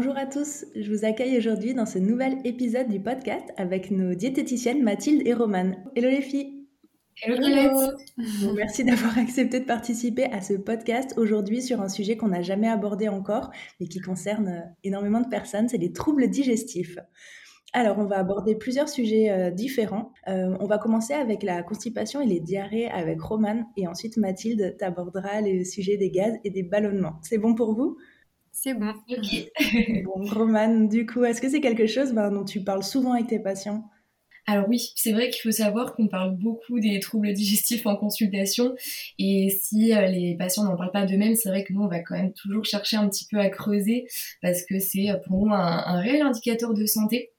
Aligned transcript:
Bonjour 0.00 0.16
à 0.16 0.26
tous, 0.26 0.64
je 0.76 0.92
vous 0.92 1.04
accueille 1.04 1.36
aujourd'hui 1.36 1.74
dans 1.74 1.84
ce 1.84 1.98
nouvel 1.98 2.38
épisode 2.44 2.86
du 2.86 3.00
podcast 3.00 3.44
avec 3.56 3.90
nos 3.90 4.14
diététiciennes 4.14 4.80
Mathilde 4.80 5.26
et 5.26 5.34
Romane. 5.34 5.74
Hello 5.96 6.08
les 6.08 6.20
filles 6.20 6.68
Hello 7.20 7.36
Colette 7.36 8.54
Merci 8.54 8.84
d'avoir 8.84 9.18
accepté 9.18 9.58
de 9.58 9.64
participer 9.64 10.26
à 10.26 10.40
ce 10.40 10.54
podcast 10.54 11.14
aujourd'hui 11.16 11.62
sur 11.62 11.80
un 11.80 11.88
sujet 11.88 12.16
qu'on 12.16 12.28
n'a 12.28 12.42
jamais 12.42 12.68
abordé 12.68 13.08
encore 13.08 13.50
mais 13.80 13.88
qui 13.88 13.98
concerne 13.98 14.48
euh, 14.48 14.60
énormément 14.84 15.20
de 15.20 15.28
personnes, 15.28 15.68
c'est 15.68 15.78
les 15.78 15.92
troubles 15.92 16.30
digestifs. 16.30 17.00
Alors, 17.72 17.98
on 17.98 18.06
va 18.06 18.18
aborder 18.18 18.54
plusieurs 18.54 18.88
sujets 18.88 19.32
euh, 19.32 19.50
différents. 19.50 20.12
Euh, 20.28 20.56
on 20.60 20.66
va 20.66 20.78
commencer 20.78 21.12
avec 21.12 21.42
la 21.42 21.64
constipation 21.64 22.20
et 22.20 22.26
les 22.26 22.38
diarrhées 22.38 22.88
avec 22.88 23.20
Romane 23.20 23.66
et 23.76 23.88
ensuite 23.88 24.16
Mathilde 24.16 24.76
t'abordera 24.78 25.40
les 25.40 25.64
sujets 25.64 25.96
des 25.96 26.12
gaz 26.12 26.34
et 26.44 26.50
des 26.50 26.62
ballonnements. 26.62 27.18
C'est 27.22 27.38
bon 27.38 27.56
pour 27.56 27.74
vous? 27.74 27.96
C'est 28.60 28.74
bon. 28.74 28.92
Ok. 29.08 29.52
bon, 30.04 30.24
Romane, 30.24 30.88
du 30.88 31.06
coup, 31.06 31.24
est-ce 31.24 31.40
que 31.40 31.48
c'est 31.48 31.60
quelque 31.60 31.86
chose 31.86 32.12
ben, 32.12 32.30
dont 32.32 32.44
tu 32.44 32.64
parles 32.64 32.82
souvent 32.82 33.12
avec 33.12 33.28
tes 33.28 33.38
patients? 33.38 33.88
Alors 34.48 34.66
oui, 34.68 34.92
c'est 34.96 35.12
vrai 35.12 35.28
qu'il 35.28 35.42
faut 35.42 35.52
savoir 35.52 35.94
qu'on 35.94 36.08
parle 36.08 36.34
beaucoup 36.34 36.80
des 36.80 36.98
troubles 37.00 37.32
digestifs 37.34 37.86
en 37.86 37.96
consultation 37.96 38.74
et 39.18 39.50
si 39.62 39.94
euh, 39.94 40.06
les 40.06 40.36
patients 40.36 40.64
n'en 40.64 40.74
parlent 40.74 40.90
pas 40.90 41.04
d'eux-mêmes, 41.04 41.34
c'est 41.34 41.50
vrai 41.50 41.64
que 41.64 41.72
nous, 41.72 41.82
on 41.82 41.88
va 41.88 42.00
quand 42.00 42.16
même 42.16 42.32
toujours 42.32 42.64
chercher 42.64 42.96
un 42.96 43.08
petit 43.08 43.26
peu 43.30 43.38
à 43.38 43.50
creuser 43.50 44.06
parce 44.40 44.64
que 44.64 44.78
c'est 44.80 45.10
euh, 45.10 45.18
pour 45.18 45.46
nous 45.46 45.52
un, 45.52 46.00
réel 46.00 46.22
indicateur 46.22 46.72
de 46.72 46.86
santé. 46.86 47.30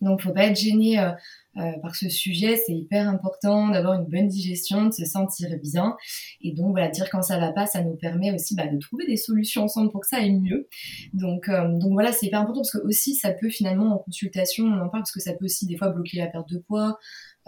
Donc, 0.00 0.22
faut 0.22 0.32
pas 0.32 0.46
être 0.46 0.58
gêné 0.58 1.00
euh, 1.00 1.10
euh, 1.58 1.72
par 1.82 1.94
ce 1.94 2.08
sujet. 2.08 2.56
C'est 2.56 2.72
hyper 2.72 3.06
important 3.06 3.68
d'avoir 3.68 4.00
une 4.00 4.06
bonne 4.06 4.26
digestion, 4.26 4.86
de 4.86 4.92
se 4.92 5.04
sentir 5.04 5.50
bien. 5.62 5.98
Et 6.40 6.52
donc, 6.52 6.70
voilà, 6.70 6.88
dire 6.88 7.10
quand 7.10 7.20
ça 7.20 7.38
va 7.38 7.52
pas, 7.52 7.66
ça 7.66 7.82
nous 7.82 7.94
permet 7.94 8.32
aussi 8.32 8.54
bah, 8.54 8.66
de 8.66 8.78
trouver 8.78 9.04
des 9.06 9.18
solutions 9.18 9.64
ensemble 9.64 9.90
pour 9.90 10.00
que 10.00 10.06
ça 10.06 10.16
aille 10.16 10.40
mieux. 10.40 10.66
Donc, 11.12 11.50
euh, 11.50 11.68
donc 11.76 11.92
voilà, 11.92 12.10
c'est 12.10 12.26
hyper 12.26 12.40
important 12.40 12.60
parce 12.60 12.72
que 12.72 12.86
aussi, 12.86 13.14
ça 13.14 13.32
peut 13.32 13.50
finalement 13.50 13.94
en 13.94 13.98
consultation, 13.98 14.64
on 14.64 14.80
en 14.80 14.88
parle 14.88 15.02
parce 15.02 15.12
que 15.12 15.20
ça 15.20 15.34
peut 15.34 15.44
aussi 15.44 15.66
des 15.66 15.76
fois 15.76 15.90
bloquer 15.90 16.16
la 16.18 16.28
perte 16.28 16.48
de 16.48 16.58
poids. 16.58 16.98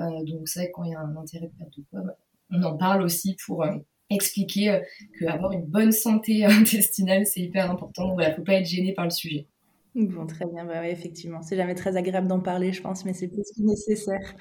Euh, 0.01 0.23
donc, 0.25 0.49
c'est 0.49 0.61
vrai 0.61 0.71
quand 0.75 0.85
il 0.85 0.91
y 0.91 0.95
a 0.95 1.01
un 1.01 1.17
intérêt 1.17 1.47
de 1.47 1.53
perte 1.59 1.75
de 1.75 1.85
poids, 1.85 2.03
bah, 2.03 2.17
on 2.51 2.63
en 2.63 2.77
parle 2.77 3.01
aussi 3.01 3.37
pour 3.47 3.65
expliquer 4.11 4.83
qu'avoir 5.19 5.53
une 5.53 5.65
bonne 5.65 5.93
santé 5.93 6.45
intestinale, 6.45 7.25
c'est 7.25 7.41
hyper 7.41 7.71
important. 7.71 8.09
Donc 8.09 8.15
voilà, 8.17 8.35
faut 8.35 8.43
pas 8.43 8.55
être 8.55 8.67
gêné 8.67 8.93
par 8.93 9.05
le 9.05 9.11
sujet. 9.11 9.49
Bon, 9.95 10.27
très 10.27 10.47
bien, 10.47 10.65
bah, 10.65 10.89
effectivement. 10.89 11.43
C'est 11.43 11.57
jamais 11.57 11.75
très 11.75 11.97
agréable 11.97 12.27
d'en 12.27 12.41
parler, 12.41 12.73
je 12.73 12.83
pense, 12.83 13.05
mais 13.05 13.13
c'est 13.13 13.29
plus 13.29 13.45
nécessaire. 13.59 14.35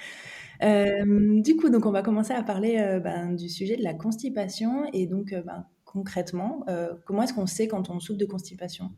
Du 0.61 1.55
coup, 1.55 1.69
donc 1.69 1.85
on 1.85 1.91
va 1.91 2.01
commencer 2.01 2.33
à 2.33 2.41
parler 2.41 2.99
ben, 3.03 3.33
du 3.33 3.49
sujet 3.49 3.75
de 3.75 3.83
la 3.83 3.93
constipation 3.93 4.85
et 4.93 5.07
donc 5.07 5.33
ben, 5.45 5.65
concrètement, 5.83 6.65
comment 7.05 7.23
est-ce 7.23 7.33
qu'on 7.33 7.47
sait 7.47 7.67
quand 7.67 7.89
on 7.89 7.99
souffre 7.99 8.17
de 8.17 8.25
constipation? 8.25 8.91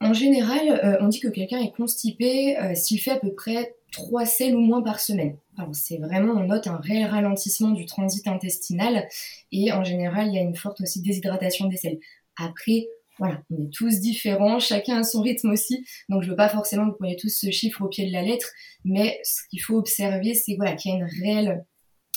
En 0.00 0.12
général, 0.14 0.98
on 1.00 1.08
dit 1.08 1.20
que 1.20 1.28
quelqu'un 1.28 1.58
est 1.58 1.72
constipé 1.72 2.56
s'il 2.74 3.00
fait 3.00 3.12
à 3.12 3.18
peu 3.18 3.32
près 3.32 3.76
3 3.92 4.26
selles 4.26 4.56
ou 4.56 4.60
moins 4.60 4.82
par 4.82 4.98
semaine. 4.98 5.36
Alors 5.56 5.74
c'est 5.74 5.98
vraiment, 5.98 6.32
on 6.32 6.46
note 6.46 6.66
un 6.66 6.78
réel 6.78 7.06
ralentissement 7.06 7.70
du 7.70 7.86
transit 7.86 8.26
intestinal 8.26 9.06
et 9.52 9.72
en 9.72 9.84
général, 9.84 10.28
il 10.28 10.34
y 10.34 10.38
a 10.38 10.42
une 10.42 10.56
forte 10.56 10.80
aussi 10.80 11.00
déshydratation 11.02 11.68
des 11.68 11.76
selles. 11.76 11.98
Après, 12.36 12.88
voilà, 13.18 13.40
on 13.50 13.62
est 13.62 13.72
tous 13.72 14.00
différents, 14.00 14.58
chacun 14.58 14.98
a 14.98 15.02
son 15.04 15.20
rythme 15.22 15.50
aussi, 15.50 15.86
donc 16.08 16.22
je 16.22 16.30
veux 16.30 16.36
pas 16.36 16.48
forcément 16.48 16.86
que 16.86 16.90
vous 16.90 16.96
preniez 16.96 17.16
tous 17.16 17.28
ce 17.28 17.50
chiffre 17.50 17.82
au 17.82 17.88
pied 17.88 18.06
de 18.06 18.12
la 18.12 18.22
lettre, 18.22 18.48
mais 18.84 19.20
ce 19.22 19.42
qu'il 19.48 19.60
faut 19.60 19.76
observer, 19.76 20.34
c'est 20.34 20.56
voilà, 20.56 20.74
qu'il 20.74 20.92
y 20.92 20.94
a 20.94 21.06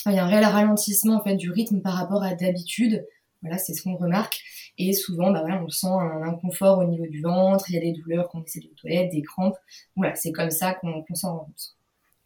il 0.06 0.12
y 0.12 0.18
a 0.18 0.24
un 0.24 0.28
réel 0.28 0.44
ralentissement 0.44 1.16
en 1.16 1.22
fait 1.22 1.36
du 1.36 1.50
rythme 1.50 1.80
par 1.80 1.94
rapport 1.94 2.22
à 2.22 2.34
d'habitude. 2.34 3.04
Voilà, 3.42 3.58
c'est 3.58 3.74
ce 3.74 3.82
qu'on 3.82 3.96
remarque. 3.96 4.40
Et 4.78 4.92
souvent, 4.92 5.30
bah 5.30 5.40
voilà, 5.40 5.62
on 5.62 5.68
sent 5.68 5.86
un 5.86 6.22
inconfort 6.22 6.78
au 6.78 6.84
niveau 6.84 7.06
du 7.06 7.20
ventre, 7.20 7.66
il 7.68 7.74
y 7.74 7.78
a 7.78 7.80
des 7.80 7.92
douleurs 7.92 8.28
quand 8.28 8.40
on 8.40 8.44
essaie 8.44 8.60
de 8.60 8.74
toilette, 8.76 9.10
des 9.12 9.22
crampes. 9.22 9.56
Voilà, 9.96 10.14
c'est 10.14 10.32
comme 10.32 10.50
ça 10.50 10.74
qu'on 10.74 11.04
s'en 11.14 11.32
rend 11.32 11.44
compte. 11.44 11.76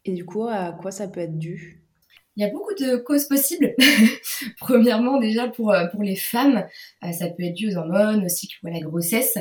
Et 0.05 0.13
du 0.13 0.25
coup, 0.25 0.47
à 0.47 0.71
quoi 0.71 0.91
ça 0.91 1.07
peut 1.07 1.19
être 1.19 1.37
dû? 1.37 1.83
Il 2.35 2.41
y 2.41 2.45
a 2.45 2.49
beaucoup 2.49 2.73
de 2.73 2.97
causes 2.97 3.25
possibles. 3.25 3.75
Premièrement, 4.59 5.19
déjà 5.19 5.47
pour, 5.47 5.71
euh, 5.71 5.85
pour 5.87 6.01
les 6.01 6.15
femmes, 6.15 6.65
euh, 7.03 7.11
ça 7.11 7.29
peut 7.29 7.43
être 7.43 7.53
dû 7.53 7.69
aux 7.69 7.77
hormones, 7.77 8.25
au 8.25 8.29
cycle 8.29 8.57
ou 8.63 8.67
à 8.67 8.71
la 8.71 8.79
grossesse. 8.79 9.37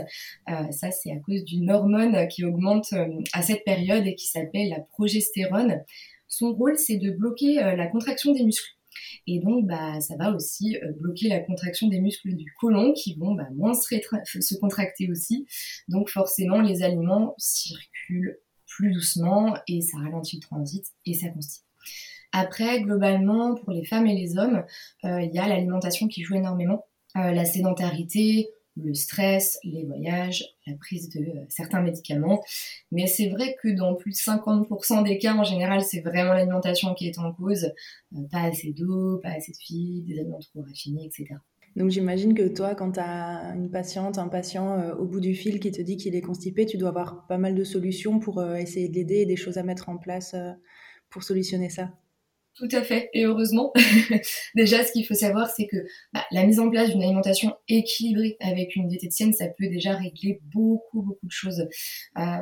Euh, 0.51 0.71
ça, 0.73 0.91
c'est 0.91 1.11
à 1.11 1.17
cause 1.17 1.45
d'une 1.45 1.71
hormone 1.71 2.29
qui 2.29 2.45
augmente 2.45 2.93
à 3.33 3.43
cette 3.43 3.65
période 3.65 4.07
et 4.07 4.15
qui 4.15 4.27
s'appelle 4.27 4.69
la 4.69 4.81
progestérone. 4.81 5.83
Son 6.29 6.53
rôle, 6.53 6.77
c'est 6.77 6.97
de 6.97 7.11
bloquer 7.11 7.55
la 7.55 7.87
contraction 7.87 8.33
des 8.33 8.45
muscles. 8.45 8.71
Et 9.27 9.39
donc, 9.39 9.67
bah, 9.67 10.01
ça 10.01 10.17
va 10.17 10.33
aussi 10.33 10.77
bloquer 10.99 11.29
la 11.29 11.41
contraction 11.41 11.89
des 11.89 12.01
muscles 12.01 12.35
du 12.35 12.53
côlon 12.59 12.93
qui 12.93 13.15
vont 13.15 13.35
bah, 13.35 13.49
moins 13.55 13.75
se, 13.75 13.97
se 14.25 14.55
contracter 14.57 15.11
aussi. 15.11 15.47
Donc, 15.89 16.09
forcément, 16.09 16.61
les 16.61 16.83
aliments 16.83 17.35
circulent 17.39 18.39
plus 18.67 18.93
doucement 18.93 19.55
et 19.69 19.83
ça 19.83 19.99
ralentit 19.99 20.37
le 20.37 20.43
transit 20.43 20.85
et 21.05 21.15
ça 21.15 21.29
constipe. 21.29 21.65
Après, 22.33 22.81
globalement, 22.81 23.55
pour 23.55 23.73
les 23.73 23.85
femmes 23.85 24.07
et 24.07 24.17
les 24.17 24.39
hommes, 24.39 24.65
euh, 25.05 25.21
il 25.21 25.33
y 25.35 25.39
a 25.39 25.47
l'alimentation 25.47 26.09
qui 26.09 26.23
joue 26.23 26.35
énormément. 26.35 26.87
Euh, 27.17 27.31
la 27.31 27.45
sédentarité, 27.45 28.49
le 28.83 28.95
stress, 28.95 29.59
les 29.65 29.85
voyages, 29.85 30.43
la 30.67 30.75
prise 30.77 31.11
de 31.11 31.21
euh, 31.21 31.45
certains 31.51 31.83
médicaments. 31.83 32.43
Mais 32.91 33.07
c'est 33.07 33.29
vrai 33.29 33.55
que 33.63 33.69
dans 33.69 33.95
plus 33.95 34.13
de 34.13 34.17
50% 34.17 35.05
des 35.05 35.19
cas, 35.19 35.35
en 35.35 35.45
général, 35.45 35.83
c'est 35.83 36.01
vraiment 36.01 36.33
l'alimentation 36.33 36.95
qui 36.95 37.07
est 37.07 37.19
en 37.19 37.35
cause. 37.35 37.71
pas 38.31 38.45
assez 38.45 38.73
d'eau, 38.73 39.19
pas 39.23 39.33
assez 39.33 39.53
de 39.53 39.59
fibres, 39.59 40.07
des 40.09 40.19
aliments 40.19 40.39
trop 40.39 40.63
raffinés, 40.63 41.05
etc. 41.05 41.35
Donc 41.77 41.91
j'imagine 41.91 42.35
que 42.35 42.49
toi, 42.49 42.75
quand 42.75 42.93
tu 42.93 43.01
as 43.01 43.55
une 43.55 43.71
patiente, 43.71 44.17
un 44.19 44.29
patient 44.29 44.91
au 44.99 45.07
bout 45.07 45.21
du 45.21 45.35
fil 45.35 45.59
qui 45.59 45.71
te 45.71 45.81
dit 45.81 45.97
qu'il 45.97 46.15
est 46.15 46.21
constipé, 46.21 46.67
tu 46.67 46.77
dois 46.77 46.91
avoir 46.91 47.27
pas 47.27 47.39
mal 47.39 47.55
de 47.55 47.65
solutions 47.65 48.21
pour 48.21 48.45
essayer 48.45 48.91
de 48.91 48.95
l'aider 48.95 49.21
et 49.21 49.27
des 49.27 49.37
choses 49.37 49.57
à 49.57 49.63
mettre 49.63 49.89
en 49.89 49.97
place 49.97 50.37
pour 51.09 51.23
solutionner 51.23 51.71
ça. 51.71 51.91
Tout 52.55 52.69
à 52.73 52.83
fait, 52.83 53.09
et 53.15 53.25
heureusement. 53.25 53.73
déjà, 54.55 54.85
ce 54.85 54.93
qu'il 54.93 55.07
faut 55.07 55.15
savoir, 55.15 55.49
c'est 55.49 55.67
que 55.67 55.79
bah, 56.13 56.23
la 56.31 56.45
mise 56.45 56.61
en 56.61 56.69
place 56.69 56.91
d'une 56.91 57.03
alimentation 57.03 57.57
équilibrée 57.67 58.37
avec 58.41 58.77
une 58.77 58.89
diététicienne, 58.89 59.33
ça 59.33 59.47
peut 59.49 59.69
déjà 59.69 59.97
régler 59.97 60.39
beaucoup, 60.53 61.01
beaucoup 61.01 61.27
de 61.27 61.33
choses. 61.33 61.61
Euh, 61.61 61.67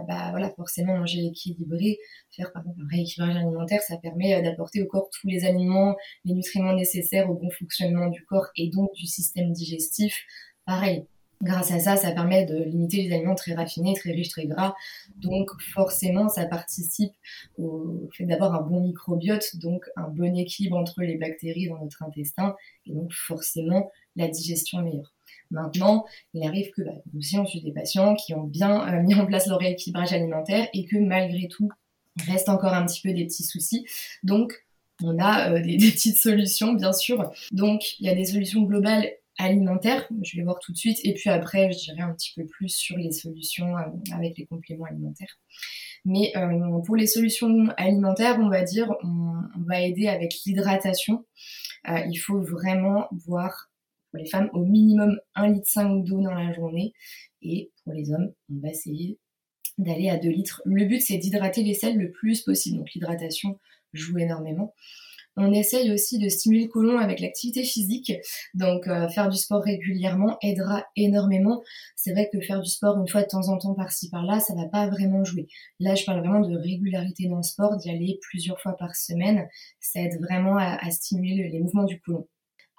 bah 0.09 0.31
voilà, 0.33 0.51
forcément, 0.57 0.97
manger 0.97 1.27
équilibré, 1.27 2.01
faire 2.35 2.53
par 2.53 2.63
exemple 2.63 2.81
un 2.83 2.89
rééquilibrage 2.89 3.37
alimentaire, 3.37 3.83
ça 3.83 3.99
permet 3.99 4.35
euh, 4.35 4.43
d'apporter 4.43 4.83
au 4.83 4.87
corps 4.87 5.09
tous 5.11 5.29
les 5.29 5.45
aliments, 5.45 5.95
les 6.25 6.35
nutriments 6.35 6.75
nécessaires 6.75 7.31
au 7.31 7.35
bon 7.35 7.51
fonctionnement 7.51 8.09
du 8.09 8.25
corps 8.25 8.49
et 8.57 8.69
donc 8.69 8.93
du 8.95 9.07
système 9.07 9.53
digestif. 9.53 10.25
Pareil, 10.67 11.05
Grâce 11.43 11.71
à 11.71 11.81
ça, 11.81 11.97
ça 11.97 12.13
permet 12.13 12.45
de 12.45 12.63
limiter 12.65 13.03
les 13.03 13.15
aliments 13.15 13.35
très 13.35 13.55
raffinés, 13.55 13.95
très 13.95 14.13
riches, 14.13 14.29
très 14.29 14.47
gras. 14.47 14.75
Donc 15.17 15.51
forcément, 15.73 16.29
ça 16.29 16.45
participe 16.45 17.13
au 17.57 18.11
fait 18.13 18.27
d'avoir 18.27 18.55
un 18.55 18.61
bon 18.61 18.81
microbiote, 18.81 19.57
donc 19.57 19.87
un 19.97 20.09
bon 20.09 20.37
équilibre 20.37 20.77
entre 20.77 21.01
les 21.01 21.17
bactéries 21.17 21.69
dans 21.69 21.79
notre 21.83 22.03
intestin, 22.03 22.55
et 22.85 22.93
donc 22.93 23.13
forcément 23.13 23.91
la 24.17 24.29
digestion 24.29 24.83
meilleure. 24.83 25.15
Maintenant, 25.51 26.05
il 26.35 26.47
arrive 26.47 26.71
que 26.73 26.83
bah, 26.83 26.93
aussi, 27.17 27.39
on 27.39 27.47
suit 27.47 27.63
des 27.63 27.73
patients 27.73 28.15
qui 28.15 28.35
ont 28.35 28.45
bien 28.45 28.87
euh, 28.89 29.03
mis 29.03 29.15
en 29.15 29.25
place 29.25 29.47
leur 29.47 29.59
rééquilibrage 29.59 30.13
alimentaire 30.13 30.69
et 30.75 30.85
que 30.85 30.97
malgré 30.97 31.49
tout, 31.49 31.71
reste 32.27 32.51
encore 32.51 32.75
un 32.75 32.85
petit 32.85 33.01
peu 33.01 33.15
des 33.15 33.25
petits 33.25 33.45
soucis. 33.45 33.87
Donc, 34.23 34.53
on 35.03 35.19
a 35.19 35.53
euh, 35.53 35.61
des, 35.63 35.77
des, 35.79 35.91
petites 35.91 36.19
solutions, 36.19 36.75
bien 36.75 36.93
sûr. 36.93 37.33
Donc, 37.51 37.99
il 37.99 38.07
y 38.07 38.09
a 38.11 38.15
des 38.15 38.27
solutions 38.27 38.63
globales 38.63 39.11
alimentaire, 39.45 40.09
je 40.23 40.37
vais 40.37 40.43
voir 40.43 40.59
tout 40.59 40.73
de 40.73 40.77
suite, 40.77 40.99
et 41.05 41.15
puis 41.15 41.31
après, 41.31 41.73
je 41.73 41.79
dirais 41.79 42.03
un 42.03 42.13
petit 42.15 42.33
peu 42.37 42.47
plus 42.47 42.69
sur 42.69 42.97
les 42.97 43.13
solutions 43.13 43.77
euh, 43.77 43.83
avec 44.13 44.37
les 44.39 44.47
compléments 44.47 44.85
alimentaires. 44.85 45.39
Mais 46.05 46.33
euh, 46.37 46.81
pour 46.85 46.97
les 46.97 47.07
solutions 47.07 47.69
alimentaires, 47.77 48.39
on 48.41 48.49
va 48.49 48.63
dire, 48.63 48.91
on, 49.03 49.43
va 49.67 49.81
aider 49.81 50.09
avec 50.09 50.35
l'hydratation. 50.45 51.25
Euh, 51.89 52.01
il 52.11 52.17
faut 52.17 52.41
vraiment 52.41 53.07
boire, 53.27 53.71
pour 54.11 54.19
les 54.19 54.29
femmes, 54.29 54.51
au 54.53 54.65
minimum 54.65 55.19
1,5 55.37 55.53
litre 55.53 56.09
d'eau 56.09 56.21
dans 56.23 56.35
la 56.35 56.53
journée, 56.53 56.93
et 57.43 57.71
pour 57.85 57.93
les 57.93 58.13
hommes, 58.13 58.33
on 58.51 58.61
va 58.61 58.71
essayer 58.71 59.19
d'aller 59.79 60.11
à 60.11 60.19
2 60.19 60.29
litres. 60.29 60.63
Le 60.65 60.85
but, 60.85 61.01
c'est 61.01 61.19
d'hydrater 61.19 61.63
les 61.63 61.75
selles 61.75 61.97
le 61.97 62.11
plus 62.11 62.43
possible, 62.43 62.79
donc 62.79 62.93
l'hydratation 62.93 63.59
joue 63.93 64.19
énormément. 64.19 64.75
On 65.43 65.55
essaye 65.55 65.91
aussi 65.91 66.19
de 66.19 66.29
stimuler 66.29 66.65
le 66.65 66.69
côlon 66.69 66.99
avec 66.99 67.19
l'activité 67.19 67.65
physique. 67.65 68.13
Donc 68.53 68.87
euh, 68.87 69.09
faire 69.09 69.31
du 69.31 69.39
sport 69.39 69.63
régulièrement 69.63 70.37
aidera 70.43 70.85
énormément. 70.97 71.63
C'est 71.97 72.13
vrai 72.13 72.29
que 72.31 72.39
faire 72.43 72.61
du 72.61 72.69
sport 72.69 72.99
une 72.99 73.09
fois 73.09 73.23
de 73.23 73.29
temps 73.29 73.49
en 73.49 73.57
temps 73.57 73.73
par-ci 73.73 74.11
par-là, 74.11 74.39
ça 74.41 74.55
va 74.55 74.67
pas 74.67 74.89
vraiment 74.89 75.25
jouer. 75.25 75.49
Là, 75.79 75.95
je 75.95 76.05
parle 76.05 76.21
vraiment 76.21 76.47
de 76.47 76.55
régularité 76.59 77.27
dans 77.27 77.39
le 77.39 77.43
sport, 77.43 77.79
d'y 77.79 77.89
aller 77.89 78.19
plusieurs 78.21 78.61
fois 78.61 78.77
par 78.77 78.95
semaine. 78.95 79.49
Ça 79.81 80.03
aide 80.03 80.21
vraiment 80.21 80.59
à, 80.59 80.91
stimuler 80.91 81.49
les 81.49 81.61
mouvements 81.61 81.85
du 81.85 81.99
côlon. 82.01 82.29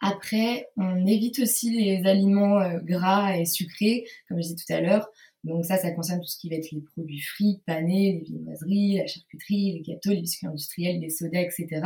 Après, 0.04 0.68
on 0.78 1.08
évite 1.08 1.40
aussi 1.40 1.72
les 1.72 2.08
aliments 2.08 2.60
euh, 2.60 2.78
gras 2.84 3.38
et 3.38 3.46
sucrés, 3.46 4.06
comme 4.28 4.38
je 4.38 4.50
disais 4.50 4.56
tout 4.56 4.74
à 4.74 4.81
l'heure. 4.81 5.10
Donc 5.44 5.66
ça, 5.66 5.78
ça 5.78 5.92
concerne 5.92 6.19
tout 6.19 6.28
ce 6.28 6.38
qui 6.38 6.50
va 6.50 6.58
être 6.58 6.72
les 6.72 6.81
produits 6.81 7.22
frits, 7.22 7.62
panés, 7.66 8.19
les 8.19 8.24
viennoiseries, 8.24 8.98
la 8.98 9.08
charcuterie, 9.08 9.74
les 9.74 9.81
gâteaux, 9.81 10.12
les 10.12 10.22
biscuits 10.22 10.46
industriels, 10.46 11.00
les 11.00 11.10
sodas, 11.10 11.42
etc. 11.42 11.81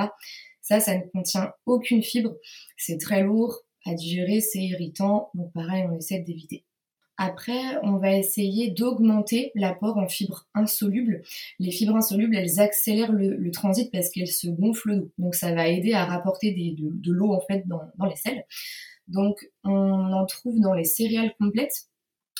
Ça, 0.65 0.79
ça 0.79 0.97
ne 0.97 1.03
contient 1.13 1.53
aucune 1.67 2.01
fibre. 2.01 2.35
C'est 2.75 2.97
très 2.97 3.21
lourd 3.21 3.61
à 3.85 3.93
digérer, 3.93 4.41
c'est 4.41 4.63
irritant. 4.63 5.29
Donc 5.35 5.53
pareil, 5.53 5.85
on 5.87 5.95
essaie 5.95 6.19
d'éviter. 6.19 6.65
Après, 7.17 7.77
on 7.83 7.97
va 7.97 8.17
essayer 8.17 8.71
d'augmenter 8.71 9.51
l'apport 9.53 9.97
en 9.97 10.07
fibres 10.07 10.47
insolubles. 10.55 11.21
Les 11.59 11.69
fibres 11.69 11.95
insolubles, 11.95 12.35
elles 12.35 12.59
accélèrent 12.59 13.11
le, 13.11 13.51
transit 13.51 13.91
parce 13.91 14.09
qu'elles 14.09 14.27
se 14.27 14.47
gonflent. 14.47 15.07
Donc 15.19 15.35
ça 15.35 15.53
va 15.53 15.67
aider 15.67 15.93
à 15.93 16.03
rapporter 16.03 16.51
de, 16.51 17.11
l'eau 17.11 17.31
en 17.31 17.41
fait 17.41 17.67
dans, 17.67 17.83
dans 17.97 18.07
les 18.07 18.15
selles. 18.15 18.43
Donc 19.07 19.47
on 19.63 19.69
en 20.13 20.25
trouve 20.25 20.59
dans 20.59 20.73
les 20.73 20.83
céréales 20.83 21.35
complètes, 21.39 21.89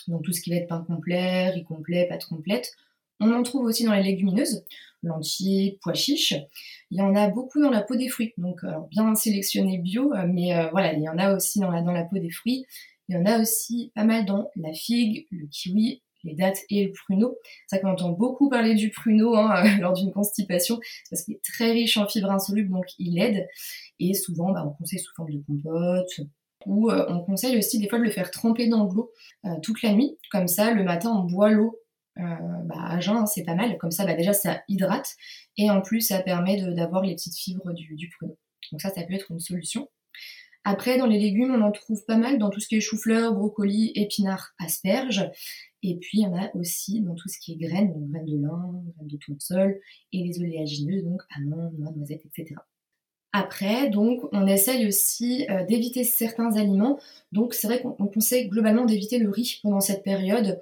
donc 0.07 0.23
tout 0.23 0.33
ce 0.33 0.41
qui 0.41 0.49
va 0.49 0.55
être 0.55 0.67
pain 0.67 0.83
complet, 0.87 1.51
riz 1.51 1.63
complet, 1.63 2.07
pâte 2.09 2.25
complète. 2.25 2.73
On 3.19 3.31
en 3.31 3.43
trouve 3.43 3.65
aussi 3.65 3.85
dans 3.85 3.93
les 3.93 4.03
légumineuses, 4.03 4.65
lentilles, 5.03 5.77
pois 5.81 5.93
chiches. 5.93 6.35
Il 6.91 6.99
y 6.99 7.01
en 7.01 7.15
a 7.15 7.29
beaucoup 7.29 7.61
dans 7.61 7.69
la 7.69 7.81
peau 7.81 7.95
des 7.95 8.09
fruits, 8.09 8.33
donc 8.37 8.61
bien 8.91 9.15
sélectionné 9.15 9.77
bio, 9.77 10.13
euh, 10.13 10.25
mais 10.27 10.55
euh, 10.55 10.69
voilà, 10.71 10.93
il 10.93 11.01
y 11.01 11.09
en 11.09 11.17
a 11.17 11.35
aussi 11.35 11.59
dans 11.59 11.71
la, 11.71 12.03
peau 12.03 12.17
des 12.17 12.29
fruits. 12.29 12.65
Il 13.07 13.15
y 13.15 13.19
en 13.19 13.25
a 13.25 13.39
aussi 13.39 13.91
pas 13.95 14.03
mal 14.03 14.25
dans 14.25 14.49
la 14.55 14.73
figue, 14.73 15.27
le 15.31 15.47
kiwi, 15.47 16.01
les 16.23 16.33
dattes 16.33 16.59
et 16.69 16.85
le 16.85 16.91
pruneau. 16.91 17.37
C'est 17.67 17.77
vrai 17.77 17.83
qu'on 17.83 17.91
entend 17.91 18.11
beaucoup 18.11 18.49
parler 18.49 18.73
du 18.73 18.89
pruneau 18.89 19.35
hein, 19.35 19.63
lors 19.79 19.93
d'une 19.93 20.11
constipation, 20.11 20.79
parce 21.09 21.23
qu'il 21.23 21.35
est 21.35 21.43
très 21.43 21.71
riche 21.71 21.97
en 21.97 22.07
fibres 22.07 22.31
insolubles, 22.31 22.71
donc 22.71 22.85
il 22.97 23.19
aide. 23.19 23.47
Et 23.99 24.13
souvent, 24.13 24.51
bah, 24.51 24.65
on 24.67 24.71
conseille 24.71 24.99
sous 24.99 25.13
forme 25.15 25.31
de 25.31 25.41
compote, 25.45 26.27
ou 26.65 26.89
euh, 26.89 27.05
on 27.09 27.19
conseille 27.19 27.57
aussi 27.57 27.79
des 27.79 27.87
fois 27.87 27.99
de 27.99 28.03
le 28.03 28.11
faire 28.11 28.31
tremper 28.31 28.67
dans 28.67 28.85
l'eau 28.85 29.11
euh, 29.45 29.49
toute 29.61 29.81
la 29.83 29.93
nuit. 29.93 30.17
Comme 30.31 30.47
ça, 30.47 30.73
le 30.73 30.83
matin, 30.83 31.11
on 31.11 31.23
boit 31.23 31.51
l'eau 31.51 31.79
euh, 32.17 32.23
bah, 32.65 32.75
à 32.77 32.99
jeun, 32.99 33.25
c'est 33.25 33.43
pas 33.43 33.55
mal. 33.55 33.77
Comme 33.77 33.91
ça, 33.91 34.05
bah, 34.05 34.13
déjà, 34.13 34.33
ça 34.33 34.61
hydrate. 34.67 35.15
Et 35.57 35.69
en 35.69 35.81
plus, 35.81 36.01
ça 36.01 36.21
permet 36.21 36.61
d'avoir 36.73 37.03
les 37.03 37.15
petites 37.15 37.37
fibres 37.37 37.73
du, 37.73 37.95
du 37.95 38.09
pruneau. 38.09 38.37
Donc 38.71 38.81
ça, 38.81 38.89
ça 38.89 39.03
peut 39.03 39.13
être 39.13 39.31
une 39.31 39.39
solution. 39.39 39.89
Après, 40.67 40.97
dans 40.97 41.05
les 41.05 41.19
légumes, 41.19 41.53
on 41.53 41.61
en 41.61 41.71
trouve 41.71 42.03
pas 42.05 42.17
mal 42.17 42.39
dans 42.39 42.49
tout 42.49 42.59
ce 42.59 42.67
qui 42.67 42.75
est 42.75 42.81
chou-fleur, 42.81 43.35
brocoli, 43.35 43.91
épinards, 43.93 44.55
asperges. 44.57 45.29
Et 45.83 45.97
puis, 45.97 46.19
il 46.19 46.23
y 46.23 46.25
en 46.25 46.35
a 46.35 46.49
aussi 46.55 47.01
dans 47.01 47.13
tout 47.13 47.29
ce 47.29 47.37
qui 47.37 47.53
est 47.53 47.57
graines, 47.57 47.93
donc 47.93 48.09
graines 48.09 48.25
de 48.25 48.41
lin, 48.41 48.83
graines 48.95 49.07
de 49.07 49.17
tournesol 49.17 49.79
et 50.11 50.23
les 50.23 50.39
oléagineux, 50.39 51.03
donc 51.03 51.21
amandes, 51.37 51.77
noix, 51.77 51.91
noisettes, 51.95 52.25
etc. 52.25 52.55
Après, 53.31 53.89
donc, 53.89 54.21
on 54.31 54.47
essaye 54.47 54.87
aussi 54.87 55.45
euh, 55.49 55.65
d'éviter 55.65 56.03
certains 56.03 56.55
aliments. 56.55 56.97
Donc, 57.31 57.53
c'est 57.53 57.67
vrai 57.67 57.81
qu'on 57.81 58.07
conseille 58.07 58.47
globalement 58.47 58.85
d'éviter 58.85 59.19
le 59.19 59.29
riz 59.29 59.59
pendant 59.61 59.81
cette 59.81 60.03
période. 60.03 60.59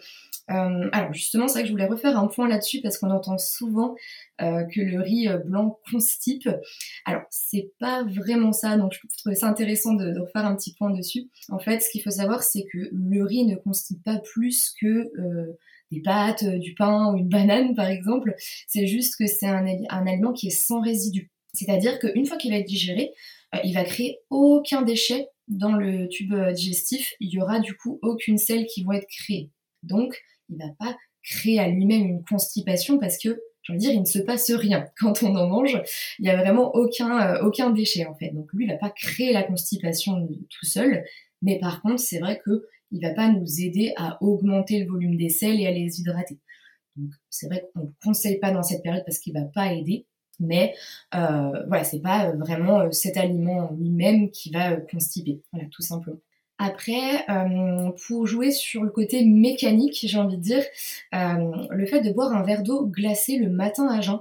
Euh, 0.52 0.90
alors, 0.92 1.14
justement, 1.14 1.48
c'est 1.48 1.54
vrai 1.54 1.62
que 1.64 1.68
je 1.68 1.72
voulais 1.72 1.88
refaire 1.88 2.18
un 2.18 2.28
point 2.28 2.48
là-dessus 2.48 2.82
parce 2.82 2.98
qu'on 2.98 3.12
entend 3.12 3.38
souvent 3.38 3.96
euh, 4.42 4.64
que 4.66 4.82
le 4.82 5.00
riz 5.02 5.28
blanc 5.46 5.80
constipe. 5.92 6.50
Alors, 7.06 7.24
c'est 7.30 7.72
pas 7.80 8.04
vraiment 8.04 8.52
ça, 8.52 8.78
donc 8.78 8.94
je 8.94 9.18
trouvais 9.18 9.36
ça 9.36 9.48
intéressant 9.48 9.94
de, 9.94 10.20
refaire 10.20 10.46
un 10.46 10.56
petit 10.56 10.74
point 10.74 10.92
dessus. 10.92 11.30
En 11.50 11.60
fait, 11.60 11.80
ce 11.80 11.90
qu'il 11.90 12.02
faut 12.02 12.12
savoir, 12.12 12.44
c'est 12.44 12.66
que 12.72 12.90
le 12.92 13.24
riz 13.24 13.46
ne 13.46 13.56
constipe 13.56 14.04
pas 14.04 14.20
plus 14.20 14.74
que 14.80 15.12
des 15.92 16.02
pâtes, 16.02 16.44
du 16.44 16.74
pain 16.74 17.14
ou 17.14 17.18
une 17.18 17.30
banane, 17.30 17.76
par 17.76 17.88
exemple. 17.88 18.36
C'est 18.68 18.88
juste 18.88 19.16
que 19.18 19.28
c'est 19.28 19.48
un, 19.48 19.66
un 19.90 20.08
aliment 20.08 20.34
qui 20.34 20.48
est 20.48 20.50
sans 20.50 20.82
résidus. 20.82 21.32
C'est-à-dire 21.54 22.00
qu'une 22.00 22.26
fois 22.26 22.38
qu'il 22.38 22.52
va 22.52 22.58
être 22.58 22.68
digéré, 22.68 23.14
euh, 23.56 23.60
il 23.64 23.74
va 23.74 23.84
créer 23.84 24.20
aucun 24.30 24.82
déchet 24.82 25.28
dans 25.48 25.74
le 25.74 26.08
tube 26.08 26.34
euh, 26.34 26.52
digestif. 26.52 27.14
Il 27.20 27.30
y 27.30 27.42
aura 27.42 27.60
du 27.60 27.76
coup 27.76 28.00
aucune 28.02 28.38
selle 28.38 28.66
qui 28.66 28.84
va 28.84 28.98
être 28.98 29.08
créée. 29.08 29.52
Donc, 29.84 30.20
il 30.50 30.58
va 30.58 30.70
pas 30.80 30.96
créer 31.24 31.60
à 31.60 31.68
lui-même 31.68 32.06
une 32.06 32.24
constipation 32.24 33.00
parce 33.00 33.18
que, 33.18 33.42
je 33.64 33.72
veux 33.72 33.78
dire, 33.78 33.92
il 33.92 34.02
ne 34.02 34.06
se 34.06 34.20
passe 34.20 34.52
rien 34.52 34.86
quand 35.00 35.24
on 35.24 35.36
en 35.36 35.48
mange. 35.48 35.82
Il 36.20 36.24
n'y 36.24 36.30
a 36.30 36.38
vraiment 36.38 36.74
aucun, 36.76 37.36
euh, 37.36 37.46
aucun 37.46 37.70
déchet 37.70 38.06
en 38.06 38.16
fait. 38.16 38.30
Donc 38.32 38.52
lui, 38.54 38.66
il 38.66 38.72
va 38.72 38.78
pas 38.78 38.92
créer 38.92 39.34
la 39.34 39.44
constipation 39.44 40.28
tout 40.28 40.66
seul. 40.66 41.04
Mais 41.42 41.60
par 41.60 41.82
contre, 41.82 42.00
c'est 42.00 42.20
vrai 42.20 42.42
que 42.44 42.66
il 42.92 43.02
va 43.02 43.14
pas 43.14 43.30
nous 43.30 43.62
aider 43.62 43.94
à 43.98 44.22
augmenter 44.22 44.80
le 44.80 44.90
volume 44.90 45.18
des 45.18 45.30
selles 45.30 45.60
et 45.60 45.66
à 45.66 45.72
les 45.72 46.00
hydrater. 46.00 46.38
Donc 46.96 47.12
c'est 47.30 47.48
vrai 47.48 47.68
qu'on 47.74 47.82
ne 47.82 47.92
conseille 48.04 48.40
pas 48.40 48.52
dans 48.52 48.62
cette 48.62 48.84
période 48.84 49.04
parce 49.06 49.18
qu'il 49.18 49.34
va 49.34 49.46
pas 49.46 49.74
aider. 49.74 50.06
Mais 50.40 50.74
euh, 51.16 51.66
voilà, 51.68 51.84
c'est 51.84 52.02
pas 52.02 52.32
vraiment 52.32 52.82
euh, 52.82 52.92
cet 52.92 53.18
aliment 53.18 53.72
lui-même 53.80 54.30
qui 54.32 54.52
va 54.52 54.76
constiper, 54.78 55.42
voilà, 55.52 55.68
tout 55.72 55.82
simplement. 55.82 56.20
Après, 56.60 57.26
pour 58.06 58.28
jouer 58.28 58.52
sur 58.52 58.84
le 58.84 58.92
côté 58.92 59.26
mécanique, 59.26 60.00
j'ai 60.04 60.18
envie 60.18 60.38
de 60.38 60.42
dire, 60.42 60.64
le 61.12 61.86
fait 61.86 62.02
de 62.02 62.12
boire 62.12 62.34
un 62.34 62.44
verre 62.44 62.64
d'eau 62.64 62.86
glacé 62.86 63.38
le 63.38 63.50
matin 63.50 63.88
à 63.88 64.02
jeun, 64.02 64.20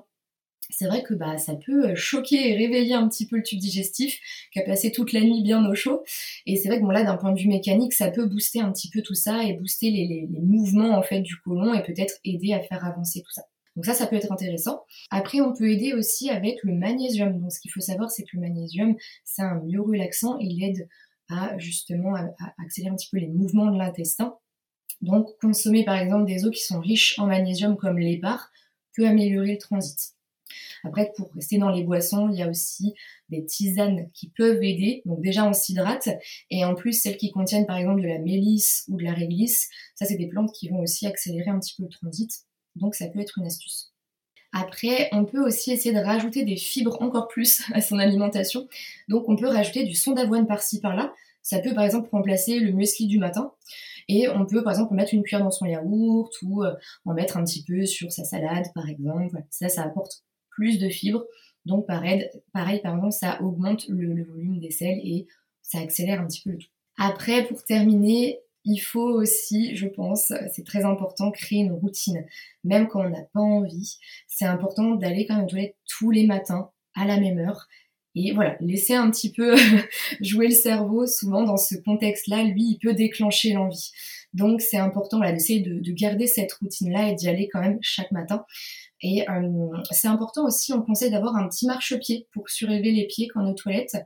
c'est 0.73 0.87
vrai 0.87 1.03
que 1.03 1.15
bah, 1.15 1.39
ça 1.39 1.55
peut 1.55 1.95
choquer 1.95 2.51
et 2.51 2.57
réveiller 2.57 2.95
un 2.95 3.09
petit 3.09 3.27
peu 3.27 3.37
le 3.37 3.43
tube 3.43 3.59
digestif 3.59 4.19
qui 4.53 4.59
a 4.59 4.63
passé 4.63 4.91
toute 4.91 5.13
la 5.13 5.21
nuit 5.21 5.43
bien 5.43 5.65
au 5.69 5.75
chaud. 5.75 6.03
Et 6.47 6.57
c'est 6.57 6.69
vrai 6.69 6.79
que 6.79 6.83
bon, 6.83 6.91
là, 6.91 7.05
d'un 7.05 7.17
point 7.17 7.33
de 7.33 7.39
vue 7.39 7.49
mécanique, 7.49 7.93
ça 7.93 8.11
peut 8.11 8.27
booster 8.27 8.61
un 8.61 8.73
petit 8.73 8.89
peu 8.91 9.03
tout 9.03 9.15
ça 9.15 9.45
et 9.45 9.53
booster 9.55 9.91
les, 9.91 10.29
mouvements 10.41 10.97
en 10.97 11.03
fait 11.03 11.21
du 11.21 11.37
côlon 11.37 11.75
et 11.75 11.83
peut-être 11.83 12.15
aider 12.25 12.53
à 12.53 12.61
faire 12.61 12.85
avancer 12.85 13.23
tout 13.23 13.33
ça. 13.33 13.43
Donc 13.77 13.87
ça, 13.87 13.95
ça 13.95 14.07
peut 14.07 14.17
être 14.17 14.33
intéressant. 14.33 14.83
Après, 15.11 15.41
on 15.41 15.55
peut 15.55 15.71
aider 15.71 15.95
aussi 15.95 16.29
avec 16.31 16.63
le 16.63 16.75
magnésium. 16.75 17.39
Donc 17.41 17.53
ce 17.53 17.61
qu'il 17.61 17.71
faut 17.71 17.81
savoir, 17.81 18.11
c'est 18.11 18.23
que 18.23 18.31
le 18.35 18.41
magnésium, 18.41 18.97
c'est 19.25 19.43
un 19.43 19.61
relaxant. 19.79 20.39
Il 20.41 20.63
aide 20.63 20.89
à 21.29 21.57
justement 21.59 22.15
accélérer 22.59 22.93
un 22.93 22.97
petit 22.97 23.09
peu 23.11 23.19
les 23.19 23.29
mouvements 23.29 23.71
de 23.71 23.79
l'intestin. 23.79 24.35
Donc 25.01 25.29
consommer 25.41 25.85
par 25.85 25.97
exemple 25.97 26.27
des 26.27 26.45
eaux 26.45 26.51
qui 26.51 26.63
sont 26.63 26.81
riches 26.81 27.19
en 27.19 27.27
magnésium 27.27 27.77
comme 27.77 27.99
l'épar 27.99 28.51
peut 28.95 29.07
améliorer 29.07 29.53
le 29.53 29.59
transit. 29.59 30.15
Après, 30.85 31.13
pour 31.17 31.33
rester 31.35 31.59
dans 31.59 31.71
les 31.71 31.85
boissons, 31.85 32.29
il 32.31 32.39
y 32.39 32.43
a 32.43 32.49
aussi 32.49 32.95
des 33.29 33.45
tisanes 33.47 34.11
qui 34.13 34.31
peuvent 34.31 34.63
aider. 34.63 35.03
Donc 35.07 35.21
déjà, 35.23 35.47
on 35.47 35.53
s'hydrate. 35.53 36.09
Et 36.51 36.65
en 36.65 36.75
plus, 36.75 36.93
celles 36.93 37.17
qui 37.17 37.31
contiennent 37.31 37.67
par 37.67 37.77
exemple 37.79 38.03
de 38.03 38.09
la 38.09 38.19
mélisse 38.19 38.85
ou 38.89 38.97
de 38.97 39.05
la 39.05 39.15
réglisse, 39.15 39.71
ça, 39.95 40.05
c'est 40.05 40.17
des 40.17 40.29
plantes 40.29 40.53
qui 40.53 40.69
vont 40.69 40.81
aussi 40.81 41.07
accélérer 41.07 41.51
un 41.51 41.59
petit 41.59 41.75
peu 41.77 41.85
le 41.85 41.89
transit. 41.89 42.31
Donc 42.75 42.95
ça 42.95 43.09
peut 43.09 43.21
être 43.21 43.39
une 43.39 43.47
astuce. 43.47 43.92
Après, 44.53 45.09
on 45.13 45.25
peut 45.25 45.43
aussi 45.43 45.73
essayer 45.73 45.95
de 45.95 46.01
rajouter 46.01 46.45
des 46.45 46.57
fibres 46.57 47.01
encore 47.01 47.29
plus 47.29 47.63
à 47.73 47.81
son 47.81 47.99
alimentation. 47.99 48.69
Donc 49.09 49.29
on 49.29 49.37
peut 49.37 49.49
rajouter 49.49 49.85
du 49.85 49.95
son 49.95 50.13
d'avoine 50.13 50.47
par-ci 50.47 50.81
par-là. 50.81 51.13
Ça 51.43 51.59
peut 51.59 51.75
par 51.75 51.85
exemple 51.85 52.09
remplacer 52.13 52.61
le 52.61 52.73
muesli 52.73 53.07
du 53.07 53.19
matin. 53.19 53.53
Et 54.09 54.29
on 54.29 54.47
peut 54.47 54.63
par 54.63 54.73
exemple 54.73 54.95
mettre 54.95 55.15
une 55.15 55.23
cuillère 55.23 55.45
dans 55.45 55.51
son 55.51 55.67
yaourt 55.67 56.33
ou 56.43 56.65
euh, 56.65 56.75
en 57.05 57.15
mettre 57.15 57.37
un 57.37 57.45
petit 57.45 57.65
peu 57.65 57.87
sur 57.87 58.13
sa 58.13 58.25
salade 58.25 58.67
par 58.75 58.89
exemple. 58.89 59.37
Ça, 59.51 59.69
ça 59.69 59.83
apporte 59.83 60.23
plus 60.51 60.79
de 60.79 60.89
fibres. 60.89 61.25
Donc 61.65 61.87
pareil, 61.87 62.29
pareil 62.53 62.81
pardon, 62.83 63.11
ça 63.11 63.41
augmente 63.41 63.89
le, 63.89 64.13
le 64.13 64.25
volume 64.25 64.59
des 64.59 64.71
selles 64.71 64.99
et 65.03 65.27
ça 65.63 65.79
accélère 65.79 66.21
un 66.21 66.27
petit 66.27 66.43
peu 66.43 66.51
le 66.51 66.59
tout. 66.59 66.69
Après, 66.99 67.45
pour 67.45 67.63
terminer, 67.65 68.41
il 68.65 68.79
faut 68.79 69.11
aussi, 69.11 69.75
je 69.77 69.87
pense, 69.87 70.33
c'est 70.53 70.65
très 70.65 70.85
important, 70.85 71.31
créer 71.31 71.61
une 71.61 71.73
routine. 71.73 72.25
Même 72.65 72.89
quand 72.89 73.05
on 73.05 73.11
n'a 73.11 73.23
pas 73.33 73.41
envie, 73.41 73.99
c'est 74.29 74.45
important 74.45 74.95
d'aller 74.95 75.27
quand 75.27 75.37
même 75.37 75.45
aux 75.45 75.49
toilettes 75.49 75.77
tous 75.89 76.11
les 76.11 76.27
matins 76.27 76.71
à 76.95 77.07
la 77.07 77.19
même 77.19 77.39
heure. 77.39 77.67
Et 78.15 78.33
voilà, 78.33 78.57
laisser 78.61 78.95
un 78.95 79.11
petit 79.11 79.33
peu 79.33 79.57
jouer 80.21 80.49
le 80.49 80.55
cerveau, 80.55 81.07
souvent 81.07 81.45
dans 81.45 81.57
ce 81.57 81.77
contexte-là, 81.77 82.45
lui, 82.45 82.63
il 82.73 82.79
peut 82.79 82.95
déclencher 82.95 83.55
l'envie. 83.55 83.91
Donc 84.35 84.61
c'est 84.61 84.79
important 84.79 85.19
voilà, 85.19 85.33
d'essayer 85.33 85.61
de, 85.61 85.93
garder 85.93 86.27
cette 86.27 86.53
routine-là 86.55 87.11
et 87.11 87.15
d'y 87.15 87.29
aller 87.29 87.49
quand 87.53 87.61
même 87.61 87.79
chaque 87.81 88.13
matin. 88.13 88.45
Et 89.03 89.29
euh, 89.29 89.69
c'est 89.91 90.09
important 90.09 90.47
aussi, 90.47 90.73
on 90.73 90.83
conseille 90.83 91.11
d'avoir 91.11 91.37
un 91.37 91.49
petit 91.49 91.67
marchepied 91.67 92.29
pour 92.33 92.49
surélever 92.49 92.93
les 92.93 93.07
pieds 93.07 93.29
quand 93.29 93.43
on 93.43 93.49
est 93.49 93.51
aux 93.51 93.55
toilettes, 93.55 93.97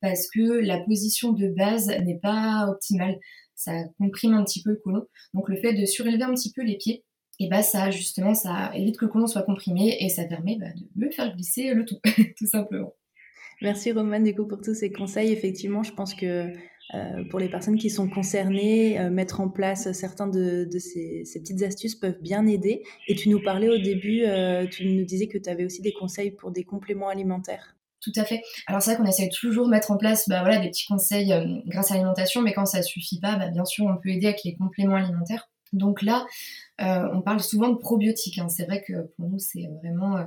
parce 0.00 0.28
que 0.30 0.40
la 0.40 0.78
position 0.80 1.32
de 1.32 1.48
base 1.48 1.88
n'est 1.88 2.18
pas 2.18 2.68
optimale 2.68 3.18
ça 3.54 3.72
comprime 3.98 4.34
un 4.34 4.44
petit 4.44 4.62
peu 4.62 4.70
le 4.70 4.80
côlon. 4.82 5.06
Donc 5.32 5.48
le 5.48 5.56
fait 5.56 5.74
de 5.74 5.84
surélever 5.86 6.24
un 6.24 6.34
petit 6.34 6.52
peu 6.52 6.62
les 6.62 6.76
pieds, 6.76 7.04
et 7.40 7.48
bah 7.48 7.62
ça 7.62 7.90
justement 7.90 8.34
ça 8.34 8.70
évite 8.74 8.96
que 8.96 9.06
le 9.06 9.10
côlon 9.10 9.26
soit 9.26 9.42
comprimé 9.42 9.96
et 10.00 10.08
ça 10.08 10.24
permet 10.24 10.56
bah, 10.58 10.66
de 10.74 11.04
me 11.04 11.10
faire 11.10 11.34
glisser 11.34 11.74
le 11.74 11.84
tout, 11.84 11.98
tout 12.38 12.46
simplement. 12.46 12.94
Merci 13.62 13.92
Romane 13.92 14.24
du 14.24 14.34
pour 14.34 14.60
tous 14.60 14.74
ces 14.74 14.90
conseils. 14.90 15.32
Effectivement, 15.32 15.82
je 15.82 15.92
pense 15.92 16.14
que 16.14 16.52
euh, 16.92 17.24
pour 17.30 17.38
les 17.38 17.48
personnes 17.48 17.78
qui 17.78 17.88
sont 17.88 18.08
concernées, 18.08 18.98
euh, 19.00 19.10
mettre 19.10 19.40
en 19.40 19.48
place 19.48 19.90
certains 19.92 20.26
de, 20.26 20.68
ces, 20.78 21.24
petites 21.34 21.62
astuces 21.62 21.94
peuvent 21.94 22.20
bien 22.20 22.46
aider. 22.46 22.82
Et 23.08 23.14
tu 23.14 23.28
nous 23.28 23.40
parlais 23.40 23.68
au 23.68 23.78
début, 23.78 24.22
euh, 24.24 24.66
tu 24.66 24.86
nous 24.86 25.04
disais 25.04 25.28
que 25.28 25.38
tu 25.38 25.48
avais 25.48 25.64
aussi 25.64 25.82
des 25.82 25.92
conseils 25.92 26.32
pour 26.32 26.50
des 26.50 26.64
compléments 26.64 27.08
alimentaires. 27.08 27.76
Tout 28.04 28.12
à 28.16 28.24
fait. 28.24 28.42
Alors 28.66 28.82
c'est 28.82 28.94
vrai 28.94 29.02
qu'on 29.02 29.08
essaie 29.08 29.30
toujours 29.30 29.64
de 29.64 29.70
mettre 29.70 29.90
en 29.90 29.96
place 29.96 30.28
bah, 30.28 30.40
voilà, 30.40 30.58
des 30.58 30.68
petits 30.68 30.86
conseils 30.86 31.34
grâce 31.66 31.90
à 31.90 31.94
l'alimentation, 31.94 32.42
mais 32.42 32.52
quand 32.52 32.66
ça 32.66 32.82
suffit 32.82 33.18
pas, 33.18 33.36
bah, 33.36 33.48
bien 33.48 33.64
sûr 33.64 33.86
on 33.86 33.96
peut 33.96 34.10
aider 34.10 34.26
avec 34.26 34.44
les 34.44 34.54
compléments 34.54 34.96
alimentaires. 34.96 35.48
Donc 35.74 36.02
là, 36.02 36.26
euh, 36.80 37.08
on 37.12 37.20
parle 37.20 37.40
souvent 37.40 37.68
de 37.68 37.76
probiotiques. 37.76 38.38
Hein. 38.38 38.48
C'est 38.48 38.64
vrai 38.64 38.82
que 38.86 38.92
pour 39.16 39.28
nous, 39.28 39.38
c'est 39.38 39.68
vraiment 39.82 40.16
euh, 40.16 40.24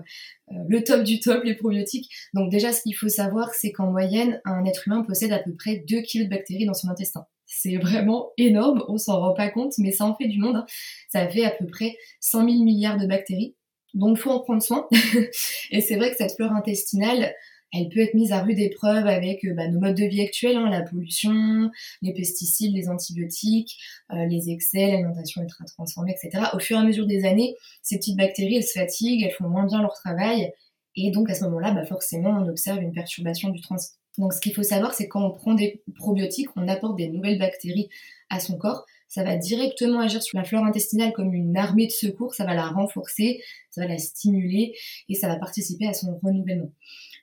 euh, 0.52 0.56
le 0.68 0.84
top 0.84 1.04
du 1.04 1.20
top, 1.20 1.44
les 1.44 1.56
probiotiques. 1.56 2.10
Donc 2.34 2.52
déjà, 2.52 2.72
ce 2.74 2.82
qu'il 2.82 2.96
faut 2.96 3.08
savoir, 3.08 3.54
c'est 3.54 3.72
qu'en 3.72 3.92
moyenne, 3.92 4.42
un 4.46 4.64
être 4.66 4.88
humain 4.88 5.04
possède 5.04 5.32
à 5.32 5.40
peu 5.40 5.54
près 5.56 5.84
2 5.88 6.02
kg 6.02 6.26
de 6.26 6.30
bactéries 6.30 6.66
dans 6.66 6.74
son 6.74 6.90
intestin. 6.90 7.26
C'est 7.46 7.78
vraiment 7.78 8.32
énorme, 8.38 8.84
on 8.90 8.98
s'en 8.98 9.22
rend 9.22 9.34
pas 9.34 9.50
compte, 9.50 9.74
mais 9.78 9.94
ça 9.94 10.06
en 10.06 10.16
fait 10.16 10.28
du 10.28 10.40
monde. 10.40 10.58
Hein. 10.58 10.66
Ça 11.10 11.28
fait 11.30 11.46
à 11.46 11.52
peu 11.52 11.66
près 11.66 11.96
100 12.20 12.50
000 12.50 12.64
milliards 12.64 12.98
de 12.98 13.08
bactéries. 13.08 13.56
Donc 13.94 14.18
faut 14.18 14.32
en 14.32 14.42
prendre 14.42 14.62
soin. 14.62 14.86
Et 15.72 15.80
c'est 15.80 15.96
vrai 15.96 16.12
que 16.12 16.18
cette 16.18 16.36
flore 16.36 16.52
intestinale, 16.52 17.34
elle 17.74 17.90
peut 17.90 18.00
être 18.00 18.14
mise 18.14 18.32
à 18.32 18.42
rude 18.42 18.60
épreuve 18.60 19.08
avec 19.08 19.44
euh, 19.46 19.54
bah, 19.54 19.68
nos 19.68 19.80
modes 19.80 19.96
de 19.96 20.06
vie 20.06 20.22
actuels, 20.22 20.56
hein, 20.56 20.70
la 20.70 20.82
pollution, 20.82 21.70
les 22.02 22.14
pesticides, 22.14 22.74
les 22.74 22.90
antibiotiques, 22.90 23.78
euh, 24.12 24.26
les 24.26 24.50
excès, 24.50 24.88
l'alimentation 24.88 25.42
ultra 25.42 25.66
transformée, 25.66 26.16
etc. 26.22 26.46
Au 26.54 26.60
fur 26.60 26.78
et 26.78 26.80
à 26.80 26.84
mesure 26.84 27.06
des 27.06 27.26
années, 27.26 27.56
ces 27.82 27.98
petites 27.98 28.18
bactéries, 28.18 28.58
elles 28.58 28.64
se 28.64 28.80
fatiguent, 28.80 29.24
elles 29.24 29.34
font 29.34 29.50
moins 29.50 29.66
bien 29.66 29.82
leur 29.82 29.94
travail, 29.94 30.54
et 30.96 31.12
donc 31.12 31.30
à 31.30 31.36
ce 31.36 31.44
moment-là, 31.46 31.72
bah, 31.72 31.86
forcément, 31.86 32.42
on 32.42 32.48
observe 32.50 32.82
une 32.82 32.94
perturbation 32.94 33.50
du 33.50 33.62
transit. 33.62 33.94
Donc 34.18 34.34
ce 34.34 34.42
qu'il 34.42 34.54
faut 34.54 34.64
savoir, 34.64 34.94
c'est 34.94 35.08
quand 35.08 35.24
on 35.24 35.32
prend 35.32 35.54
des 35.54 35.84
probiotiques, 35.96 36.50
on 36.56 36.68
apporte 36.68 36.98
des 36.98 37.08
nouvelles 37.08 37.38
bactéries 37.38 37.90
à 38.30 38.40
son 38.40 38.58
corps, 38.58 38.86
ça 39.08 39.24
va 39.24 39.38
directement 39.38 40.02
agir 40.02 40.22
sur 40.22 40.38
la 40.38 40.44
flore 40.44 40.66
intestinale 40.66 41.14
comme 41.14 41.34
une 41.34 41.56
armée 41.56 41.88
de 41.88 41.92
secours, 41.92 42.34
ça 42.34 42.46
va 42.46 42.56
la 42.56 42.68
renforcer, 42.68 43.42
ça 43.70 43.82
va 43.82 43.88
la 43.88 43.98
stimuler 44.00 44.74
et 45.08 45.16
ça 45.16 45.28
va 45.28 45.38
participer 45.38 45.88
à 45.88 45.94
son 45.94 46.20
renouvellement. 46.22 46.72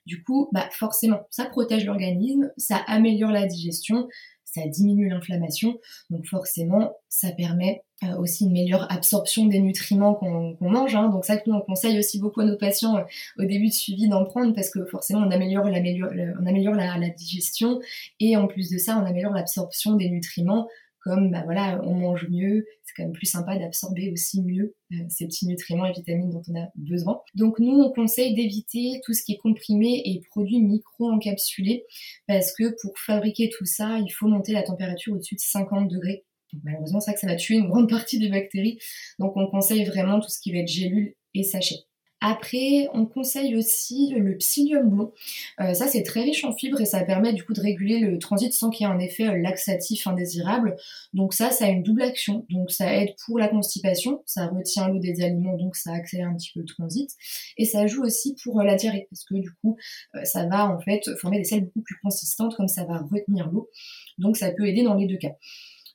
Du 0.07 0.23
coup, 0.23 0.49
bah 0.53 0.69
forcément, 0.71 1.27
ça 1.31 1.47
protège 1.47 1.87
l'organisme, 1.87 2.51
ça 2.57 2.77
améliore 2.87 3.31
la 3.31 3.47
digestion, 3.47 4.09
ça 4.45 4.61
diminue 4.69 5.09
l'inflammation, 5.09 5.79
donc 6.11 6.27
forcément, 6.27 6.95
ça 7.09 7.33
permet 7.33 7.83
euh, 8.05 8.17
aussi 8.19 8.45
une 8.45 8.53
meilleure 8.53 8.91
absorption 8.93 9.47
des 9.47 9.59
nutriments 9.59 10.15
qu'on 10.15 10.57
mange. 10.61 10.95
Hein. 10.95 11.09
Donc 11.09 11.25
ça, 11.25 11.37
nous, 11.47 11.55
on 11.55 11.61
conseille 11.61 11.99
aussi 11.99 12.21
beaucoup 12.21 12.41
à 12.41 12.45
nos 12.45 12.57
patients 12.57 12.97
euh, 12.97 13.03
au 13.39 13.45
début 13.45 13.69
de 13.69 13.73
suivi 13.73 14.09
d'en 14.09 14.25
prendre 14.25 14.55
parce 14.55 14.71
que 14.71 14.85
forcément, 14.85 15.21
on 15.21 15.31
améliore, 15.31 15.65
la 15.67 17.11
digestion 17.11 17.81
et 18.21 18.37
en 18.37 18.47
plus 18.47 18.71
de 18.71 18.79
ça, 18.79 18.99
on 18.99 19.07
améliore 19.07 19.33
l'absorption 19.33 19.95
des 19.95 20.09
nutriments 20.09 20.69
comme 21.05 21.31
bah 21.31 21.43
voilà, 21.45 21.81
on 21.85 21.95
mange 21.95 22.27
mieux, 22.31 22.65
c'est 22.83 22.95
quand 22.97 23.03
même 23.05 23.13
plus 23.13 23.27
sympa 23.27 23.59
d'absorber 23.59 24.11
aussi 24.11 24.43
mieux 24.43 24.75
euh, 24.93 24.97
ces 25.11 25.27
petits 25.27 25.47
nutriments 25.47 25.85
et 25.85 25.93
vitamines 25.93 26.31
dont 26.31 26.43
on 26.49 26.59
a 26.59 26.67
besoin. 26.77 27.21
Donc 27.35 27.59
nous, 27.59 27.79
on 27.79 27.93
conseille 27.93 28.35
d'éviter 28.35 29.01
tout 29.05 29.13
ce 29.13 29.23
qui 29.23 29.35
est 29.35 29.37
comprimé 29.37 30.03
et 30.07 30.23
produits 30.31 30.63
micro-encapsulés 30.63 31.85
parce 32.27 32.53
que 32.55 32.75
pour 32.81 32.99
fabriquer 32.99 33.51
tout 33.51 33.67
ça, 33.67 33.99
il 33.99 34.11
faut 34.11 34.29
monter 34.29 34.53
la 34.53 34.63
température 34.63 35.13
au-dessus 35.13 35.35
de 35.35 35.41
50 35.41 35.91
degrés. 35.91 36.25
malheureusement, 36.63 37.01
c'est 37.01 37.11
vrai 37.11 37.15
que 37.15 37.21
ça 37.21 37.27
va 37.27 37.37
tuer 37.37 37.57
une 37.57 37.69
grande 37.69 37.89
partie 37.91 38.19
des 38.19 38.31
bactéries. 38.31 38.79
Donc 39.19 39.37
on 39.37 39.47
conseille 39.47 39.85
vraiment 39.85 40.21
tout 40.21 40.31
ce 40.31 40.41
qui 40.41 40.53
va 40.53 40.61
être 40.61 40.69
gélule 40.69 41.15
et 41.35 41.43
sachet. 41.43 41.85
Après, 42.27 42.89
on 42.95 43.05
conseille 43.05 43.55
aussi 43.55 44.15
le 44.17 44.39
psyllium 44.39 44.89
blond. 44.89 45.13
Euh, 45.61 45.75
ça, 45.75 45.89
c'est 45.89 46.03
très 46.05 46.23
riche 46.23 46.43
en 46.45 46.57
fibres 46.57 46.81
et 46.81 46.87
ça 46.87 47.05
permet 47.05 47.35
du 47.35 47.45
coup 47.45 47.53
de 47.53 47.61
réguler 47.61 47.99
le 47.99 48.19
transit 48.19 48.51
sans 48.51 48.71
qu'il 48.71 48.87
y 48.87 48.89
ait 48.89 48.93
un 48.93 48.99
effet 48.99 49.29
euh, 49.29 49.37
laxatif 49.37 50.07
indésirable. 50.07 50.75
Donc 51.13 51.35
ça, 51.35 51.51
ça 51.51 51.67
a 51.67 51.69
une 51.69 51.83
double 51.83 52.01
action. 52.01 52.47
Donc 52.49 52.71
ça 52.71 52.97
aide 52.97 53.15
pour 53.27 53.39
la 53.39 53.49
constipation, 53.49 54.23
ça 54.25 54.47
retient 54.47 54.89
l'eau 54.89 55.01
des 55.01 55.23
aliments, 55.23 55.59
donc 55.59 55.77
ça 55.77 55.93
accélère 55.93 56.29
un 56.29 56.35
petit 56.35 56.51
peu 56.55 56.61
le 56.61 56.67
transit. 56.67 57.11
Et 57.59 57.67
ça 57.67 57.87
joue 57.87 58.03
aussi 58.03 58.35
pour 58.43 58.59
euh, 58.59 58.65
la 58.65 58.77
diarrhée, 58.77 59.07
parce 59.11 59.25
que 59.25 59.35
du 59.35 59.51
coup, 59.61 59.77
ça 60.23 60.47
va 60.47 60.67
en 60.67 60.81
fait 60.81 61.03
former 61.21 61.37
des 61.37 61.45
selles 61.45 61.67
beaucoup 61.67 61.83
plus 61.83 61.99
consistantes, 62.03 62.57
comme 62.57 62.69
ça 62.69 62.85
va 62.85 63.01
retenir 63.13 63.51
l'eau. 63.51 63.69
Donc 64.17 64.39
ça 64.39 64.51
peut 64.51 64.67
aider 64.67 64.83
dans 64.83 64.95
les 64.95 65.07
deux 65.07 65.19
cas. 65.19 65.37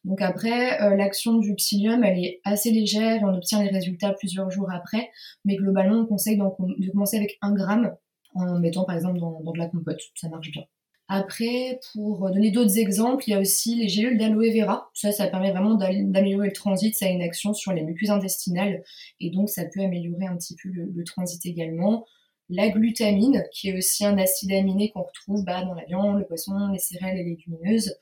Donc 0.06 0.22
après, 0.22 0.82
euh, 0.82 0.96
l'action 0.96 1.38
du 1.38 1.56
psyllium, 1.56 2.04
elle 2.04 2.24
est 2.24 2.42
assez 2.46 2.72
légère 2.72 3.22
et 3.22 3.26
on 3.26 3.34
obtient 3.36 3.62
les 3.62 3.70
résultats 3.70 4.14
plusieurs 4.14 4.50
jours 4.50 4.72
après. 4.72 5.10
Mais 5.46 5.56
globalement, 5.56 6.02
on 6.02 6.06
conseille 6.06 6.38
de 6.38 6.92
commencer 6.92 7.18
avec 7.18 7.38
un 7.42 7.54
gramme 7.54 7.96
en 8.36 8.60
mettant 8.60 8.86
par 8.86 8.96
exemple 8.96 9.20
dans, 9.20 9.42
de 9.42 9.58
la 9.58 9.68
compote. 9.68 10.00
Ça 10.16 10.30
marche 10.30 10.52
bien. 10.52 10.64
Après, 11.12 11.80
pour 11.94 12.30
donner 12.30 12.52
d'autres 12.52 12.78
exemples, 12.78 13.24
il 13.28 13.32
y 13.32 13.34
a 13.34 13.40
aussi 13.40 13.76
les 13.76 13.88
gélules 13.88 14.18
d'aloe 14.20 14.52
vera. 14.54 14.90
Ça, 14.94 15.12
ça 15.12 15.28
permet 15.28 15.52
vraiment 15.52 15.74
d'améliorer 15.74 16.48
le 16.48 16.54
transit. 16.54 16.96
Ça 16.96 17.08
a 17.08 17.10
une 17.10 17.24
action 17.24 17.54
sur 17.54 17.74
les 17.74 17.82
muqueuses 17.82 18.12
intestinales 18.12 18.84
et 19.20 19.32
donc 19.32 19.50
ça 19.50 19.66
peut 19.66 19.82
améliorer 19.82 20.28
un 20.28 20.38
petit 20.38 20.56
peu 20.62 20.70
le, 20.70 21.04
transit 21.04 21.44
également. 21.48 22.06
La 22.48 22.70
glutamine, 22.70 23.44
qui 23.52 23.70
est 23.70 23.78
aussi 23.78 24.06
un 24.06 24.18
acide 24.20 24.52
aminé 24.52 24.92
qu'on 24.92 25.02
retrouve 25.02 25.44
bah, 25.44 25.64
dans 25.64 25.74
la 25.74 25.86
viande, 25.86 26.20
le 26.20 26.26
poisson, 26.26 26.54
les 26.72 26.80
céréales 26.80 27.18
et 27.18 27.24
les 27.24 27.30
légumineuses 27.32 27.96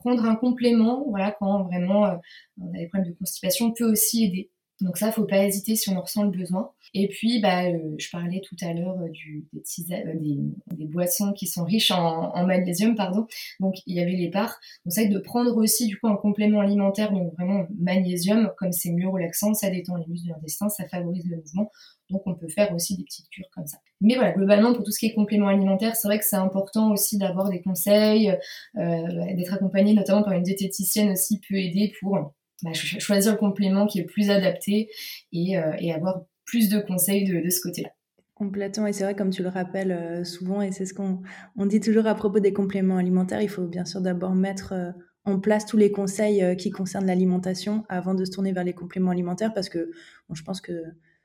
prendre 0.00 0.24
un 0.24 0.34
complément, 0.36 1.04
voilà, 1.08 1.32
quand 1.38 1.64
vraiment 1.64 2.06
euh, 2.06 2.16
on 2.60 2.74
a 2.74 2.78
des 2.78 2.88
problèmes 2.88 3.12
de 3.12 3.18
constipation, 3.18 3.72
peut 3.72 3.90
aussi 3.90 4.24
aider. 4.24 4.50
Donc 4.80 4.96
ça, 4.96 5.12
faut 5.12 5.24
pas 5.24 5.44
hésiter 5.44 5.76
si 5.76 5.90
on 5.90 5.96
en 5.96 6.02
ressent 6.02 6.22
le 6.22 6.30
besoin. 6.30 6.70
Et 6.94 7.08
puis, 7.08 7.40
bah, 7.40 7.66
euh, 7.66 7.94
je 7.98 8.10
parlais 8.10 8.40
tout 8.40 8.56
à 8.62 8.72
l'heure 8.72 8.98
euh, 8.98 9.08
du, 9.10 9.46
des, 9.52 10.38
des, 10.72 10.86
boissons 10.86 11.32
qui 11.32 11.46
sont 11.46 11.64
riches 11.64 11.90
en, 11.90 12.34
en, 12.34 12.46
magnésium, 12.46 12.94
pardon. 12.94 13.26
Donc 13.60 13.74
il 13.86 13.96
y 13.96 14.00
avait 14.00 14.12
les 14.12 14.30
parts. 14.30 14.58
Donc 14.84 14.92
ça, 14.92 15.04
de 15.04 15.18
prendre 15.18 15.56
aussi 15.56 15.86
du 15.86 15.98
coup 15.98 16.08
un 16.08 16.16
complément 16.16 16.60
alimentaire, 16.60 17.12
donc 17.12 17.32
vraiment 17.34 17.66
magnésium, 17.78 18.52
comme 18.56 18.72
c'est 18.72 18.90
mieux 18.90 19.08
relaxant, 19.08 19.54
ça 19.54 19.70
détend 19.70 19.96
les 19.96 20.06
muscles 20.06 20.28
de 20.28 20.32
l'intestin, 20.32 20.68
ça 20.68 20.88
favorise 20.88 21.24
le 21.26 21.36
mouvement. 21.36 21.70
Donc 22.08 22.22
on 22.26 22.34
peut 22.34 22.48
faire 22.48 22.74
aussi 22.74 22.96
des 22.96 23.04
petites 23.04 23.28
cures 23.28 23.48
comme 23.54 23.66
ça. 23.66 23.78
Mais 24.00 24.14
voilà, 24.14 24.32
globalement, 24.32 24.72
pour 24.72 24.82
tout 24.82 24.90
ce 24.90 24.98
qui 24.98 25.06
est 25.06 25.14
complément 25.14 25.48
alimentaire, 25.48 25.94
c'est 25.94 26.08
vrai 26.08 26.18
que 26.18 26.24
c'est 26.24 26.36
important 26.36 26.90
aussi 26.90 27.18
d'avoir 27.18 27.50
des 27.50 27.60
conseils, 27.60 28.30
euh, 28.76 29.34
d'être 29.36 29.52
accompagné 29.52 29.94
notamment 29.94 30.22
par 30.22 30.32
une 30.32 30.42
diététicienne 30.42 31.10
aussi 31.10 31.40
peut 31.46 31.56
aider 31.56 31.92
pour 32.00 32.32
bah, 32.62 32.72
choisir 32.72 33.32
le 33.32 33.38
complément 33.38 33.86
qui 33.86 34.00
est 34.00 34.04
plus 34.04 34.30
adapté 34.30 34.90
et, 35.32 35.58
euh, 35.58 35.72
avoir 35.94 36.22
plus 36.44 36.68
de 36.68 36.80
conseils 36.80 37.24
de, 37.24 37.48
ce 37.48 37.60
côté-là. 37.60 37.90
Complètement, 38.34 38.86
et 38.86 38.92
c'est 38.92 39.04
vrai, 39.04 39.14
comme 39.14 39.30
tu 39.30 39.42
le 39.42 39.48
rappelles 39.48 39.92
euh, 39.92 40.24
souvent, 40.24 40.62
et 40.62 40.72
c'est 40.72 40.86
ce 40.86 40.94
qu'on 40.94 41.20
on 41.56 41.66
dit 41.66 41.80
toujours 41.80 42.06
à 42.06 42.14
propos 42.14 42.40
des 42.40 42.52
compléments 42.52 42.96
alimentaires, 42.96 43.42
il 43.42 43.48
faut 43.48 43.66
bien 43.66 43.84
sûr 43.84 44.00
d'abord 44.00 44.34
mettre 44.34 44.94
en 45.24 45.38
place 45.38 45.66
tous 45.66 45.76
les 45.76 45.90
conseils 45.90 46.56
qui 46.56 46.70
concernent 46.70 47.06
l'alimentation 47.06 47.84
avant 47.88 48.14
de 48.14 48.24
se 48.24 48.30
tourner 48.30 48.52
vers 48.52 48.64
les 48.64 48.72
compléments 48.72 49.10
alimentaires, 49.10 49.52
parce 49.52 49.68
que 49.68 49.90
je 50.32 50.42
pense 50.42 50.60
que 50.60 50.72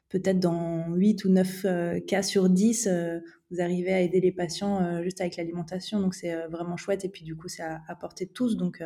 peut-être 0.10 0.40
dans 0.40 0.94
8 0.94 1.26
ou 1.26 1.30
9 1.30 1.66
euh, 1.66 2.00
cas 2.00 2.22
sur 2.22 2.50
10, 2.50 2.88
euh, 2.88 3.20
vous 3.56 3.62
arrivez 3.62 3.94
à 3.94 4.02
aider 4.02 4.20
les 4.20 4.32
patients 4.32 4.82
euh, 4.82 5.04
juste 5.04 5.22
avec 5.22 5.38
l'alimentation. 5.38 6.00
Donc, 6.00 6.14
c'est 6.14 6.36
vraiment 6.48 6.78
chouette. 6.78 7.06
Et 7.06 7.10
puis, 7.10 7.24
du 7.24 7.36
coup, 7.36 7.48
c'est 7.48 7.64
à, 7.64 7.82
à 7.88 7.96
portée 7.96 8.26
de 8.26 8.32
tous. 8.32 8.58
Donc, 8.58 8.84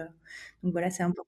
donc 0.63 0.71
voilà, 0.71 0.89
c'est 0.89 1.03
important. 1.03 1.25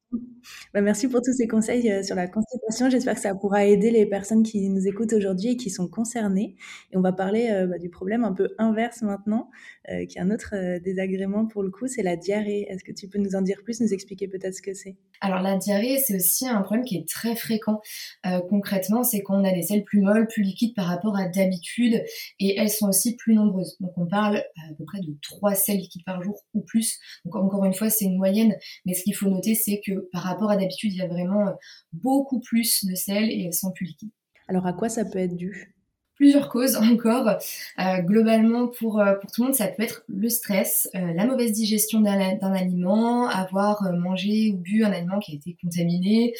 Bah, 0.74 0.81
merci 0.81 1.07
pour 1.07 1.21
tous 1.21 1.33
ces 1.33 1.48
conseils 1.48 2.03
sur 2.03 2.15
la 2.15 2.27
constipation. 2.27 2.89
J'espère 2.89 3.15
que 3.15 3.21
ça 3.21 3.33
pourra 3.33 3.65
aider 3.65 3.91
les 3.91 4.05
personnes 4.05 4.43
qui 4.43 4.69
nous 4.69 4.88
écoutent 4.88 5.13
aujourd'hui 5.13 5.51
et 5.51 5.57
qui 5.57 5.69
sont 5.69 5.88
concernées. 5.88 6.55
Et 6.91 6.98
on 6.98 7.01
va 7.01 7.13
parler 7.13 7.65
bah, 7.69 7.77
du 7.77 7.89
problème 7.89 8.24
un 8.24 8.33
peu 8.33 8.50
inverse 8.57 9.01
maintenant, 9.01 9.50
qui 9.88 10.17
est 10.17 10.21
un 10.21 10.31
autre 10.31 10.53
désagrément 10.79 11.45
pour 11.45 11.63
le 11.63 11.71
coup, 11.71 11.88
c'est 11.88 12.03
la 12.03 12.15
diarrhée. 12.15 12.67
Est-ce 12.69 12.83
que 12.83 12.91
tu 12.91 13.07
peux 13.07 13.19
nous 13.19 13.36
en 13.36 13.41
dire 13.41 13.62
plus, 13.63 13.81
nous 13.81 13.93
expliquer 13.93 14.27
peut-être 14.27 14.55
ce 14.55 14.62
que 14.62 14.74
c'est? 14.74 14.98
Alors, 15.21 15.41
la 15.41 15.57
diarrhée, 15.57 15.98
c'est 16.00 16.15
aussi 16.15 16.48
un 16.48 16.62
problème 16.62 16.86
qui 16.86 16.98
est 16.98 17.07
très 17.07 17.36
fréquent. 17.36 17.79
concrètement, 18.50 19.03
c'est 19.03 19.21
qu'on 19.21 19.43
a 19.43 19.51
des 19.51 19.63
selles 19.63 19.83
plus 19.83 20.01
molles, 20.01 20.27
plus 20.27 20.43
liquides 20.43 20.75
par 20.75 20.86
rapport 20.86 21.17
à 21.17 21.27
d'habitude 21.27 22.03
et 22.39 22.57
elles 22.57 22.69
sont 22.69 22.89
aussi 22.89 23.15
plus 23.15 23.30
nombreuses. 23.33 23.77
Donc 23.79 23.97
on 23.97 24.05
parle 24.05 24.38
à 24.38 24.73
peu 24.77 24.85
près 24.85 25.00
de 25.00 25.15
3 25.21 25.55
selles 25.55 25.77
liquides 25.77 26.03
par 26.05 26.21
jour 26.21 26.39
ou 26.53 26.61
plus. 26.61 27.00
Donc 27.25 27.35
encore 27.35 27.65
une 27.65 27.73
fois, 27.73 27.89
c'est 27.89 28.05
une 28.05 28.17
moyenne, 28.17 28.55
mais 28.85 28.93
ce 28.93 29.03
qu'il 29.03 29.15
faut 29.15 29.29
noter, 29.29 29.55
c'est 29.55 29.81
que 29.85 30.09
par 30.11 30.23
rapport 30.23 30.51
à 30.51 30.57
d'habitude, 30.57 30.93
il 30.93 30.97
y 30.97 31.01
a 31.01 31.07
vraiment 31.07 31.53
beaucoup 31.93 32.39
plus 32.39 32.85
de 32.85 32.95
sel 32.95 33.29
et 33.29 33.45
elles 33.45 33.53
sont 33.53 33.71
plus 33.71 33.85
liquides. 33.85 34.11
Alors 34.47 34.65
à 34.65 34.73
quoi 34.73 34.89
ça 34.89 35.05
peut 35.05 35.19
être 35.19 35.35
dû? 35.35 35.73
Plusieurs 36.22 36.50
causes 36.50 36.75
encore. 36.75 37.30
Euh, 37.80 37.98
globalement, 38.01 38.68
pour, 38.68 39.00
euh, 39.00 39.16
pour 39.16 39.32
tout 39.32 39.42
le 39.42 39.48
monde, 39.48 39.56
ça 39.56 39.68
peut 39.68 39.82
être 39.82 40.04
le 40.08 40.30
stress, 40.30 40.88
euh, 40.94 41.13
la 41.16 41.25
mauvaise 41.25 41.51
digestion 41.51 42.00
d'un 42.00 42.54
aliment, 42.54 43.28
avoir 43.28 43.92
mangé 43.94 44.51
ou 44.54 44.58
bu 44.58 44.84
un 44.84 44.92
aliment 44.92 45.18
qui 45.18 45.32
a 45.32 45.36
été 45.36 45.58
contaminé. 45.60 46.36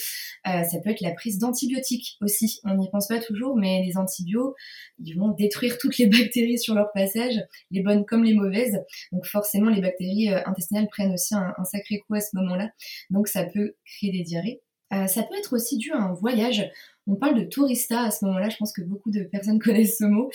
ça 0.46 0.78
peut 0.84 0.92
être 0.92 1.02
la 1.02 1.14
prise 1.14 1.40
d'antibiotiques 1.40 2.20
aussi. 2.22 2.60
On 2.64 2.76
n'y 2.76 2.92
pense 2.92 3.08
pas 3.08 3.20
toujours, 3.20 3.58
mais 3.58 3.82
les 3.84 3.98
antibiotiques, 3.98 4.56
ils 5.04 5.18
vont 5.18 5.30
détruire 5.30 5.80
toutes 5.80 5.98
les 5.98 6.06
bactéries 6.20 6.60
sur 6.60 6.76
leur 6.76 6.92
passage, 6.92 7.34
les 7.72 7.82
bonnes 7.82 8.06
comme 8.06 8.24
les 8.24 8.36
mauvaises. 8.36 8.80
Donc 9.12 9.26
forcément, 9.26 9.72
les 9.72 9.82
bactéries 9.82 10.30
intestinales 10.46 10.90
prennent 10.90 11.14
aussi 11.14 11.34
un 11.34 11.64
sacré 11.64 11.98
coup 12.06 12.14
à 12.14 12.22
ce 12.22 12.36
moment-là. 12.36 12.70
Donc 13.10 13.28
ça 13.28 13.46
peut 13.46 13.74
créer 13.84 14.12
des 14.12 14.22
diarrhées. 14.22 14.62
ça 14.92 15.24
peut 15.24 15.36
être 15.40 15.54
aussi 15.54 15.78
dû 15.78 15.92
à 15.92 15.98
un 15.98 16.14
voyage. 16.14 16.70
On 17.08 17.16
parle 17.16 17.40
de 17.40 17.46
tourista 17.46 18.04
à 18.04 18.12
ce 18.12 18.24
moment-là, 18.26 18.50
je 18.50 18.58
pense 18.58 18.74
que 18.74 18.82
beaucoup 18.82 19.10
de 19.12 19.24
personnes 19.24 19.60
connaissent 19.64 19.98
ce 19.98 20.06
mot. 20.06 20.30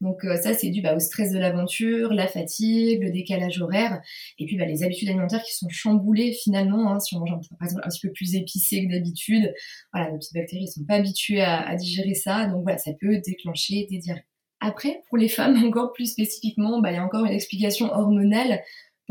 Donc 0.00 0.24
euh, 0.24 0.36
ça, 0.36 0.54
c'est 0.54 0.70
dû 0.70 0.80
bah, 0.80 0.94
au 0.94 1.00
stress 1.00 1.32
de 1.32 1.38
l'aventure, 1.38 2.12
la 2.12 2.26
fatigue, 2.26 3.02
le 3.02 3.10
décalage 3.10 3.60
horaire, 3.60 4.00
et 4.38 4.46
puis 4.46 4.56
bah, 4.56 4.66
les 4.66 4.82
habitudes 4.82 5.08
alimentaires 5.08 5.42
qui 5.42 5.56
sont 5.56 5.68
chamboulées 5.68 6.32
finalement. 6.32 6.92
Hein, 6.92 7.00
si 7.00 7.16
on 7.16 7.20
mange 7.20 7.30
par 7.58 7.66
exemple 7.66 7.82
un 7.84 7.88
petit 7.88 8.06
peu 8.06 8.12
plus 8.12 8.34
épicé 8.34 8.86
que 8.86 8.92
d'habitude, 8.92 9.52
voilà, 9.92 10.10
nos 10.10 10.18
petites 10.18 10.34
bactéries 10.34 10.64
ne 10.64 10.70
sont 10.70 10.84
pas 10.84 10.94
habituées 10.94 11.42
à, 11.42 11.74
digérer 11.76 12.14
ça, 12.14 12.46
donc 12.46 12.62
voilà, 12.62 12.78
ça 12.78 12.92
peut 13.00 13.20
déclencher 13.24 13.86
des 13.90 13.98
diarrhées. 13.98 14.24
Après, 14.60 15.02
pour 15.08 15.18
les 15.18 15.28
femmes, 15.28 15.56
encore 15.66 15.92
plus 15.92 16.12
spécifiquement, 16.12 16.80
bah, 16.80 16.92
il 16.92 16.94
y 16.94 16.98
a 16.98 17.04
encore 17.04 17.24
une 17.24 17.32
explication 17.32 17.92
hormonale. 17.92 18.60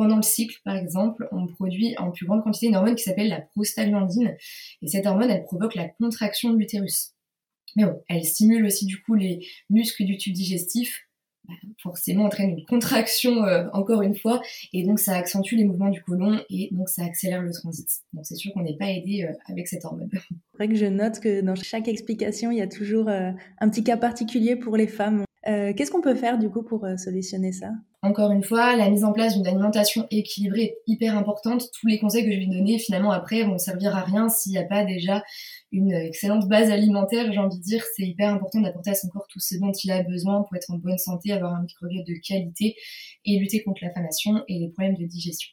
Pendant 0.02 0.16
le 0.16 0.24
cycle, 0.24 0.58
par 0.66 0.76
exemple, 0.76 1.28
on 1.32 1.46
produit 1.46 1.96
en 2.00 2.10
plus 2.10 2.26
grande 2.26 2.44
quantité 2.44 2.66
une 2.66 2.76
hormone 2.76 2.96
qui 2.96 3.04
s'appelle 3.04 3.30
la 3.30 3.40
prostaglandine. 3.40 4.36
Et 4.82 4.88
cette 4.88 5.06
hormone, 5.06 5.30
elle 5.30 5.44
provoque 5.44 5.76
la 5.76 5.90
contraction 5.90 6.50
de 6.50 6.58
l'utérus. 6.58 7.12
Mais 7.76 7.86
bon, 7.86 8.02
elle 8.10 8.26
stimule 8.26 8.66
aussi 8.66 8.88
du 8.88 9.00
coup 9.00 9.14
les 9.14 9.46
muscles 9.70 10.04
du 10.06 10.18
tube 10.18 10.34
digestif, 10.34 11.08
bah, 11.48 11.54
forcément 11.78 12.26
entraîne 12.26 12.50
une 12.50 12.66
contraction 12.66 13.44
euh, 13.44 13.68
encore 13.74 14.02
une 14.02 14.16
fois, 14.16 14.42
et 14.74 14.84
donc 14.84 14.98
ça 14.98 15.14
accentue 15.14 15.54
les 15.54 15.66
mouvements 15.66 15.90
du 15.90 16.02
côlon 16.02 16.40
et 16.50 16.70
donc 16.72 16.90
ça 16.90 17.04
accélère 17.04 17.44
le 17.44 17.52
transit. 17.52 17.88
Donc 18.14 18.26
c'est 18.26 18.38
sûr 18.38 18.52
qu'on 18.54 18.64
n'est 18.64 18.78
pas 18.78 18.90
aidé 18.90 19.26
euh, 19.30 19.34
avec 19.50 19.68
cette 19.68 19.86
hormone. 19.86 20.10
C'est 20.14 20.58
vrai 20.58 20.68
que 20.68 20.76
je 20.80 20.88
note 20.88 21.20
que 21.20 21.42
dans 21.42 21.54
chaque 21.54 21.88
explication, 21.88 22.50
il 22.50 22.58
y 22.58 22.62
a 22.62 22.68
toujours 22.68 23.08
euh, 23.08 23.30
un 23.60 23.70
petit 23.70 23.84
cas 23.84 23.98
particulier 23.98 24.56
pour 24.56 24.78
les 24.78 24.88
femmes. 24.88 25.26
Qu'est-ce 25.44 25.92
qu'on 25.92 26.02
peut 26.02 26.16
faire 26.16 26.40
du 26.40 26.50
coup 26.50 26.64
pour 26.64 26.88
solutionner 26.98 27.52
ça? 27.52 27.70
Encore 28.04 28.32
une 28.32 28.44
fois, 28.44 28.76
la 28.76 28.90
mise 28.90 29.04
en 29.04 29.14
place 29.14 29.36
d'une 29.36 29.46
alimentation 29.46 30.08
équilibrée 30.10 30.64
est 30.64 30.78
hyper 30.88 31.16
importante. 31.16 31.66
Tous 31.80 31.86
les 31.86 32.00
conseils 32.00 32.26
que 32.26 32.32
je 32.32 32.40
vais 32.40 32.48
donner, 32.48 32.80
finalement, 32.80 33.12
après, 33.12 33.44
vont 33.44 33.60
servir 33.60 33.96
à 33.96 34.02
rien 34.02 34.28
s'il 34.28 34.54
n'y 34.54 34.58
a 34.58 34.64
pas 34.64 34.84
déjà 34.84 35.24
une 35.72 35.92
excellente 35.92 36.48
base 36.48 36.72
alimentaire. 36.72 37.32
J'ai 37.32 37.38
envie 37.38 37.60
de 37.60 37.64
dire, 37.64 37.84
c'est 37.96 38.04
hyper 38.04 38.30
important 38.30 38.60
d'apporter 38.60 38.90
à 38.90 38.96
son 38.96 39.08
corps 39.10 39.28
tout 39.30 39.40
ce 39.40 39.56
dont 39.60 39.72
il 39.72 39.92
a 39.92 40.02
besoin 40.02 40.42
pour 40.42 40.56
être 40.56 40.72
en 40.72 40.78
bonne 40.78 40.98
santé, 40.98 41.32
avoir 41.32 41.54
un 41.54 41.62
microbiote 41.62 42.08
de 42.08 42.16
qualité 42.28 42.76
et 43.26 43.38
lutter 43.38 43.64
contre 43.64 43.82
l'inflammation 43.84 44.44
et 44.48 44.58
les 44.58 44.70
problèmes 44.70 44.98
de 44.98 45.06
digestion. 45.06 45.52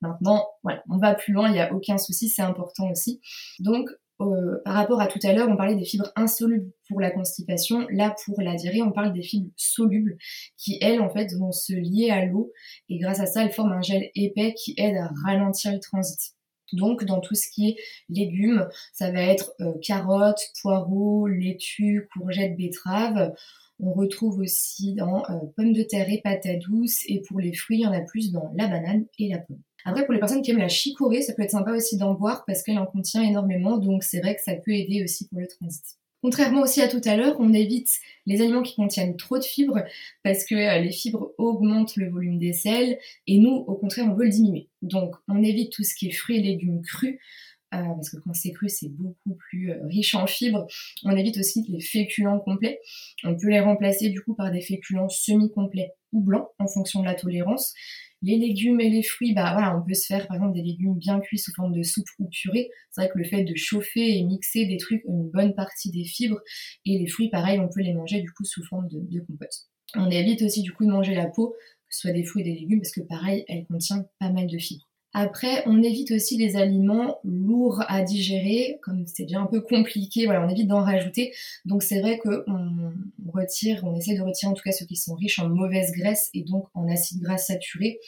Maintenant, 0.00 0.46
voilà, 0.62 0.82
on 0.88 0.98
va 0.98 1.14
plus 1.14 1.32
loin, 1.32 1.48
il 1.48 1.52
n'y 1.52 1.60
a 1.60 1.74
aucun 1.74 1.98
souci, 1.98 2.28
c'est 2.28 2.42
important 2.42 2.88
aussi. 2.88 3.20
Donc, 3.58 3.90
euh, 4.20 4.60
par 4.64 4.74
rapport 4.74 5.00
à 5.00 5.06
tout 5.06 5.18
à 5.22 5.32
l'heure, 5.32 5.48
on 5.48 5.56
parlait 5.56 5.76
des 5.76 5.84
fibres 5.84 6.12
insolubles 6.16 6.70
pour 6.88 7.00
la 7.00 7.10
constipation. 7.10 7.86
Là, 7.90 8.14
pour 8.24 8.40
la 8.40 8.54
diarrhée, 8.54 8.82
on 8.82 8.92
parle 8.92 9.12
des 9.12 9.22
fibres 9.22 9.50
solubles 9.56 10.16
qui, 10.56 10.78
elles, 10.80 11.00
en 11.00 11.10
fait, 11.10 11.32
vont 11.38 11.52
se 11.52 11.72
lier 11.72 12.10
à 12.10 12.24
l'eau 12.26 12.52
et 12.88 12.98
grâce 12.98 13.20
à 13.20 13.26
ça, 13.26 13.44
elles 13.44 13.52
forment 13.52 13.72
un 13.72 13.82
gel 13.82 14.10
épais 14.14 14.54
qui 14.54 14.74
aide 14.76 14.96
à 14.96 15.10
ralentir 15.24 15.72
le 15.72 15.80
transit. 15.80 16.34
Donc, 16.72 17.04
dans 17.04 17.20
tout 17.20 17.34
ce 17.34 17.48
qui 17.50 17.70
est 17.70 17.76
légumes, 18.08 18.68
ça 18.92 19.10
va 19.10 19.22
être 19.22 19.52
euh, 19.60 19.72
carottes, 19.82 20.52
poireaux, 20.62 21.26
laitue, 21.26 22.08
courgettes, 22.12 22.56
betteraves. 22.56 23.32
On 23.80 23.92
retrouve 23.92 24.38
aussi 24.38 24.94
dans 24.94 25.24
euh, 25.30 25.38
pommes 25.56 25.72
de 25.72 25.82
terre 25.82 26.08
et 26.10 26.20
patates 26.22 26.60
douces. 26.60 27.02
Et 27.08 27.22
pour 27.22 27.40
les 27.40 27.54
fruits, 27.54 27.78
il 27.78 27.82
y 27.82 27.86
en 27.86 27.92
a 27.92 28.02
plus 28.02 28.30
dans 28.30 28.52
la 28.54 28.68
banane 28.68 29.06
et 29.18 29.28
la 29.28 29.38
pomme. 29.38 29.62
Après, 29.84 30.04
pour 30.04 30.14
les 30.14 30.20
personnes 30.20 30.42
qui 30.42 30.50
aiment 30.50 30.58
la 30.58 30.68
chicorée, 30.68 31.22
ça 31.22 31.32
peut 31.32 31.42
être 31.42 31.50
sympa 31.50 31.72
aussi 31.72 31.96
d'en 31.96 32.14
boire 32.14 32.44
parce 32.46 32.62
qu'elle 32.62 32.78
en 32.78 32.86
contient 32.86 33.22
énormément, 33.22 33.78
donc 33.78 34.02
c'est 34.04 34.20
vrai 34.20 34.36
que 34.36 34.42
ça 34.42 34.54
peut 34.54 34.72
aider 34.72 35.02
aussi 35.02 35.28
pour 35.28 35.40
le 35.40 35.46
transit. 35.46 35.84
Contrairement 36.22 36.60
aussi 36.60 36.82
à 36.82 36.88
tout 36.88 37.00
à 37.04 37.16
l'heure, 37.16 37.36
on 37.38 37.54
évite 37.54 37.88
les 38.26 38.42
aliments 38.42 38.62
qui 38.62 38.76
contiennent 38.76 39.16
trop 39.16 39.38
de 39.38 39.44
fibres 39.44 39.82
parce 40.22 40.44
que 40.44 40.54
euh, 40.54 40.78
les 40.78 40.92
fibres 40.92 41.32
augmentent 41.38 41.96
le 41.96 42.10
volume 42.10 42.38
des 42.38 42.52
selles 42.52 42.98
et 43.26 43.38
nous, 43.38 43.50
au 43.50 43.74
contraire, 43.74 44.06
on 44.06 44.14
veut 44.14 44.24
le 44.24 44.30
diminuer. 44.30 44.68
Donc, 44.82 45.14
on 45.28 45.42
évite 45.42 45.72
tout 45.72 45.82
ce 45.82 45.94
qui 45.94 46.08
est 46.08 46.12
fruits 46.12 46.36
et 46.36 46.42
légumes 46.42 46.82
crus 46.82 47.18
euh, 47.72 47.78
parce 47.94 48.10
que 48.10 48.16
quand 48.18 48.34
c'est 48.34 48.52
cru, 48.52 48.68
c'est 48.68 48.88
beaucoup 48.88 49.34
plus 49.34 49.70
euh, 49.70 49.86
riche 49.86 50.14
en 50.14 50.26
fibres. 50.26 50.66
On 51.04 51.16
évite 51.16 51.38
aussi 51.38 51.64
les 51.68 51.80
féculents 51.80 52.40
complets. 52.40 52.80
On 53.24 53.34
peut 53.34 53.48
les 53.48 53.60
remplacer 53.60 54.10
du 54.10 54.20
coup 54.20 54.34
par 54.34 54.50
des 54.50 54.60
féculents 54.60 55.08
semi-complets 55.08 55.92
ou 56.12 56.20
blancs 56.20 56.48
en 56.58 56.66
fonction 56.66 57.00
de 57.00 57.06
la 57.06 57.14
tolérance. 57.14 57.72
Les 58.22 58.36
légumes 58.36 58.80
et 58.80 58.90
les 58.90 59.02
fruits, 59.02 59.32
bah 59.34 59.52
voilà, 59.54 59.76
on 59.76 59.86
peut 59.86 59.94
se 59.94 60.06
faire 60.06 60.26
par 60.26 60.36
exemple 60.36 60.54
des 60.54 60.62
légumes 60.62 60.94
bien 60.94 61.20
cuits 61.20 61.38
sous 61.38 61.52
forme 61.54 61.72
de 61.72 61.82
soupe 61.82 62.08
ou 62.18 62.28
purée. 62.28 62.70
C'est 62.90 63.00
vrai 63.02 63.10
que 63.10 63.18
le 63.18 63.24
fait 63.24 63.44
de 63.44 63.54
chauffer 63.56 64.18
et 64.18 64.22
mixer 64.24 64.66
des 64.66 64.76
trucs 64.76 65.02
une 65.08 65.30
bonne 65.30 65.54
partie 65.54 65.90
des 65.90 66.04
fibres 66.04 66.40
et 66.84 66.98
les 66.98 67.06
fruits, 67.06 67.30
pareil, 67.30 67.58
on 67.58 67.68
peut 67.68 67.80
les 67.80 67.94
manger 67.94 68.20
du 68.20 68.30
coup 68.32 68.44
sous 68.44 68.64
forme 68.66 68.88
de, 68.88 69.00
de 69.00 69.20
compote. 69.20 69.68
On 69.94 70.10
évite 70.10 70.42
aussi 70.42 70.62
du 70.62 70.72
coup 70.72 70.84
de 70.84 70.90
manger 70.90 71.14
la 71.14 71.26
peau, 71.26 71.50
que 71.88 71.94
ce 71.94 72.00
soit 72.00 72.12
des 72.12 72.24
fruits 72.24 72.42
et 72.42 72.52
des 72.52 72.60
légumes, 72.60 72.80
parce 72.80 72.92
que 72.92 73.00
pareil, 73.00 73.44
elle 73.48 73.66
contient 73.66 74.04
pas 74.18 74.30
mal 74.30 74.46
de 74.46 74.58
fibres. 74.58 74.89
Après, 75.12 75.64
on 75.66 75.82
évite 75.82 76.12
aussi 76.12 76.36
les 76.36 76.54
aliments 76.54 77.18
lourds 77.24 77.82
à 77.88 78.02
digérer, 78.02 78.78
comme 78.82 79.06
c'est 79.06 79.24
déjà 79.24 79.40
un 79.40 79.46
peu 79.46 79.60
compliqué, 79.60 80.24
voilà, 80.24 80.44
on 80.46 80.48
évite 80.48 80.68
d'en 80.68 80.84
rajouter. 80.84 81.32
Donc 81.64 81.82
c'est 81.82 82.00
vrai 82.00 82.18
qu'on 82.18 82.92
retire, 83.26 83.82
on 83.84 83.96
essaie 83.96 84.16
de 84.16 84.22
retirer 84.22 84.50
en 84.50 84.54
tout 84.54 84.62
cas 84.62 84.70
ceux 84.70 84.86
qui 84.86 84.94
sont 84.94 85.14
riches 85.14 85.40
en 85.40 85.48
mauvaise 85.48 85.90
graisse 85.92 86.30
et 86.32 86.44
donc 86.44 86.66
en 86.74 86.88
acides 86.88 87.20
gras 87.20 87.38
saturés. 87.38 87.98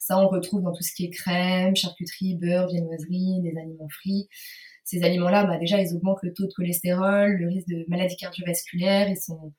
Ça, 0.00 0.18
on 0.18 0.28
retrouve 0.28 0.62
dans 0.62 0.72
tout 0.72 0.82
ce 0.82 0.92
qui 0.92 1.04
est 1.04 1.10
crème, 1.10 1.76
charcuterie, 1.76 2.34
beurre, 2.34 2.66
viennoiserie, 2.68 3.40
des 3.42 3.56
aliments 3.56 3.88
frits. 3.88 4.28
Ces 4.84 5.02
aliments-là, 5.02 5.44
bah 5.44 5.58
déjà, 5.58 5.80
ils 5.80 5.94
augmentent 5.94 6.22
le 6.22 6.32
taux 6.32 6.46
de 6.46 6.52
cholestérol, 6.52 7.36
le 7.36 7.48
risque 7.48 7.68
de 7.68 7.84
maladies 7.88 8.16
cardiovasculaires, 8.16 9.08
ils 9.08 9.20
sont 9.20 9.52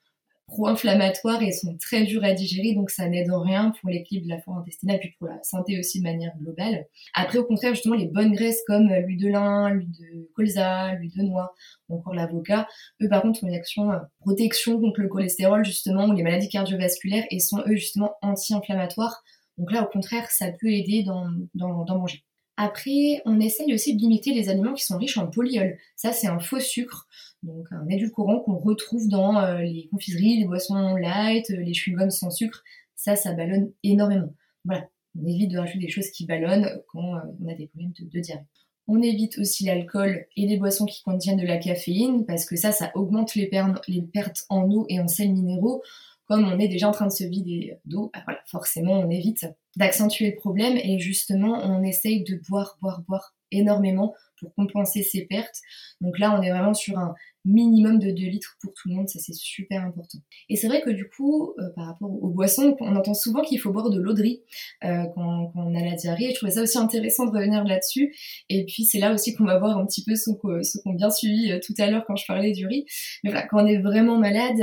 pro-inflammatoires 0.49 1.41
et 1.41 1.51
sont 1.51 1.77
très 1.77 2.03
durs 2.03 2.23
à 2.23 2.33
digérer, 2.33 2.73
donc 2.73 2.89
ça 2.89 3.07
n'aide 3.07 3.31
en 3.31 3.41
rien 3.41 3.71
pour 3.79 3.89
l'équilibre 3.89 4.27
de 4.27 4.33
la 4.33 4.41
flore 4.41 4.57
intestinale, 4.57 4.99
puis 4.99 5.13
pour 5.17 5.27
la 5.27 5.41
santé 5.43 5.79
aussi 5.79 5.99
de 5.99 6.03
manière 6.03 6.33
globale. 6.37 6.85
Après, 7.13 7.37
au 7.37 7.45
contraire, 7.45 7.73
justement, 7.73 7.95
les 7.95 8.07
bonnes 8.07 8.33
graisses 8.33 8.61
comme 8.67 8.89
l'huile 8.89 9.19
de 9.19 9.29
lin, 9.29 9.69
l'huile 9.69 9.91
de 9.91 10.29
colza, 10.35 10.93
l'huile 10.95 11.13
de 11.15 11.23
noix, 11.23 11.53
ou 11.87 11.97
encore 11.97 12.13
l'avocat, 12.13 12.67
eux, 13.01 13.07
par 13.07 13.21
contre, 13.21 13.43
ont 13.43 13.47
une 13.47 13.55
action 13.55 13.91
euh, 13.91 13.99
protection 14.19 14.79
contre 14.79 15.01
le 15.01 15.07
cholestérol, 15.07 15.63
justement, 15.63 16.07
ou 16.07 16.13
les 16.13 16.23
maladies 16.23 16.49
cardiovasculaires, 16.49 17.25
et 17.31 17.39
sont, 17.39 17.61
eux, 17.67 17.75
justement, 17.75 18.15
anti-inflammatoires. 18.21 19.23
Donc 19.57 19.71
là, 19.71 19.83
au 19.83 19.87
contraire, 19.87 20.29
ça 20.31 20.51
peut 20.59 20.71
aider 20.71 21.03
d'en 21.03 21.97
manger. 21.97 22.23
Après, 22.61 23.21
on 23.23 23.39
essaye 23.39 23.73
aussi 23.73 23.95
de 23.95 24.01
limiter 24.01 24.33
les 24.33 24.49
aliments 24.49 24.73
qui 24.73 24.83
sont 24.83 24.97
riches 24.97 25.17
en 25.17 25.27
polyol. 25.27 25.77
Ça, 25.95 26.11
c'est 26.11 26.27
un 26.27 26.39
faux 26.39 26.59
sucre 26.59 27.07
donc 27.43 27.67
un 27.71 27.87
édulcorant 27.87 28.39
qu'on 28.39 28.57
retrouve 28.57 29.07
dans 29.07 29.39
euh, 29.39 29.59
les 29.59 29.87
confiseries, 29.87 30.39
les 30.39 30.45
boissons 30.45 30.95
light, 30.95 31.49
euh, 31.51 31.57
les 31.57 31.73
chewing-gums 31.73 32.09
sans 32.09 32.31
sucre. 32.31 32.63
Ça, 32.95 33.15
ça 33.15 33.33
ballonne 33.33 33.71
énormément. 33.83 34.33
Voilà, 34.65 34.87
on 35.17 35.25
évite 35.25 35.51
de 35.51 35.57
rajouter 35.57 35.79
des 35.79 35.89
choses 35.89 36.09
qui 36.11 36.25
ballonnent 36.25 36.69
quand 36.87 37.15
euh, 37.15 37.19
on 37.41 37.47
a 37.47 37.53
des 37.53 37.67
problèmes 37.67 37.93
de, 37.97 38.19
diarrhée. 38.19 38.43
On 38.87 39.01
évite 39.01 39.37
aussi 39.37 39.65
l'alcool 39.65 40.25
et 40.35 40.47
les 40.47 40.57
boissons 40.57 40.85
qui 40.85 41.01
contiennent 41.03 41.39
de 41.39 41.45
la 41.45 41.57
caféine 41.57 42.25
parce 42.25 42.45
que 42.45 42.55
ça, 42.55 42.71
ça 42.71 42.91
augmente 42.95 43.35
les, 43.35 43.47
pertes 43.47 44.45
en 44.49 44.69
eau 44.69 44.85
et 44.89 44.99
en 44.99 45.07
sels 45.07 45.31
minéraux. 45.31 45.83
Comme 46.27 46.45
on 46.45 46.59
est 46.59 46.67
déjà 46.67 46.87
en 46.87 46.91
train 46.91 47.07
de 47.07 47.11
se 47.11 47.23
vider 47.23 47.77
d'eau, 47.85 48.11
bah 48.13 48.37
forcément, 48.45 48.93
on 48.99 49.09
évite 49.09 49.47
d'accentuer 49.77 50.29
le 50.29 50.35
problème 50.35 50.77
et 50.77 50.99
justement, 50.99 51.59
on 51.63 51.81
essaye 51.81 52.23
de 52.23 52.39
boire, 52.47 52.77
boire, 52.81 53.01
boire 53.07 53.33
énormément 53.51 54.13
pour 54.39 54.53
compenser 54.53 55.03
ces 55.03 55.25
pertes. 55.25 55.61
Donc 56.01 56.19
là, 56.19 56.37
on 56.37 56.41
est 56.41 56.49
vraiment 56.49 56.73
sur 56.73 56.97
un 56.97 57.15
minimum 57.49 57.99
de 57.99 58.11
2 58.11 58.13
litres 58.27 58.55
pour 58.61 58.73
tout 58.73 58.89
le 58.89 58.95
monde, 58.95 59.09
ça 59.09 59.19
c'est 59.19 59.33
super 59.33 59.83
important. 59.83 60.19
Et 60.49 60.55
c'est 60.55 60.67
vrai 60.67 60.81
que 60.81 60.91
du 60.91 61.09
coup, 61.09 61.53
euh, 61.59 61.69
par 61.75 61.87
rapport 61.87 62.11
aux 62.11 62.29
boissons, 62.29 62.75
on 62.79 62.95
entend 62.95 63.13
souvent 63.13 63.41
qu'il 63.41 63.59
faut 63.59 63.71
boire 63.71 63.89
de 63.89 63.99
l'eau 63.99 64.13
de 64.13 64.21
riz 64.21 64.41
euh, 64.83 65.03
quand, 65.15 65.51
on 65.55 65.75
a 65.75 65.83
la 65.83 65.95
diarrhée. 65.95 66.29
je 66.29 66.35
trouvais 66.35 66.51
ça 66.51 66.61
aussi 66.61 66.77
intéressant 66.77 67.25
de 67.25 67.31
revenir 67.31 67.63
là-dessus. 67.63 68.15
Et 68.49 68.65
puis 68.65 68.85
c'est 68.85 68.99
là 68.99 69.13
aussi 69.13 69.33
qu'on 69.33 69.45
va 69.45 69.57
voir 69.57 69.77
un 69.77 69.85
petit 69.85 70.03
peu 70.03 70.15
ceux, 70.15 70.33
qui 70.33 70.79
ont 70.85 70.93
bien 70.93 71.09
suivi 71.09 71.51
euh, 71.51 71.59
tout 71.65 71.73
à 71.79 71.89
l'heure 71.89 72.03
quand 72.07 72.15
je 72.15 72.25
parlais 72.25 72.51
du 72.51 72.67
riz. 72.67 72.85
Mais 73.23 73.31
voilà, 73.31 73.47
quand 73.47 73.63
on 73.63 73.67
est 73.67 73.79
vraiment 73.79 74.17
malade, 74.17 74.61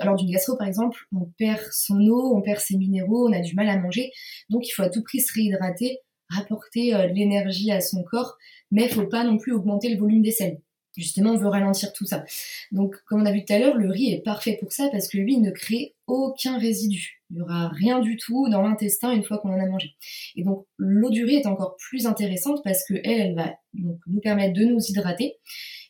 alors 0.00 0.16
d'une 0.16 0.30
gastro 0.30 0.56
par 0.56 0.66
exemple, 0.66 0.98
on 1.12 1.26
perd 1.38 1.60
son 1.72 2.00
eau, 2.06 2.36
on 2.36 2.42
perd 2.42 2.60
ses 2.60 2.76
minéraux, 2.76 3.28
on 3.28 3.32
a 3.32 3.40
du 3.40 3.54
mal 3.54 3.68
à 3.68 3.78
manger. 3.78 4.10
Donc 4.50 4.68
il 4.68 4.72
faut 4.72 4.82
à 4.82 4.90
tout 4.90 5.02
prix 5.02 5.20
se 5.20 5.32
réhydrater 5.32 5.98
rapporter 6.28 6.90
l'énergie 7.14 7.70
à 7.70 7.80
son 7.80 8.02
corps, 8.02 8.36
mais 8.72 8.88
faut 8.88 9.06
pas 9.06 9.22
non 9.22 9.38
plus 9.38 9.52
augmenter 9.52 9.88
le 9.88 9.96
volume 9.96 10.22
des 10.22 10.32
selles. 10.32 10.58
Justement, 10.96 11.32
on 11.32 11.36
veut 11.36 11.48
ralentir 11.48 11.92
tout 11.92 12.06
ça. 12.06 12.24
Donc, 12.72 12.96
comme 13.06 13.22
on 13.22 13.26
a 13.26 13.32
vu 13.32 13.44
tout 13.44 13.52
à 13.52 13.58
l'heure, 13.58 13.76
le 13.76 13.90
riz 13.90 14.12
est 14.12 14.22
parfait 14.22 14.56
pour 14.58 14.72
ça 14.72 14.88
parce 14.90 15.08
que 15.08 15.18
lui, 15.18 15.38
ne 15.38 15.50
crée 15.50 15.94
aucun 16.06 16.58
résidu. 16.58 17.22
Il 17.30 17.36
n'y 17.36 17.42
aura 17.42 17.68
rien 17.68 18.00
du 18.00 18.16
tout 18.16 18.48
dans 18.48 18.62
l'intestin 18.62 19.12
une 19.12 19.24
fois 19.24 19.38
qu'on 19.38 19.52
en 19.52 19.60
a 19.60 19.66
mangé. 19.66 19.94
Et 20.36 20.44
donc, 20.44 20.64
l'eau 20.78 21.10
du 21.10 21.24
riz 21.24 21.36
est 21.36 21.46
encore 21.46 21.76
plus 21.76 22.06
intéressante 22.06 22.62
parce 22.64 22.86
que 22.86 22.94
elle, 23.04 23.34
va 23.34 23.54
nous 23.74 24.20
permettre 24.20 24.54
de 24.54 24.64
nous 24.64 24.80
hydrater. 24.80 25.36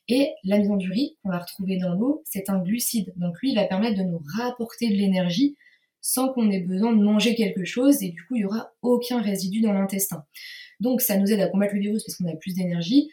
Et 0.08 0.30
l'amidon 0.44 0.76
du 0.76 0.90
riz 0.90 1.16
qu'on 1.22 1.30
va 1.30 1.38
retrouver 1.38 1.78
dans 1.78 1.94
l'eau, 1.94 2.22
c'est 2.24 2.48
un 2.48 2.58
glucide. 2.58 3.12
Donc, 3.16 3.40
lui, 3.40 3.50
il 3.50 3.56
va 3.56 3.64
permettre 3.64 3.98
de 3.98 4.04
nous 4.04 4.20
rapporter 4.38 4.88
de 4.88 4.94
l'énergie 4.94 5.56
sans 6.00 6.32
qu'on 6.32 6.50
ait 6.50 6.60
besoin 6.60 6.94
de 6.94 7.02
manger 7.02 7.34
quelque 7.34 7.64
chose 7.64 8.02
et 8.02 8.10
du 8.10 8.24
coup, 8.24 8.36
il 8.36 8.38
n'y 8.38 8.44
aura 8.44 8.72
aucun 8.82 9.20
résidu 9.20 9.60
dans 9.60 9.72
l'intestin. 9.72 10.24
Donc, 10.78 11.00
ça 11.00 11.16
nous 11.16 11.32
aide 11.32 11.40
à 11.40 11.48
combattre 11.48 11.74
le 11.74 11.80
virus 11.80 12.04
parce 12.04 12.16
qu'on 12.16 12.28
a 12.28 12.36
plus 12.36 12.54
d'énergie 12.54 13.10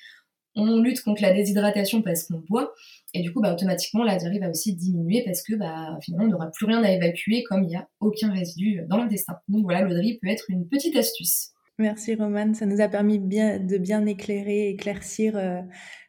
on 0.56 0.82
lutte 0.82 1.02
contre 1.02 1.22
la 1.22 1.34
déshydratation 1.34 2.02
parce 2.02 2.24
qu'on 2.24 2.40
boit, 2.50 2.74
et 3.14 3.22
du 3.22 3.32
coup, 3.32 3.42
bah, 3.42 3.54
automatiquement, 3.54 4.04
la 4.04 4.18
diarrhée 4.18 4.40
va 4.40 4.50
aussi 4.50 4.76
diminuer 4.76 5.24
parce 5.26 5.44
que 5.44 5.56
bah, 5.56 5.98
finalement, 6.02 6.26
on 6.26 6.32
n'aura 6.32 6.52
plus 6.52 6.66
rien 6.66 6.84
à 6.84 6.92
évacuer 6.92 7.44
comme 7.44 7.64
il 7.64 7.68
n'y 7.68 7.76
a 7.76 7.88
aucun 8.00 8.32
résidu 8.32 8.82
dans 8.88 8.98
l'intestin. 8.98 9.38
Donc 9.48 9.64
voilà, 9.64 9.82
l'eau 9.82 9.94
de 9.94 10.00
riz 10.00 10.20
peut 10.22 10.30
être 10.30 10.46
une 10.50 10.68
petite 10.68 10.96
astuce. 10.96 11.50
Merci 11.80 12.14
Romane, 12.14 12.54
ça 12.54 12.68
nous 12.68 12.82
a 12.82 12.88
permis 12.88 13.18
de 13.18 13.78
bien 13.78 14.06
éclairer, 14.06 14.70
éclaircir 14.70 15.36
euh, 15.36 15.60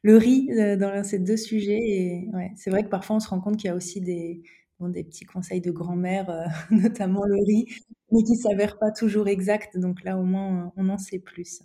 le 0.03 0.19
riz 0.19 0.51
euh, 0.53 0.77
dans 0.77 1.03
ces 1.05 1.19
deux 1.19 1.39
sujets. 1.39 2.27
C'est 2.55 2.69
vrai 2.69 2.85
que 2.85 2.91
parfois 2.91 3.17
on 3.17 3.21
se 3.21 3.29
rend 3.29 3.41
compte 3.41 3.57
qu'il 3.57 3.69
y 3.69 3.71
a 3.71 3.75
aussi 3.75 4.03
des, 4.03 4.43
des 4.81 5.05
petits 5.05 5.25
conseils 5.25 5.61
de 5.61 5.71
grand-mère, 5.71 6.29
euh, 6.31 6.45
notamment 6.71 7.25
le 7.25 7.37
riz, 7.47 7.67
mais 8.13 8.23
qui 8.23 8.33
ne 8.33 8.37
s'avèrent 8.37 8.79
pas 8.79 8.91
toujours 8.91 9.29
exacts. 9.29 9.79
Donc 9.79 10.05
là, 10.05 10.19
au 10.19 10.25
moins, 10.25 10.73
on 10.77 10.89
en 10.89 10.99
sait 10.99 11.19
plus. 11.19 11.63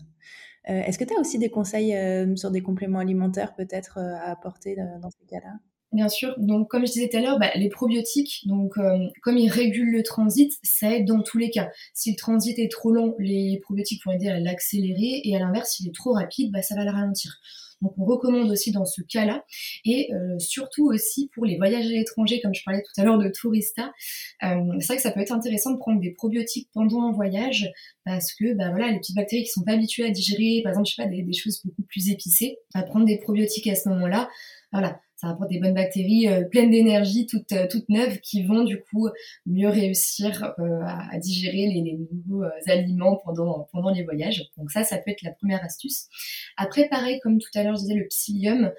Euh, 0.69 0.81
est-ce 0.83 0.97
que 0.97 1.03
tu 1.03 1.15
as 1.15 1.19
aussi 1.19 1.39
des 1.39 1.49
conseils 1.49 1.95
euh, 1.95 2.35
sur 2.35 2.51
des 2.51 2.61
compléments 2.61 2.99
alimentaires 2.99 3.55
peut-être 3.55 3.97
euh, 3.97 4.15
à 4.15 4.31
apporter 4.31 4.75
dans 5.01 5.09
ces 5.09 5.25
cas-là? 5.27 5.53
Bien 5.91 6.09
sûr. 6.09 6.35
Donc, 6.37 6.69
comme 6.69 6.85
je 6.85 6.91
disais 6.91 7.09
tout 7.09 7.17
à 7.17 7.21
l'heure, 7.21 7.39
bah, 7.39 7.49
les 7.55 7.69
probiotiques, 7.69 8.41
donc 8.45 8.75
comme 9.23 9.37
ils 9.37 9.49
régulent 9.49 9.91
le 9.91 10.03
transit, 10.03 10.53
ça 10.61 10.95
aide 10.95 11.05
dans 11.05 11.23
tous 11.23 11.39
les 11.39 11.49
cas. 11.49 11.69
Si 11.95 12.11
le 12.11 12.15
transit 12.15 12.59
est 12.59 12.71
trop 12.71 12.91
long, 12.91 13.15
les 13.17 13.59
probiotiques 13.63 14.05
vont 14.05 14.11
aider 14.11 14.29
à 14.29 14.39
l'accélérer, 14.39 15.21
et 15.23 15.35
à 15.35 15.39
l'inverse, 15.39 15.71
s'il 15.71 15.87
est 15.87 15.95
trop 15.95 16.13
rapide, 16.13 16.51
bah, 16.51 16.61
ça 16.61 16.75
va 16.75 16.83
le 16.83 16.91
ralentir. 16.91 17.39
Donc, 17.81 17.93
on 17.97 18.05
recommande 18.05 18.51
aussi 18.51 18.71
dans 18.71 18.85
ce 18.85 19.01
cas-là, 19.01 19.45
et 19.85 20.13
euh, 20.13 20.37
surtout 20.39 20.85
aussi 20.85 21.29
pour 21.33 21.45
les 21.45 21.57
voyages 21.57 21.85
à 21.85 21.89
l'étranger, 21.89 22.41
comme 22.41 22.53
je 22.53 22.63
parlais 22.63 22.81
tout 22.81 23.01
à 23.01 23.05
l'heure 23.05 23.17
de 23.17 23.29
Tourista. 23.29 23.91
Euh, 24.43 24.57
c'est 24.79 24.87
vrai 24.87 24.95
que 24.97 25.01
ça 25.01 25.11
peut 25.11 25.21
être 25.21 25.31
intéressant 25.31 25.71
de 25.71 25.77
prendre 25.77 25.99
des 25.99 26.11
probiotiques 26.11 26.69
pendant 26.73 27.03
un 27.03 27.11
voyage, 27.11 27.71
parce 28.05 28.33
que 28.33 28.53
bah 28.53 28.69
voilà, 28.69 28.91
les 28.91 28.99
petites 28.99 29.15
bactéries 29.15 29.43
qui 29.43 29.51
sont 29.51 29.63
pas 29.63 29.73
habituées 29.73 30.05
à 30.05 30.11
digérer, 30.11 30.61
par 30.63 30.71
exemple, 30.71 30.87
je 30.89 30.95
sais 30.95 31.03
pas, 31.03 31.09
des, 31.09 31.23
des 31.23 31.33
choses 31.33 31.61
beaucoup 31.63 31.83
plus 31.83 32.09
épicées, 32.09 32.57
à 32.73 32.83
prendre 32.83 33.05
des 33.05 33.17
probiotiques 33.17 33.67
à 33.67 33.75
ce 33.75 33.89
moment-là, 33.89 34.29
voilà, 34.71 34.99
ça 35.19 35.27
apporte 35.27 35.49
des 35.49 35.59
bonnes 35.59 35.73
bactéries 35.73 36.29
euh, 36.29 36.45
pleines 36.45 36.71
d'énergie, 36.71 37.27
toutes, 37.27 37.51
euh, 37.51 37.67
toutes 37.69 37.89
neuves, 37.89 38.19
qui 38.21 38.43
vont 38.43 38.63
du 38.63 38.81
coup 38.81 39.09
mieux 39.45 39.67
réussir 39.67 40.53
euh, 40.59 40.79
à, 40.85 41.17
digérer 41.19 41.67
les, 41.67 41.81
les 41.81 41.99
nouveaux 42.11 42.45
aliments 42.67 43.19
pendant, 43.25 43.67
pendant 43.73 43.89
les 43.89 44.03
voyages. 44.03 44.49
Donc 44.57 44.71
ça, 44.71 44.83
ça 44.83 44.97
peut 44.97 45.11
être 45.11 45.21
la 45.23 45.31
première 45.31 45.61
astuce. 45.63 46.07
Après, 46.55 46.87
pareil, 46.87 47.19
comme 47.21 47.37
tout 47.37 47.49
à 47.55 47.63
l'heure, 47.63 47.75
je 47.75 47.81
disais, 47.81 47.95
le 47.95 48.07
psyllium 48.07 48.71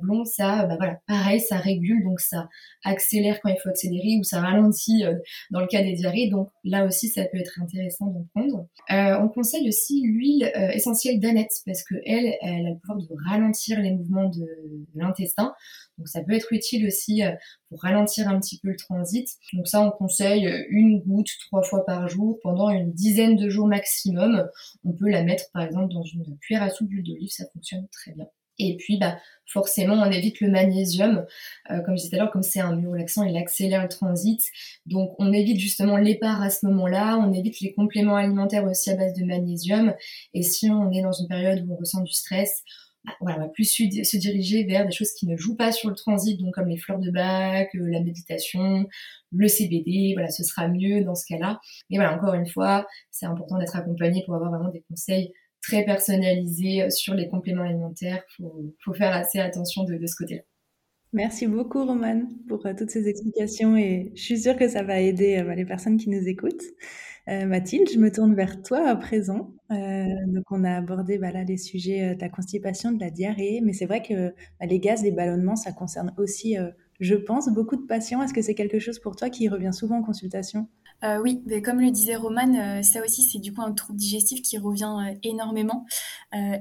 blond, 0.00 0.24
ça, 0.24 0.64
bah 0.64 0.76
voilà, 0.78 0.98
pareil, 1.06 1.38
ça 1.38 1.58
régule, 1.58 2.02
donc 2.02 2.18
ça 2.18 2.48
accélère 2.82 3.40
quand 3.42 3.50
il 3.50 3.58
faut 3.62 3.68
accélérer 3.68 4.16
ou 4.18 4.24
ça 4.24 4.40
ralentit 4.40 5.04
dans 5.50 5.60
le 5.60 5.66
cas 5.66 5.82
des 5.82 5.92
diarrhées. 5.92 6.30
Donc 6.30 6.48
là 6.64 6.86
aussi, 6.86 7.08
ça 7.08 7.24
peut 7.26 7.38
être 7.38 7.60
intéressant 7.60 8.06
d'en 8.06 8.26
prendre. 8.34 8.66
on 8.88 9.28
conseille 9.28 9.68
aussi 9.68 10.02
l'huile 10.02 10.50
essentielle 10.72 11.20
d'aneth 11.20 11.50
parce 11.66 11.82
que 11.82 11.94
elle, 12.06 12.34
elle 12.40 12.66
a 12.66 12.70
le 12.70 12.78
pouvoir 12.78 12.98
de 12.98 13.28
ralentir 13.28 13.80
les 13.80 13.92
mouvements 13.92 14.30
de 14.30 14.46
l'intestin. 14.94 15.54
Donc 15.98 16.08
ça 16.08 16.22
peut 16.22 16.32
être 16.32 16.52
utile 16.52 16.86
aussi 16.86 17.22
euh, 17.22 17.32
pour 17.68 17.80
ralentir 17.82 18.28
un 18.28 18.38
petit 18.38 18.58
peu 18.58 18.68
le 18.68 18.76
transit. 18.76 19.28
Donc 19.52 19.66
ça, 19.68 19.80
on 19.80 19.90
conseille 19.90 20.66
une 20.68 21.00
goutte 21.00 21.30
trois 21.46 21.62
fois 21.62 21.84
par 21.84 22.08
jour 22.08 22.38
pendant 22.42 22.70
une 22.70 22.92
dizaine 22.92 23.36
de 23.36 23.48
jours 23.48 23.66
maximum. 23.66 24.48
On 24.84 24.92
peut 24.92 25.08
la 25.08 25.22
mettre 25.22 25.50
par 25.52 25.62
exemple 25.62 25.92
dans 25.92 26.04
une 26.04 26.38
cuillère 26.38 26.62
à 26.62 26.70
soupe 26.70 26.88
d'huile 26.88 27.04
d'olive, 27.04 27.30
ça 27.30 27.44
fonctionne 27.52 27.86
très 27.88 28.12
bien. 28.12 28.26
Et 28.58 28.76
puis, 28.76 28.98
bah, 28.98 29.18
forcément, 29.46 29.94
on 29.94 30.10
évite 30.10 30.40
le 30.40 30.50
magnésium. 30.50 31.26
Euh, 31.70 31.80
comme 31.82 31.96
je 31.96 32.02
disais 32.02 32.10
tout 32.10 32.16
à 32.16 32.18
l'heure, 32.20 32.32
comme 32.32 32.42
c'est 32.42 32.60
un 32.60 32.74
myorelaxant, 32.74 33.24
il 33.24 33.36
accélère 33.36 33.82
le 33.82 33.88
transit. 33.88 34.40
Donc, 34.86 35.14
on 35.18 35.32
évite 35.32 35.60
justement 35.60 35.96
l'épar 35.96 36.42
à 36.42 36.50
ce 36.50 36.64
moment-là. 36.66 37.18
On 37.18 37.32
évite 37.32 37.60
les 37.60 37.74
compléments 37.74 38.16
alimentaires 38.16 38.64
aussi 38.64 38.90
à 38.90 38.96
base 38.96 39.12
de 39.12 39.24
magnésium. 39.24 39.94
Et 40.32 40.42
si 40.42 40.70
on 40.70 40.90
est 40.90 41.02
dans 41.02 41.12
une 41.12 41.28
période 41.28 41.64
où 41.66 41.74
on 41.74 41.76
ressent 41.76 42.02
du 42.02 42.12
stress, 42.12 42.62
on 43.20 43.26
va 43.26 43.48
plus 43.48 43.64
se 43.64 44.16
diriger 44.16 44.64
vers 44.64 44.86
des 44.86 44.92
choses 44.92 45.12
qui 45.12 45.26
ne 45.26 45.36
jouent 45.36 45.56
pas 45.56 45.72
sur 45.72 45.88
le 45.88 45.94
transit, 45.94 46.38
donc 46.40 46.54
comme 46.54 46.68
les 46.68 46.76
fleurs 46.76 46.98
de 46.98 47.10
bac, 47.10 47.74
euh, 47.74 47.88
la 47.90 48.00
méditation, 48.00 48.86
le 49.32 49.48
CBD, 49.48 50.12
voilà, 50.14 50.30
ce 50.30 50.44
sera 50.44 50.68
mieux 50.68 51.04
dans 51.04 51.14
ce 51.14 51.26
cas-là. 51.26 51.60
Mais 51.90 51.96
voilà, 51.96 52.14
encore 52.14 52.34
une 52.34 52.46
fois, 52.46 52.86
c'est 53.10 53.26
important 53.26 53.58
d'être 53.58 53.76
accompagné 53.76 54.22
pour 54.24 54.34
avoir 54.34 54.50
vraiment 54.50 54.70
des 54.70 54.84
conseils 54.88 55.32
très 55.62 55.84
personnalisés 55.84 56.82
euh, 56.82 56.90
sur 56.90 57.14
les 57.14 57.28
compléments 57.28 57.64
alimentaires. 57.64 58.22
Faut, 58.36 58.74
faut 58.84 58.94
faire 58.94 59.12
assez 59.12 59.38
attention 59.38 59.84
de, 59.84 60.04
ce 60.06 60.16
côté-là. 60.16 60.42
Merci 61.12 61.46
beaucoup, 61.46 61.84
Romane, 61.84 62.28
pour 62.48 62.64
euh, 62.66 62.74
toutes 62.76 62.90
ces 62.90 63.08
explications 63.08 63.76
et 63.76 64.12
je 64.14 64.22
suis 64.22 64.40
sûre 64.40 64.56
que 64.56 64.68
ça 64.68 64.82
va 64.82 65.00
aider 65.00 65.42
les 65.56 65.64
personnes 65.64 65.96
qui 65.96 66.10
nous 66.10 66.28
écoutent. 66.28 66.64
Euh, 67.28 67.44
Mathilde, 67.44 67.88
je 67.92 67.98
me 67.98 68.10
tourne 68.12 68.34
vers 68.34 68.62
toi 68.62 68.86
à 68.88 68.94
présent. 68.94 69.50
Euh, 69.72 70.06
donc, 70.28 70.44
on 70.50 70.62
a 70.62 70.76
abordé 70.76 71.18
voilà, 71.18 71.42
les 71.42 71.56
sujets 71.56 72.10
euh, 72.10 72.14
de 72.14 72.20
la 72.20 72.28
constipation, 72.28 72.92
de 72.92 73.00
la 73.00 73.10
diarrhée, 73.10 73.60
mais 73.64 73.72
c'est 73.72 73.86
vrai 73.86 74.00
que 74.00 74.28
bah, 74.60 74.66
les 74.66 74.78
gaz, 74.78 75.02
les 75.02 75.10
ballonnements, 75.10 75.56
ça 75.56 75.72
concerne 75.72 76.14
aussi, 76.18 76.56
je 77.00 77.14
pense, 77.14 77.48
beaucoup 77.48 77.76
de 77.76 77.86
patients. 77.86 78.22
Est-ce 78.22 78.34
que 78.34 78.42
c'est 78.42 78.54
quelque 78.54 78.78
chose 78.78 78.98
pour 78.98 79.16
toi 79.16 79.30
qui 79.30 79.48
revient 79.48 79.72
souvent 79.72 79.98
en 79.98 80.02
consultation? 80.02 80.68
Euh, 81.04 81.20
oui, 81.20 81.42
mais 81.44 81.60
comme 81.60 81.80
le 81.80 81.90
disait 81.90 82.16
Roman, 82.16 82.54
euh, 82.54 82.82
ça 82.82 83.04
aussi 83.04 83.22
c'est 83.22 83.38
du 83.38 83.52
coup 83.52 83.60
un 83.60 83.72
trouble 83.72 83.98
digestif 83.98 84.40
qui 84.40 84.56
revient 84.56 84.96
euh, 84.98 85.14
énormément. 85.22 85.84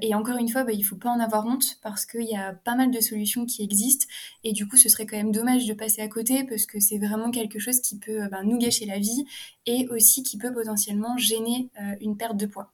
et 0.02 0.13
encore 0.13 0.38
une 0.38 0.50
fois, 0.50 0.63
bah, 0.63 0.74
il 0.74 0.84
faut 0.84 0.95
pas 0.98 1.10
en 1.10 1.19
avoir 1.19 1.45
honte 1.45 1.78
parce 1.82 2.06
qu'il 2.06 2.24
y 2.24 2.36
a 2.36 2.54
pas 2.54 2.76
mal 2.76 2.91
de 2.91 3.00
solutions 3.00 3.45
qui 3.45 3.63
existent 3.63 4.06
et 4.43 4.54
du 4.54 4.67
coup 4.67 4.78
ce 4.78 4.89
serait 4.89 5.06
quand 5.06 5.17
même 5.17 5.32
dommage 5.32 5.65
de 5.65 5.74
passer 5.74 6.02
à 6.02 6.08
côté 6.08 6.43
parce 6.43 6.65
que 6.65 6.80
c'est 6.80 6.98
vraiment 6.98 7.32
quelque 7.32 7.60
chose 7.60 7.82
qui 7.82 7.98
peut 7.98 8.28
bah, 8.30 8.43
nous 8.43 8.58
gâcher 8.58 8.86
la 8.86 9.00
vie 9.00 9.26
et 9.65 9.88
aussi 9.89 10.24
qui 10.24 10.38
peut 10.38 10.54
potentiellement 10.54 11.17
gêner 11.17 11.69
une 12.02 12.17
perte 12.17 12.38
de 12.38 12.45
poids. 12.45 12.74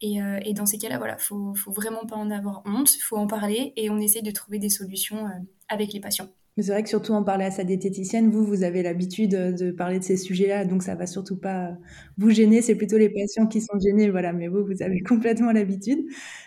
Et, 0.00 0.20
dans 0.54 0.66
ces 0.66 0.78
cas-là, 0.78 0.98
voilà, 0.98 1.16
faut, 1.18 1.54
faut 1.54 1.72
vraiment 1.72 2.04
pas 2.06 2.16
en 2.16 2.30
avoir 2.30 2.62
honte, 2.66 2.90
faut 3.02 3.16
en 3.16 3.26
parler 3.26 3.72
et 3.76 3.90
on 3.90 3.98
essaye 3.98 4.22
de 4.22 4.30
trouver 4.30 4.58
des 4.58 4.70
solutions 4.70 5.26
avec 5.68 5.92
les 5.92 6.00
patients. 6.00 6.28
Mais 6.56 6.62
c'est 6.62 6.72
vrai 6.72 6.82
que 6.82 6.88
surtout 6.88 7.12
en 7.12 7.22
parler 7.22 7.44
à 7.44 7.50
sa 7.50 7.64
diététicienne, 7.64 8.30
vous, 8.30 8.44
vous 8.44 8.62
avez 8.62 8.82
l'habitude 8.82 9.30
de 9.30 9.70
parler 9.70 9.98
de 9.98 10.04
ces 10.04 10.16
sujets-là, 10.16 10.64
donc 10.64 10.82
ça 10.82 10.94
va 10.94 11.06
surtout 11.06 11.36
pas 11.36 11.76
vous 12.16 12.30
gêner. 12.30 12.62
C'est 12.62 12.76
plutôt 12.76 12.96
les 12.96 13.10
patients 13.10 13.46
qui 13.46 13.60
sont 13.60 13.78
gênés, 13.78 14.10
voilà. 14.10 14.32
Mais 14.32 14.48
vous, 14.48 14.64
vous 14.64 14.82
avez 14.82 15.00
complètement 15.06 15.52
l'habitude. 15.52 16.06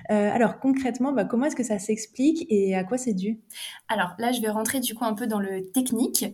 Euh, 0.09 0.31
alors 0.33 0.59
concrètement, 0.59 1.13
bah, 1.13 1.25
comment 1.25 1.45
est-ce 1.45 1.55
que 1.55 1.63
ça 1.63 1.77
s'explique 1.77 2.47
et 2.49 2.75
à 2.75 2.83
quoi 2.83 2.97
c'est 2.97 3.13
dû? 3.13 3.39
Alors 3.87 4.15
là, 4.17 4.31
je 4.31 4.41
vais 4.41 4.49
rentrer 4.49 4.79
du 4.79 4.95
coup 4.95 5.05
un 5.05 5.13
peu 5.13 5.27
dans 5.27 5.39
le 5.39 5.69
technique. 5.71 6.25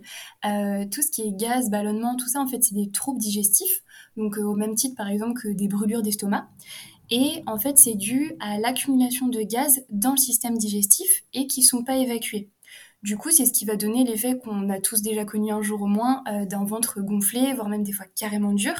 Euh, 0.46 0.86
tout 0.90 1.02
ce 1.02 1.12
qui 1.12 1.24
est 1.24 1.36
gaz, 1.36 1.70
ballonnement, 1.70 2.16
tout 2.16 2.30
ça, 2.30 2.40
en 2.40 2.48
fait, 2.48 2.64
c'est 2.64 2.76
des 2.76 2.92
troubles 2.92 3.20
digestifs. 3.20 3.84
Donc 4.16 4.38
euh, 4.38 4.44
au 4.44 4.56
même 4.56 4.76
titre, 4.76 4.96
par 4.96 5.10
exemple, 5.10 5.42
que 5.42 5.50
des 5.50 5.68
brûlures 5.68 6.02
d'estomac. 6.02 6.48
Et 7.12 7.44
en 7.46 7.58
fait, 7.58 7.78
c'est 7.78 7.96
dû 7.96 8.32
à 8.40 8.58
l'accumulation 8.58 9.28
de 9.28 9.42
gaz 9.42 9.86
dans 9.90 10.12
le 10.12 10.18
système 10.18 10.58
digestif 10.58 11.24
et 11.34 11.46
qui 11.46 11.62
sont 11.62 11.84
pas 11.84 11.98
évacués. 11.98 12.50
Du 13.06 13.18
coup, 13.18 13.30
c'est 13.30 13.46
ce 13.46 13.54
qui 13.54 13.66
va 13.66 13.76
donner 13.76 14.04
l'effet 14.04 14.36
qu'on 14.36 14.68
a 14.72 14.82
tous 14.82 15.04
déjà 15.04 15.26
connu 15.26 15.52
un 15.52 15.62
jour 15.62 15.84
au 15.84 15.86
moins 15.86 16.24
euh, 16.28 16.44
d'un 16.46 16.66
ventre 16.66 17.02
gonflé, 17.02 17.54
voire 17.54 17.70
même 17.70 17.84
des 17.84 17.92
fois 17.92 18.08
carrément 18.16 18.52
dur. 18.52 18.74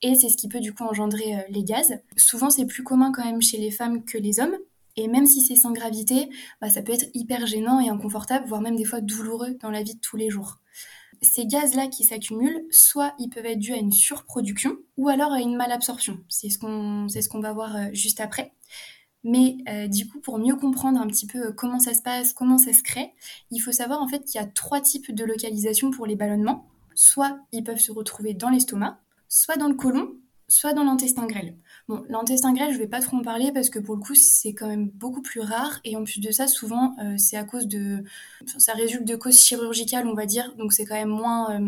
Et 0.00 0.14
c'est 0.14 0.30
ce 0.30 0.38
qui 0.38 0.48
peut 0.48 0.60
du 0.60 0.72
coup 0.72 0.84
engendrer 0.84 1.36
euh, 1.36 1.42
les 1.50 1.64
gaz. 1.64 1.98
Souvent, 2.16 2.48
c'est 2.48 2.64
plus 2.64 2.82
commun 2.82 3.12
quand 3.12 3.26
même 3.26 3.42
chez 3.42 3.58
les 3.58 3.70
femmes 3.70 4.06
que 4.06 4.16
les 4.16 4.40
hommes. 4.40 4.56
Et 4.96 5.06
même 5.06 5.26
si 5.26 5.42
c'est 5.42 5.54
sans 5.54 5.72
gravité, 5.72 6.30
bah, 6.62 6.70
ça 6.70 6.80
peut 6.80 6.94
être 6.94 7.10
hyper 7.12 7.46
gênant 7.46 7.78
et 7.78 7.90
inconfortable, 7.90 8.48
voire 8.48 8.62
même 8.62 8.74
des 8.74 8.86
fois 8.86 9.02
douloureux 9.02 9.58
dans 9.60 9.70
la 9.70 9.82
vie 9.82 9.96
de 9.96 10.00
tous 10.00 10.16
les 10.16 10.30
jours. 10.30 10.60
Ces 11.20 11.44
gaz-là 11.44 11.88
qui 11.88 12.04
s'accumulent, 12.04 12.64
soit 12.70 13.12
ils 13.18 13.28
peuvent 13.28 13.44
être 13.44 13.58
dus 13.58 13.74
à 13.74 13.76
une 13.76 13.92
surproduction, 13.92 14.78
ou 14.96 15.10
alors 15.10 15.32
à 15.32 15.42
une 15.42 15.56
malabsorption. 15.56 16.20
C'est 16.30 16.48
ce 16.48 16.56
qu'on 16.58 17.40
va 17.40 17.52
voir 17.52 17.76
euh, 17.76 17.88
juste 17.92 18.20
après. 18.20 18.54
Mais 19.28 19.58
euh, 19.68 19.88
du 19.88 20.08
coup, 20.08 20.20
pour 20.20 20.38
mieux 20.38 20.56
comprendre 20.56 20.98
un 20.98 21.06
petit 21.06 21.26
peu 21.26 21.48
euh, 21.48 21.52
comment 21.52 21.78
ça 21.78 21.92
se 21.92 22.00
passe, 22.00 22.32
comment 22.32 22.56
ça 22.56 22.72
se 22.72 22.82
crée, 22.82 23.12
il 23.50 23.58
faut 23.58 23.72
savoir 23.72 24.00
en 24.00 24.08
fait 24.08 24.24
qu'il 24.24 24.40
y 24.40 24.42
a 24.42 24.46
trois 24.46 24.80
types 24.80 25.14
de 25.14 25.22
localisation 25.22 25.90
pour 25.90 26.06
les 26.06 26.16
ballonnements. 26.16 26.66
Soit 26.94 27.38
ils 27.52 27.62
peuvent 27.62 27.78
se 27.78 27.92
retrouver 27.92 28.32
dans 28.32 28.48
l'estomac, 28.48 28.98
soit 29.28 29.58
dans 29.58 29.68
le 29.68 29.74
côlon, 29.74 30.14
soit 30.48 30.72
dans 30.72 30.82
l'intestin 30.82 31.26
grêle. 31.26 31.58
Bon, 31.88 32.06
l'intestin 32.08 32.54
grêle, 32.54 32.72
je 32.72 32.78
vais 32.78 32.86
pas 32.86 33.00
trop 33.00 33.18
en 33.18 33.22
parler 33.22 33.52
parce 33.52 33.68
que 33.68 33.78
pour 33.78 33.96
le 33.96 34.00
coup, 34.00 34.14
c'est 34.14 34.54
quand 34.54 34.66
même 34.66 34.88
beaucoup 34.88 35.20
plus 35.20 35.42
rare 35.42 35.80
et 35.84 35.94
en 35.94 36.04
plus 36.04 36.20
de 36.20 36.30
ça, 36.30 36.46
souvent, 36.46 36.96
euh, 37.04 37.18
c'est 37.18 37.36
à 37.36 37.44
cause 37.44 37.68
de, 37.68 38.04
ça 38.56 38.72
résulte 38.72 39.06
de 39.06 39.14
causes 39.14 39.38
chirurgicales, 39.38 40.08
on 40.08 40.14
va 40.14 40.24
dire. 40.24 40.56
Donc 40.56 40.72
c'est 40.72 40.86
quand 40.86 40.94
même 40.94 41.10
moins, 41.10 41.60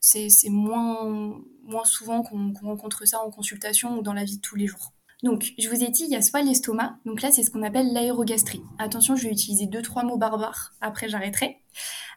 c'est 0.00 0.28
moins, 0.50 1.34
moins 1.62 1.84
souvent 1.86 2.22
qu'on 2.22 2.52
rencontre 2.52 3.06
ça 3.06 3.22
en 3.22 3.30
consultation 3.30 3.98
ou 3.98 4.02
dans 4.02 4.12
la 4.12 4.24
vie 4.24 4.36
de 4.36 4.42
tous 4.42 4.56
les 4.56 4.66
jours. 4.66 4.92
Donc, 5.22 5.52
je 5.58 5.68
vous 5.68 5.84
ai 5.84 5.88
dit, 5.88 6.04
il 6.04 6.10
y 6.10 6.16
a 6.16 6.22
soit 6.22 6.42
l'estomac, 6.42 6.98
donc 7.04 7.20
là 7.20 7.30
c'est 7.30 7.42
ce 7.42 7.50
qu'on 7.50 7.62
appelle 7.62 7.92
l'aérogastrie. 7.92 8.62
Attention, 8.78 9.16
je 9.16 9.24
vais 9.24 9.32
utiliser 9.32 9.66
deux 9.66 9.82
trois 9.82 10.02
mots 10.02 10.16
barbares, 10.16 10.72
après 10.80 11.08
j'arrêterai. 11.08 11.58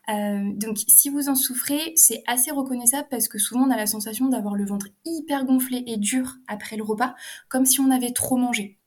Euh, 0.09 0.51
donc, 0.55 0.77
si 0.87 1.09
vous 1.09 1.29
en 1.29 1.35
souffrez, 1.35 1.93
c'est 1.95 2.23
assez 2.27 2.51
reconnaissable 2.51 3.07
parce 3.09 3.27
que 3.27 3.37
souvent 3.37 3.67
on 3.67 3.71
a 3.71 3.77
la 3.77 3.87
sensation 3.87 4.27
d'avoir 4.27 4.55
le 4.55 4.65
ventre 4.65 4.87
hyper 5.05 5.45
gonflé 5.45 5.83
et 5.85 5.97
dur 5.97 6.35
après 6.47 6.77
le 6.77 6.83
repas, 6.83 7.15
comme 7.49 7.65
si 7.65 7.81
on 7.81 7.91
avait 7.91 8.11
trop 8.11 8.37
mangé. 8.37 8.79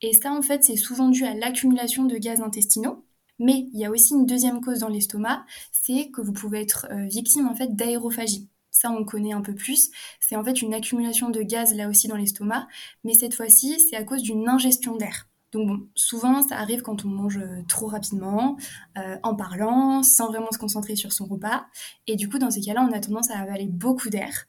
Et 0.00 0.12
ça, 0.12 0.32
en 0.32 0.42
fait, 0.42 0.64
c'est 0.64 0.76
souvent 0.76 1.08
dû 1.08 1.24
à 1.24 1.34
l'accumulation 1.34 2.04
de 2.04 2.16
gaz 2.16 2.40
intestinaux. 2.40 3.04
Mais 3.40 3.68
il 3.72 3.78
y 3.78 3.84
a 3.84 3.90
aussi 3.90 4.14
une 4.14 4.26
deuxième 4.26 4.60
cause 4.60 4.80
dans 4.80 4.88
l'estomac, 4.88 5.44
c'est 5.70 6.10
que 6.10 6.20
vous 6.20 6.32
pouvez 6.32 6.60
être 6.60 6.88
euh, 6.90 7.06
victime 7.06 7.46
en 7.46 7.54
fait 7.54 7.76
d'aérophagie 7.76 8.48
ça 8.78 8.90
on 8.90 9.04
connaît 9.04 9.32
un 9.32 9.40
peu 9.40 9.54
plus. 9.54 9.90
C'est 10.20 10.36
en 10.36 10.44
fait 10.44 10.62
une 10.62 10.74
accumulation 10.74 11.30
de 11.30 11.42
gaz 11.42 11.74
là 11.74 11.88
aussi 11.88 12.08
dans 12.08 12.16
l'estomac, 12.16 12.68
mais 13.04 13.14
cette 13.14 13.34
fois-ci 13.34 13.80
c'est 13.80 13.96
à 13.96 14.04
cause 14.04 14.22
d'une 14.22 14.48
ingestion 14.48 14.96
d'air. 14.96 15.28
Donc 15.52 15.66
bon, 15.66 15.88
souvent 15.94 16.42
ça 16.42 16.58
arrive 16.58 16.82
quand 16.82 17.04
on 17.04 17.08
mange 17.08 17.38
euh, 17.38 17.62
trop 17.68 17.86
rapidement, 17.86 18.56
euh, 18.98 19.16
en 19.22 19.34
parlant, 19.34 20.02
sans 20.02 20.28
vraiment 20.28 20.52
se 20.52 20.58
concentrer 20.58 20.94
sur 20.94 21.12
son 21.12 21.26
repas. 21.26 21.66
Et 22.06 22.16
du 22.16 22.28
coup 22.28 22.38
dans 22.38 22.50
ces 22.50 22.60
cas-là 22.60 22.86
on 22.88 22.94
a 22.94 23.00
tendance 23.00 23.30
à 23.30 23.38
avaler 23.38 23.66
beaucoup 23.66 24.10
d'air. 24.10 24.46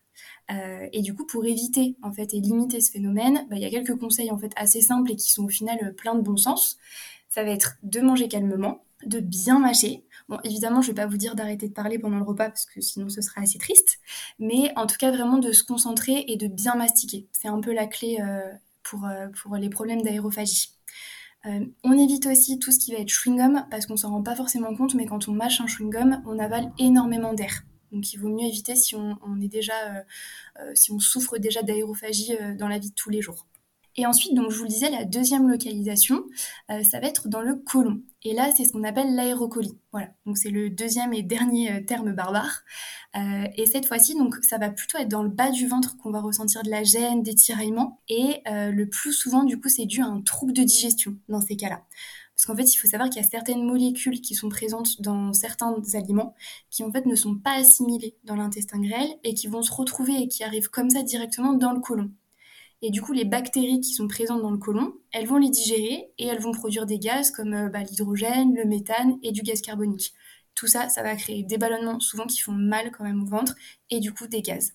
Euh, 0.52 0.88
et 0.94 1.02
du 1.02 1.14
coup, 1.14 1.26
pour 1.28 1.46
éviter 1.46 1.96
en 2.02 2.12
fait 2.12 2.34
et 2.34 2.40
limiter 2.40 2.82
ce 2.82 2.92
phénomène, 2.92 3.46
bah, 3.50 3.56
il 3.56 3.62
y 3.62 3.66
a 3.66 3.70
quelques 3.70 3.96
conseils 3.98 4.32
en 4.32 4.38
fait 4.38 4.52
assez 4.56 4.82
simples 4.82 5.12
et 5.12 5.16
qui 5.16 5.32
sont 5.32 5.46
au 5.46 5.50
final 5.50 5.94
plein 5.96 6.16
de 6.16 6.22
bon 6.22 6.38
sens. 6.38 6.78
Ça 7.30 7.44
va 7.44 7.52
être 7.52 7.78
de 7.84 8.02
manger 8.02 8.28
calmement, 8.28 8.84
de 9.06 9.20
bien 9.20 9.60
mâcher. 9.60 10.04
Bon, 10.28 10.40
évidemment, 10.44 10.82
je 10.82 10.88
vais 10.88 10.94
pas 10.94 11.08
vous 11.08 11.18
dire 11.18 11.36
d'arrêter 11.36 11.68
de 11.68 11.74
parler 11.74 12.00
pendant 12.00 12.18
le 12.18 12.24
repas 12.24 12.50
parce 12.50 12.66
que 12.66 12.82
sinon 12.82 13.10
ce 13.10 13.22
serait 13.22 13.42
assez 13.42 13.58
triste, 13.58 14.00
mais 14.40 14.72
en 14.76 14.88
tout 14.88 14.98
cas 14.98 15.12
vraiment 15.12 15.38
de 15.38 15.52
se 15.52 15.64
concentrer 15.64 16.26
et 16.28 16.36
de 16.36 16.48
bien 16.48 16.76
mastiquer. 16.76 17.28
C'est 17.32 17.48
un 17.48 17.60
peu 17.62 17.74
la 17.74 17.88
clé 17.88 18.20
euh, 18.22 18.42
pour, 18.84 19.06
euh, 19.06 19.28
pour 19.42 19.56
les 19.56 19.70
problèmes 19.70 20.02
d'aérophagie. 20.02 20.76
on 21.46 21.98
évite 21.98 22.26
aussi 22.28 22.60
tout 22.60 22.72
ce 22.72 22.80
qui 22.80 22.92
va 22.92 23.00
être 23.00 23.10
chewing-gum 23.10 23.66
parce 23.72 23.86
qu'on 23.86 23.98
s'en 23.98 24.12
rend 24.12 24.24
pas 24.24 24.36
forcément 24.36 24.76
compte, 24.76 24.94
mais 24.96 25.06
quand 25.06 25.28
on 25.28 25.32
mâche 25.32 25.62
un 25.62 25.68
chewing-gum, 25.68 26.22
on 26.26 26.38
avale 26.38 26.72
énormément 26.78 27.34
d'air. 27.34 27.64
Donc 27.92 28.14
il 28.14 28.18
vaut 28.18 28.30
mieux 28.30 28.46
éviter 28.46 28.76
si 28.76 28.96
on, 28.96 29.18
est 29.42 29.48
déjà, 29.48 29.74
si 30.76 30.92
on 30.92 31.00
souffre 31.00 31.40
déjà 31.40 31.64
d'aérophagie 31.64 32.38
dans 32.60 32.68
la 32.68 32.78
vie 32.78 32.90
de 32.90 32.96
tous 32.96 33.10
les 33.10 33.22
jours. 33.22 33.48
Et 34.00 34.06
ensuite, 34.06 34.34
donc 34.34 34.50
je 34.50 34.56
vous 34.56 34.64
le 34.64 34.70
disais, 34.70 34.90
la 34.90 35.04
deuxième 35.04 35.50
localisation, 35.50 36.24
euh, 36.72 36.84
ça 36.84 37.02
va 37.02 37.08
être 37.08 37.28
dans 37.28 37.42
le 37.42 37.56
côlon. 37.56 38.02
Et 38.24 38.34
là, 38.34 38.50
c'est 38.56 38.64
ce 38.64 38.72
qu'on 38.72 38.86
appelle 38.86 39.14
l'aérocolie. 39.14 39.78
Voilà. 39.92 40.08
Donc 40.26 40.38
c'est 40.38 40.52
le 40.52 40.70
deuxième 40.70 41.14
et 41.14 41.22
dernier 41.22 41.74
euh, 41.74 41.82
terme 41.86 42.14
barbare. 42.14 42.62
Euh, 43.18 43.44
et 43.58 43.66
cette 43.66 43.86
fois-ci, 43.86 44.16
donc 44.16 44.36
ça 44.42 44.58
va 44.58 44.70
plutôt 44.70 44.98
être 45.00 45.10
dans 45.10 45.22
le 45.22 45.28
bas 45.28 45.52
du 45.52 45.68
ventre 45.68 45.98
qu'on 45.98 46.12
va 46.12 46.22
ressentir 46.22 46.64
de 46.64 46.70
la 46.70 46.86
gêne, 46.86 47.24
des 47.24 47.36
tiraillements. 47.36 48.00
Et 48.08 48.42
le 48.46 48.86
plus 48.86 49.12
souvent, 49.12 49.44
du 49.44 49.60
coup, 49.60 49.68
c'est 49.68 49.86
dû 49.86 50.02
à 50.02 50.06
un 50.06 50.22
trouble 50.22 50.54
de 50.54 50.64
digestion 50.64 51.18
dans 51.28 51.42
ces 51.42 51.58
cas-là. 51.58 51.82
Parce 52.36 52.46
qu'en 52.46 52.56
fait, 52.56 52.74
il 52.74 52.78
faut 52.78 52.88
savoir 52.88 53.10
qu'il 53.10 53.22
y 53.22 53.26
a 53.26 53.28
certaines 53.28 53.66
molécules 53.66 54.22
qui 54.22 54.34
sont 54.34 54.48
présentes 54.48 55.02
dans 55.02 55.34
certains 55.34 55.76
aliments 55.94 56.36
qui 56.70 56.86
en 56.86 56.92
fait 56.92 57.06
ne 57.06 57.16
sont 57.16 57.36
pas 57.36 57.56
assimilées 57.60 58.16
dans 58.24 58.38
l'intestin 58.38 58.80
grêle 58.80 59.10
et 59.26 59.34
qui 59.34 59.48
vont 59.48 59.62
se 59.62 59.74
retrouver 59.74 60.14
et 60.22 60.30
qui 60.30 60.46
arrivent 60.46 60.70
comme 60.70 60.90
ça 60.90 61.04
directement 61.04 61.52
dans 61.52 61.74
le 61.74 61.82
côlon. 61.82 62.10
Et 62.82 62.92
du 62.92 63.02
coup, 63.02 63.12
les 63.12 63.26
bactéries 63.26 63.82
qui 63.82 63.94
sont 63.94 64.08
présentes 64.08 64.42
dans 64.42 64.52
le 64.52 64.58
côlon, 64.58 64.94
elles 65.12 65.28
vont 65.28 65.38
les 65.38 65.50
digérer 65.50 66.12
et 66.18 66.28
elles 66.28 66.40
vont 66.40 66.52
produire 66.52 66.86
des 66.86 66.98
gaz 66.98 67.32
comme 67.32 67.54
euh, 67.54 67.70
bah, 67.70 67.84
l'hydrogène, 67.84 68.56
le 68.56 68.66
méthane 68.66 69.18
et 69.22 69.32
du 69.32 69.42
gaz 69.42 69.62
carbonique. 69.62 70.14
Tout 70.56 70.68
ça, 70.68 70.88
ça 70.90 71.04
va 71.04 71.16
créer 71.16 71.44
des 71.44 71.58
ballonnements 71.58 72.00
souvent 72.00 72.26
qui 72.26 72.40
font 72.40 72.54
mal 72.54 72.92
quand 72.92 73.04
même 73.04 73.22
au 73.22 73.26
ventre 73.26 73.56
et 73.90 74.00
du 74.00 74.14
coup 74.14 74.28
des 74.28 74.42
gaz. 74.42 74.74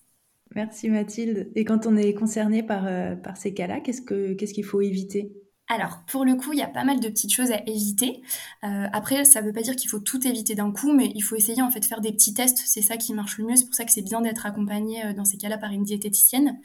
Merci 0.53 0.89
Mathilde. 0.89 1.51
Et 1.55 1.65
quand 1.65 1.87
on 1.87 1.97
est 1.97 2.13
concerné 2.13 2.61
par, 2.61 2.85
euh, 2.85 3.15
par 3.15 3.37
ces 3.37 3.53
cas-là, 3.53 3.79
qu'est-ce 3.81 4.01
qu'il 4.01 4.47
ce 4.47 4.53
qu'il 4.53 4.63
faut 4.63 4.81
éviter? 4.81 5.31
Alors, 5.67 6.03
pour 6.07 6.25
le 6.25 6.35
coup, 6.35 6.53
il 6.53 6.59
y 6.59 6.63
a 6.63 6.67
pas 6.67 6.83
mal 6.83 6.99
de 6.99 7.09
petites 7.09 7.33
choses 7.33 7.51
à 7.51 7.59
éviter. 7.65 8.21
Euh, 8.63 8.85
après, 8.93 9.25
ça 9.25 9.41
ne 9.41 9.47
veut 9.47 9.53
pas 9.53 9.63
dire 9.63 9.75
qu'il 9.75 9.89
faut 9.89 9.99
tout 9.99 10.25
éviter 10.27 10.53
d'un 10.53 10.71
coup, 10.71 10.93
mais 10.93 11.11
il 11.15 11.21
faut 11.21 11.35
essayer 11.35 11.63
en 11.63 11.71
fait 11.71 11.79
de 11.79 11.85
faire 11.85 12.01
des 12.01 12.11
petits 12.11 12.35
tests. 12.35 12.61
C'est 12.65 12.83
ça 12.83 12.97
qui 12.97 13.13
marche 13.13 13.39
le 13.39 13.45
mieux. 13.45 13.55
C'est 13.55 13.65
pour 13.65 13.73
ça 13.73 13.83
que 13.83 13.91
c'est 13.91 14.03
bien 14.03 14.21
d'être 14.21 14.45
accompagné 14.45 15.11
dans 15.15 15.25
ces 15.25 15.37
cas-là 15.37 15.57
par 15.57 15.71
une 15.71 15.83
diététicienne. 15.83 16.59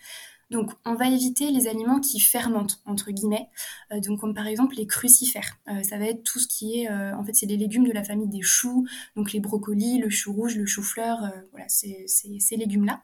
Donc, 0.50 0.72
on 0.84 0.94
va 0.94 1.08
éviter 1.08 1.52
les 1.52 1.68
aliments 1.68 2.00
qui 2.00 2.18
fermentent, 2.18 2.82
entre 2.84 3.12
guillemets, 3.12 3.48
euh, 3.92 4.00
donc 4.00 4.20
comme 4.20 4.34
par 4.34 4.48
exemple 4.48 4.74
les 4.76 4.86
crucifères. 4.86 5.58
Euh, 5.68 5.82
ça 5.84 5.96
va 5.96 6.06
être 6.06 6.24
tout 6.24 6.40
ce 6.40 6.48
qui 6.48 6.80
est, 6.80 6.90
euh, 6.90 7.16
en 7.16 7.24
fait, 7.24 7.34
c'est 7.34 7.46
les 7.46 7.56
légumes 7.56 7.86
de 7.86 7.92
la 7.92 8.02
famille 8.02 8.28
des 8.28 8.42
choux, 8.42 8.84
donc 9.14 9.32
les 9.32 9.38
brocolis, 9.38 9.98
le 9.98 10.10
chou 10.10 10.32
rouge, 10.32 10.56
le 10.56 10.66
chou-fleur, 10.66 11.18
voilà, 11.52 11.68
ces 11.68 12.56
légumes-là. 12.56 13.02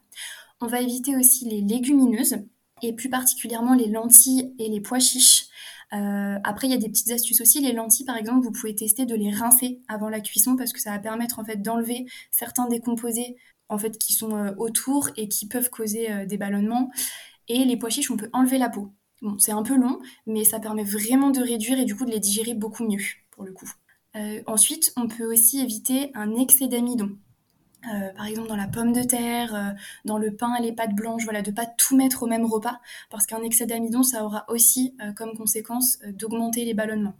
On 0.60 0.66
va 0.66 0.80
éviter 0.80 1.16
aussi 1.16 1.48
les 1.48 1.60
légumineuses, 1.60 2.38
et 2.82 2.92
plus 2.94 3.08
particulièrement 3.08 3.74
les 3.74 3.88
lentilles 3.88 4.54
et 4.58 4.68
les 4.68 4.80
pois 4.80 4.98
chiches. 4.98 5.46
après, 5.90 6.66
il 6.66 6.70
y 6.72 6.74
a 6.74 6.78
des 6.78 6.88
petites 6.88 7.10
astuces 7.10 7.40
aussi. 7.40 7.60
Les 7.60 7.72
lentilles, 7.72 8.04
par 8.04 8.16
exemple, 8.16 8.44
vous 8.44 8.52
pouvez 8.52 8.74
tester 8.74 9.06
de 9.06 9.14
les 9.14 9.30
rincer 9.30 9.80
avant 9.88 10.08
la 10.08 10.20
cuisson 10.20 10.56
parce 10.56 10.72
que 10.72 10.80
ça 10.80 10.90
va 10.90 10.98
permettre 10.98 11.38
en 11.38 11.44
fait 11.44 11.62
d'enlever 11.62 12.06
certains 12.30 12.66
décomposés 12.68 13.36
en 13.68 13.78
fait 13.78 13.98
qui 13.98 14.12
sont 14.12 14.54
autour 14.58 15.10
et 15.16 15.28
qui 15.28 15.46
peuvent 15.48 15.70
causer 15.70 16.26
des 16.26 16.36
ballonnements. 16.36 16.90
Et 17.48 17.64
les 17.64 17.76
pois 17.76 17.90
chiches, 17.90 18.10
on 18.10 18.16
peut 18.16 18.30
enlever 18.32 18.58
la 18.58 18.68
peau. 18.68 18.92
C'est 19.38 19.52
un 19.52 19.62
peu 19.62 19.76
long, 19.76 19.98
mais 20.26 20.44
ça 20.44 20.60
permet 20.60 20.84
vraiment 20.84 21.30
de 21.30 21.40
réduire 21.40 21.78
et 21.78 21.84
du 21.84 21.96
coup 21.96 22.04
de 22.04 22.10
les 22.10 22.20
digérer 22.20 22.54
beaucoup 22.54 22.84
mieux, 22.84 23.02
pour 23.30 23.44
le 23.44 23.52
coup. 23.52 23.70
Euh, 24.16 24.42
ensuite, 24.46 24.92
on 24.96 25.08
peut 25.08 25.24
aussi 25.24 25.60
éviter 25.60 26.10
un 26.14 26.34
excès 26.36 26.68
d'amidon. 26.68 27.16
Euh, 27.94 28.12
par 28.14 28.26
exemple 28.26 28.48
dans 28.48 28.56
la 28.56 28.66
pomme 28.66 28.92
de 28.92 29.02
terre, 29.02 29.54
euh, 29.54 29.70
dans 30.04 30.18
le 30.18 30.34
pain, 30.34 30.58
les 30.60 30.72
pâtes 30.72 30.94
blanches, 30.94 31.24
voilà, 31.24 31.42
de 31.42 31.52
pas 31.52 31.66
tout 31.66 31.96
mettre 31.96 32.24
au 32.24 32.26
même 32.26 32.44
repas, 32.44 32.80
parce 33.10 33.26
qu'un 33.26 33.42
excès 33.42 33.66
d'amidon, 33.66 34.02
ça 34.02 34.24
aura 34.24 34.44
aussi 34.48 34.96
comme 35.14 35.36
conséquence 35.36 35.98
d'augmenter 36.04 36.64
les 36.64 36.74
ballonnements. 36.74 37.14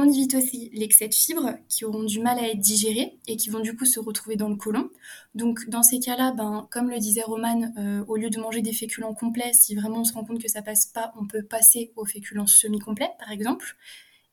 On 0.00 0.08
évite 0.08 0.36
aussi 0.36 0.70
l'excès 0.74 1.08
de 1.08 1.14
fibres 1.14 1.58
qui 1.68 1.84
auront 1.84 2.04
du 2.04 2.20
mal 2.20 2.38
à 2.38 2.48
être 2.48 2.60
digérées 2.60 3.18
et 3.26 3.36
qui 3.36 3.50
vont 3.50 3.58
du 3.58 3.74
coup 3.74 3.84
se 3.84 3.98
retrouver 3.98 4.36
dans 4.36 4.48
le 4.48 4.54
côlon. 4.54 4.90
Donc 5.34 5.68
dans 5.68 5.82
ces 5.82 5.98
cas-là, 5.98 6.30
ben, 6.30 6.68
comme 6.70 6.88
le 6.88 7.00
disait 7.00 7.24
Roman, 7.24 7.72
euh, 7.76 8.04
au 8.06 8.14
lieu 8.14 8.30
de 8.30 8.38
manger 8.38 8.62
des 8.62 8.72
féculents 8.72 9.12
complets, 9.12 9.50
si 9.54 9.74
vraiment 9.74 10.02
on 10.02 10.04
se 10.04 10.12
rend 10.12 10.24
compte 10.24 10.40
que 10.40 10.46
ça 10.46 10.62
passe 10.62 10.86
pas, 10.86 11.12
on 11.20 11.26
peut 11.26 11.42
passer 11.42 11.90
aux 11.96 12.04
féculents 12.04 12.46
semi-complets 12.46 13.10
par 13.18 13.32
exemple. 13.32 13.76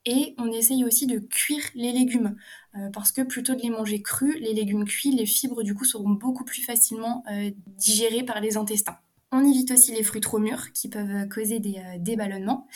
Et 0.04 0.36
on 0.38 0.52
essaye 0.52 0.84
aussi 0.84 1.08
de 1.08 1.18
cuire 1.18 1.64
les 1.74 1.90
légumes, 1.90 2.36
euh, 2.76 2.88
parce 2.90 3.10
que 3.10 3.22
plutôt 3.22 3.56
de 3.56 3.60
les 3.62 3.70
manger 3.70 4.00
crus, 4.02 4.36
les 4.38 4.54
légumes 4.54 4.84
cuits, 4.84 5.10
les 5.10 5.26
fibres 5.26 5.64
du 5.64 5.74
coup 5.74 5.84
seront 5.84 6.10
beaucoup 6.10 6.44
plus 6.44 6.62
facilement 6.62 7.24
euh, 7.28 7.50
digérées 7.76 8.22
par 8.22 8.40
les 8.40 8.56
intestins. 8.56 8.98
On 9.32 9.44
évite 9.44 9.72
aussi 9.72 9.92
les 9.92 10.04
fruits 10.04 10.20
trop 10.20 10.38
mûrs 10.38 10.72
qui 10.74 10.88
peuvent 10.88 11.28
causer 11.28 11.58
des, 11.58 11.82
des 11.98 12.14
ballonnements 12.14 12.68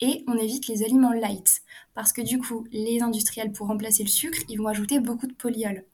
et 0.00 0.24
on 0.26 0.36
évite 0.36 0.68
les 0.68 0.82
aliments 0.82 1.12
light 1.12 1.62
parce 1.94 2.12
que 2.12 2.20
du 2.20 2.38
coup, 2.38 2.66
les 2.72 3.00
industriels 3.00 3.52
pour 3.52 3.68
remplacer 3.68 4.02
le 4.02 4.08
sucre, 4.08 4.38
ils 4.48 4.58
vont 4.58 4.66
ajouter 4.66 5.00
beaucoup 5.00 5.26
de 5.26 5.32
polyols. 5.32 5.84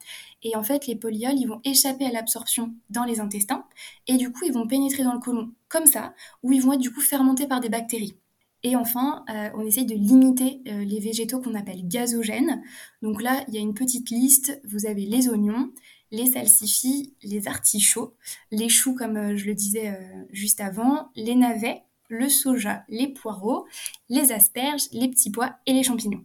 Et 0.42 0.56
en 0.56 0.62
fait, 0.62 0.86
les 0.86 0.96
polyols, 0.96 1.38
ils 1.38 1.46
vont 1.46 1.60
échapper 1.64 2.06
à 2.06 2.10
l'absorption 2.10 2.74
dans 2.90 3.04
les 3.04 3.20
intestins 3.20 3.64
et 4.08 4.16
du 4.16 4.32
coup, 4.32 4.44
ils 4.44 4.52
vont 4.52 4.66
pénétrer 4.66 5.04
dans 5.04 5.14
le 5.14 5.20
côlon 5.20 5.52
comme 5.68 5.86
ça, 5.86 6.14
où 6.42 6.52
ils 6.52 6.60
vont 6.60 6.72
être 6.72 6.80
du 6.80 6.92
coup 6.92 7.00
fermentés 7.00 7.46
par 7.46 7.60
des 7.60 7.68
bactéries. 7.68 8.16
Et 8.64 8.76
enfin, 8.76 9.24
euh, 9.28 9.50
on 9.54 9.66
essaye 9.66 9.86
de 9.86 9.94
limiter 9.94 10.62
euh, 10.68 10.84
les 10.84 11.00
végétaux 11.00 11.40
qu'on 11.40 11.54
appelle 11.54 11.86
gazogènes. 11.86 12.62
Donc 13.02 13.22
là, 13.22 13.44
il 13.48 13.54
y 13.54 13.58
a 13.58 13.60
une 13.60 13.74
petite 13.74 14.10
liste. 14.10 14.60
Vous 14.64 14.86
avez 14.86 15.04
les 15.04 15.28
oignons, 15.28 15.72
les 16.12 16.26
salsifis, 16.26 17.14
les 17.22 17.48
artichauts, 17.48 18.14
les 18.52 18.68
choux, 18.68 18.94
comme 18.94 19.16
euh, 19.16 19.36
je 19.36 19.46
le 19.46 19.54
disais 19.54 19.98
juste 20.30 20.60
avant, 20.60 21.10
les 21.16 21.34
navets, 21.34 21.82
le 22.12 22.28
soja, 22.28 22.84
les 22.88 23.08
poireaux, 23.08 23.66
les 24.10 24.32
asperges, 24.32 24.82
les 24.92 25.08
petits 25.08 25.30
pois 25.30 25.54
et 25.66 25.72
les 25.72 25.82
champignons. 25.82 26.24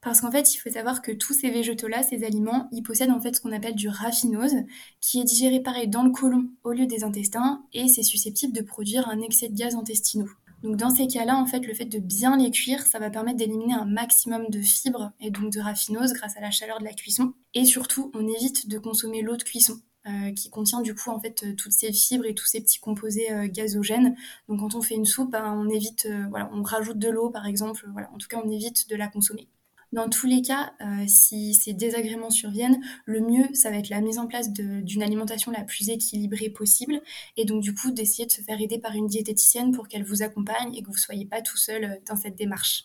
Parce 0.00 0.22
qu'en 0.22 0.30
fait, 0.30 0.54
il 0.54 0.56
faut 0.56 0.70
savoir 0.70 1.02
que 1.02 1.12
tous 1.12 1.34
ces 1.34 1.50
végétaux-là, 1.50 2.02
ces 2.02 2.24
aliments, 2.24 2.68
ils 2.72 2.82
possèdent 2.82 3.10
en 3.10 3.20
fait 3.20 3.36
ce 3.36 3.40
qu'on 3.42 3.52
appelle 3.52 3.74
du 3.74 3.88
raffinose, 3.88 4.54
qui 5.02 5.20
est 5.20 5.24
digéré 5.24 5.60
pareil 5.60 5.88
dans 5.88 6.02
le 6.02 6.10
côlon 6.10 6.48
au 6.64 6.72
lieu 6.72 6.86
des 6.86 7.04
intestins, 7.04 7.62
et 7.74 7.86
c'est 7.88 8.02
susceptible 8.02 8.54
de 8.54 8.62
produire 8.62 9.10
un 9.10 9.20
excès 9.20 9.50
de 9.50 9.56
gaz 9.56 9.74
intestinaux. 9.74 10.30
Donc 10.62 10.76
dans 10.76 10.90
ces 10.90 11.06
cas-là, 11.06 11.36
en 11.36 11.44
fait, 11.44 11.66
le 11.66 11.74
fait 11.74 11.84
de 11.84 11.98
bien 11.98 12.38
les 12.38 12.50
cuire, 12.50 12.86
ça 12.86 12.98
va 12.98 13.10
permettre 13.10 13.36
d'éliminer 13.36 13.74
un 13.74 13.84
maximum 13.84 14.48
de 14.48 14.62
fibres 14.62 15.12
et 15.20 15.30
donc 15.30 15.52
de 15.52 15.60
raffinose 15.60 16.14
grâce 16.14 16.36
à 16.38 16.40
la 16.40 16.50
chaleur 16.50 16.78
de 16.78 16.84
la 16.84 16.94
cuisson. 16.94 17.34
Et 17.52 17.66
surtout, 17.66 18.10
on 18.14 18.26
évite 18.26 18.68
de 18.68 18.78
consommer 18.78 19.20
l'eau 19.20 19.36
de 19.36 19.42
cuisson. 19.42 19.80
Euh, 20.06 20.32
qui 20.32 20.48
contient 20.48 20.80
du 20.80 20.94
coup 20.94 21.10
en 21.10 21.20
fait 21.20 21.42
euh, 21.42 21.52
toutes 21.54 21.72
ces 21.72 21.92
fibres 21.92 22.24
et 22.24 22.34
tous 22.34 22.46
ces 22.46 22.62
petits 22.62 22.80
composés 22.80 23.30
euh, 23.30 23.48
gazogènes. 23.48 24.16
Donc 24.48 24.60
quand 24.60 24.74
on 24.74 24.80
fait 24.80 24.94
une 24.94 25.04
soupe, 25.04 25.32
ben, 25.32 25.52
on 25.54 25.68
évite, 25.68 26.08
voilà, 26.30 26.48
on 26.54 26.62
rajoute 26.62 26.98
de 26.98 27.10
l'eau 27.10 27.28
par 27.28 27.44
exemple. 27.44 27.86
Voilà, 27.92 28.10
en 28.14 28.16
tout 28.16 28.26
cas, 28.26 28.40
on 28.42 28.50
évite 28.50 28.88
de 28.88 28.96
la 28.96 29.08
consommer. 29.08 29.46
Dans 29.92 30.08
tous 30.08 30.26
les 30.26 30.40
cas, 30.40 30.72
si 31.08 31.52
ces 31.52 31.72
désagréments 31.72 32.30
surviennent, 32.30 32.80
le 33.06 33.20
mieux, 33.20 33.52
ça 33.54 33.70
va 33.70 33.76
être 33.76 33.88
la 33.88 34.00
mise 34.00 34.18
en 34.18 34.28
place 34.28 34.52
d'une 34.52 35.02
alimentation 35.02 35.50
la 35.50 35.64
plus 35.64 35.90
équilibrée 35.90 36.48
possible, 36.48 37.02
et 37.36 37.44
donc 37.44 37.60
du 37.60 37.74
coup 37.74 37.90
d'essayer 37.90 38.24
de 38.24 38.30
se 38.30 38.40
faire 38.40 38.60
aider 38.60 38.78
par 38.78 38.94
une 38.94 39.08
diététicienne 39.08 39.72
pour 39.72 39.88
qu'elle 39.88 40.04
vous 40.04 40.22
accompagne 40.22 40.72
et 40.76 40.82
que 40.82 40.86
vous 40.86 40.92
ne 40.92 40.98
soyez 40.98 41.26
pas 41.26 41.42
tout 41.42 41.56
seul 41.56 42.00
dans 42.08 42.14
cette 42.14 42.36
démarche. 42.36 42.84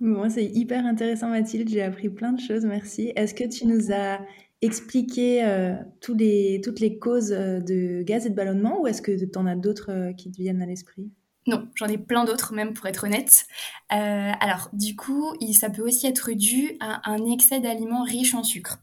Bon, 0.00 0.28
c'est 0.28 0.44
hyper 0.44 0.84
intéressant 0.84 1.28
Mathilde, 1.28 1.68
j'ai 1.68 1.82
appris 1.82 2.08
plein 2.08 2.32
de 2.32 2.40
choses, 2.40 2.64
merci. 2.64 3.12
Est-ce 3.14 3.32
que 3.32 3.44
tu 3.44 3.66
nous 3.66 3.92
as 3.92 4.18
expliquer 4.64 5.44
euh, 5.44 5.74
toutes 6.00 6.20
les 6.20 6.98
causes 7.00 7.32
euh, 7.32 7.60
de 7.60 8.02
gaz 8.02 8.26
et 8.26 8.30
de 8.30 8.34
ballonnement 8.34 8.80
ou 8.80 8.86
est-ce 8.86 9.02
que 9.02 9.12
tu 9.12 9.38
en 9.38 9.46
as 9.46 9.56
d'autres 9.56 9.90
euh, 9.90 10.12
qui 10.12 10.30
te 10.30 10.38
viennent 10.38 10.62
à 10.62 10.66
l'esprit? 10.66 11.10
Non, 11.46 11.68
j'en 11.74 11.86
ai 11.86 11.98
plein 11.98 12.24
d'autres 12.24 12.54
même 12.54 12.72
pour 12.72 12.86
être 12.86 13.04
honnête. 13.04 13.44
alors 13.90 14.70
du 14.72 14.96
coup, 14.96 15.34
ça 15.52 15.68
peut 15.68 15.82
aussi 15.82 16.06
être 16.06 16.32
dû 16.32 16.78
à 16.80 17.10
un 17.10 17.30
excès 17.30 17.60
d'aliments 17.60 18.02
riches 18.02 18.34
en 18.34 18.42
sucre 18.42 18.78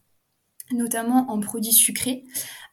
notamment 0.73 1.29
en 1.29 1.39
produits 1.39 1.73
sucrés. 1.73 2.23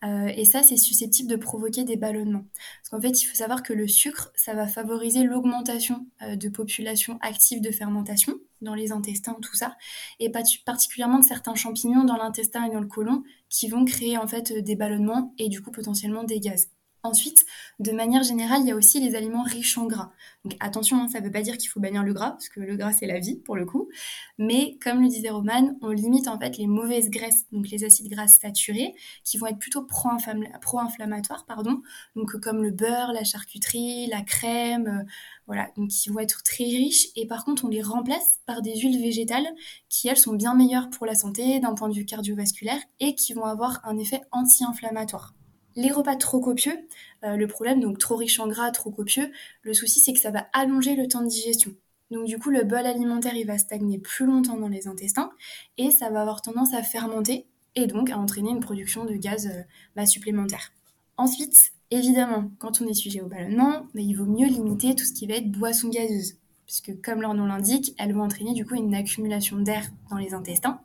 Euh, 0.05 0.29
et 0.29 0.45
ça, 0.45 0.63
c'est 0.63 0.77
susceptible 0.77 1.29
de 1.29 1.37
provoquer 1.37 1.85
des 1.85 1.97
ballonnements. 1.97 2.45
Parce 2.55 2.91
qu'en 2.91 3.01
fait, 3.01 3.23
il 3.23 3.27
faut 3.27 3.35
savoir 3.35 3.63
que 3.63 3.73
le 3.73 3.89
sucre, 3.89 4.31
ça 4.37 4.55
va 4.55 4.67
favoriser 4.67 5.25
l'augmentation 5.25 6.07
euh, 6.23 6.37
de 6.37 6.49
populations 6.49 7.19
actives 7.21 7.61
de 7.61 7.71
fermentation 7.71 8.35
dans 8.61 8.75
les 8.75 8.93
intestins, 8.93 9.37
tout 9.41 9.55
ça, 9.55 9.77
et 10.19 10.31
particulièrement 10.31 11.21
de 11.21 11.25
certains 11.25 11.55
champignons 11.55 12.05
dans 12.05 12.17
l'intestin 12.17 12.65
et 12.65 12.71
dans 12.71 12.81
le 12.81 12.89
côlon 12.89 13.23
qui 13.49 13.69
vont 13.69 13.85
créer 13.85 14.19
en 14.19 14.27
fait 14.27 14.53
des 14.53 14.75
ballonnements 14.75 15.33
et 15.39 15.49
du 15.49 15.63
coup 15.63 15.71
potentiellement 15.71 16.25
des 16.25 16.41
gaz. 16.41 16.69
Ensuite, 17.05 17.47
de 17.79 17.93
manière 17.93 18.25
générale, 18.25 18.63
il 18.63 18.69
y 18.69 18.73
a 18.73 18.77
aussi 18.77 18.99
les 19.01 19.15
aliments 19.15 19.45
riches 19.45 19.79
en 19.79 19.87
gras. 19.87 20.11
Attention, 20.59 21.01
hein, 21.01 21.09
ça 21.09 21.21
ne 21.21 21.25
veut 21.27 21.31
pas 21.31 21.43
dire 21.43 21.57
qu'il 21.57 21.69
faut 21.69 21.79
bannir 21.79 22.03
le 22.03 22.13
gras, 22.13 22.33
parce 22.33 22.49
que 22.49 22.59
le 22.59 22.77
gras 22.77 22.93
c'est 22.93 23.07
la 23.07 23.21
vie 23.21 23.37
pour 23.37 23.55
le 23.57 23.65
coup. 23.65 23.89
Mais 24.37 24.77
comme 24.83 25.01
le 25.01 25.09
disait 25.09 25.31
Roman, 25.31 25.77
on 25.81 25.91
limite 25.91 26.27
en 26.27 26.39
fait 26.39 26.57
les 26.59 26.67
mauvaises 26.67 27.09
graisses, 27.09 27.47
donc 27.53 27.69
les 27.69 27.85
acides 27.85 28.11
gras 28.11 28.27
saturés, 28.27 28.95
qui 29.25 29.39
vont 29.39 29.47
être 29.47 29.59
plutôt 29.59 29.85
pro-inflammatoires, 29.85 31.47
pardon. 31.47 31.83
Donc 32.17 32.37
comme 32.41 32.63
le 32.63 32.73
beurre, 32.73 33.13
la 33.13 33.23
charcuterie, 33.23 34.09
la 34.09 34.23
crème, 34.23 34.89
euh, 34.89 35.05
voilà, 35.47 35.71
donc 35.77 35.91
qui 35.91 36.09
vont 36.11 36.19
être 36.19 36.43
très 36.43 36.65
riches. 36.65 37.09
Et 37.15 37.27
par 37.27 37.45
contre, 37.45 37.65
on 37.65 37.69
les 37.69 37.83
remplace 37.83 38.41
par 38.45 38.61
des 38.61 38.77
huiles 38.77 39.01
végétales 39.01 39.47
qui 39.89 40.09
elles 40.09 40.17
sont 40.17 40.35
bien 40.35 40.55
meilleures 40.55 40.91
pour 40.91 41.07
la 41.07 41.15
santé 41.15 41.61
d'un 41.61 41.75
point 41.75 41.89
de 41.89 41.95
vue 41.95 42.05
cardiovasculaire 42.05 42.81
et 43.01 43.15
qui 43.15 43.35
vont 43.35 43.45
avoir 43.45 43.81
un 43.85 43.99
effet 43.99 44.21
anti-inflammatoire. 44.33 45.38
Les 45.79 45.93
repas 45.93 46.17
trop 46.17 46.41
copieux, 46.41 46.77
euh, 47.23 47.37
le 47.37 47.47
problème, 47.47 47.79
donc 47.79 47.99
trop 47.99 48.17
riche 48.17 48.41
en 48.41 48.49
gras, 48.49 48.73
trop 48.73 48.91
copieux, 48.91 49.31
le 49.63 49.75
souci 49.75 50.01
c'est 50.01 50.13
que 50.13 50.19
ça 50.19 50.33
va 50.33 50.49
allonger 50.53 50.97
le 50.97 51.07
temps 51.07 51.23
de 51.23 51.29
digestion. 51.29 51.71
Donc 52.11 52.27
du 52.27 52.37
coup, 52.37 52.51
le 52.51 52.65
bol 52.65 52.85
alimentaire, 52.85 53.37
il 53.37 53.47
va 53.47 53.59
stagner 53.59 53.97
plus 54.01 54.27
longtemps 54.27 54.57
dans 54.57 54.67
les 54.67 54.89
intestins 54.89 55.31
et 55.77 55.93
ça 55.93 56.11
va 56.11 56.23
avoir 56.23 56.43
tendance 56.43 56.75
à 56.75 56.83
fermenter 56.83 57.47
et 57.77 57.87
donc 57.87 58.11
à 58.11 58.19
entraîner 58.19 58.51
une 58.51 58.59
production 58.59 59.05
de 59.05 59.15
gaz 59.15 59.47
euh, 59.47 59.63
bah, 59.95 60.05
supplémentaire. 60.05 60.73
Ensuite, 61.17 61.71
évidemment, 61.93 62.51
quand 62.59 62.81
on 62.81 62.89
est 62.89 62.95
sujet 62.95 63.21
au 63.21 63.29
ballonnement, 63.29 63.87
bah, 63.95 64.01
il 64.01 64.15
vaut 64.15 64.27
mieux 64.27 64.49
limiter 64.49 64.97
tout 64.97 65.05
ce 65.05 65.13
qui 65.13 65.29
va 65.29 65.35
être 65.35 65.49
boisson 65.49 65.91
gazeuse, 65.91 66.39
puisque 66.67 67.01
comme 67.03 67.21
leur 67.21 67.35
nom 67.35 67.47
l'indique, 67.47 67.95
elles 67.99 68.15
vont 68.15 68.23
entraîner 68.23 68.53
du 68.53 68.67
coup 68.67 68.75
une 68.75 68.97
accumulation 68.97 69.59
d'air 69.59 69.85
dans 70.11 70.17
les 70.17 70.35
intestins. 70.35 70.81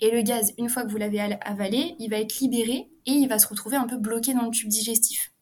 Et 0.00 0.10
le 0.10 0.22
gaz, 0.22 0.52
une 0.58 0.68
fois 0.68 0.82
que 0.82 0.90
vous 0.90 0.96
l'avez 0.96 1.20
avalé, 1.20 1.94
il 2.00 2.10
va 2.10 2.16
être 2.16 2.40
libéré 2.40 2.88
et 3.06 3.12
il 3.12 3.28
va 3.28 3.38
se 3.38 3.46
retrouver 3.48 3.76
un 3.76 3.86
peu 3.86 3.96
bloqué 3.96 4.34
dans 4.34 4.44
le 4.44 4.50
tube 4.50 4.68
digestif 4.68 5.32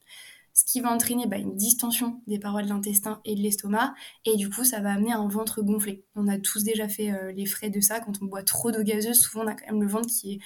ce 0.54 0.64
qui 0.64 0.80
va 0.80 0.90
entraîner 0.92 1.26
bah, 1.26 1.36
une 1.36 1.56
distension 1.56 2.22
des 2.28 2.38
parois 2.38 2.62
de 2.62 2.68
l'intestin 2.68 3.20
et 3.24 3.34
de 3.34 3.40
l'estomac, 3.40 3.92
et 4.24 4.36
du 4.36 4.48
coup 4.48 4.64
ça 4.64 4.80
va 4.80 4.92
amener 4.92 5.12
un 5.12 5.26
ventre 5.26 5.62
gonflé. 5.62 6.04
On 6.14 6.28
a 6.28 6.38
tous 6.38 6.62
déjà 6.62 6.88
fait 6.88 7.12
euh, 7.12 7.32
les 7.32 7.44
frais 7.44 7.70
de 7.70 7.80
ça, 7.80 8.00
quand 8.00 8.22
on 8.22 8.26
boit 8.26 8.44
trop 8.44 8.70
d'eau 8.70 8.82
gazeuse, 8.82 9.18
souvent 9.18 9.44
on 9.44 9.48
a 9.48 9.54
quand 9.54 9.66
même 9.66 9.82
le 9.82 9.88
ventre 9.88 10.08
qui 10.08 10.34
est 10.34 10.38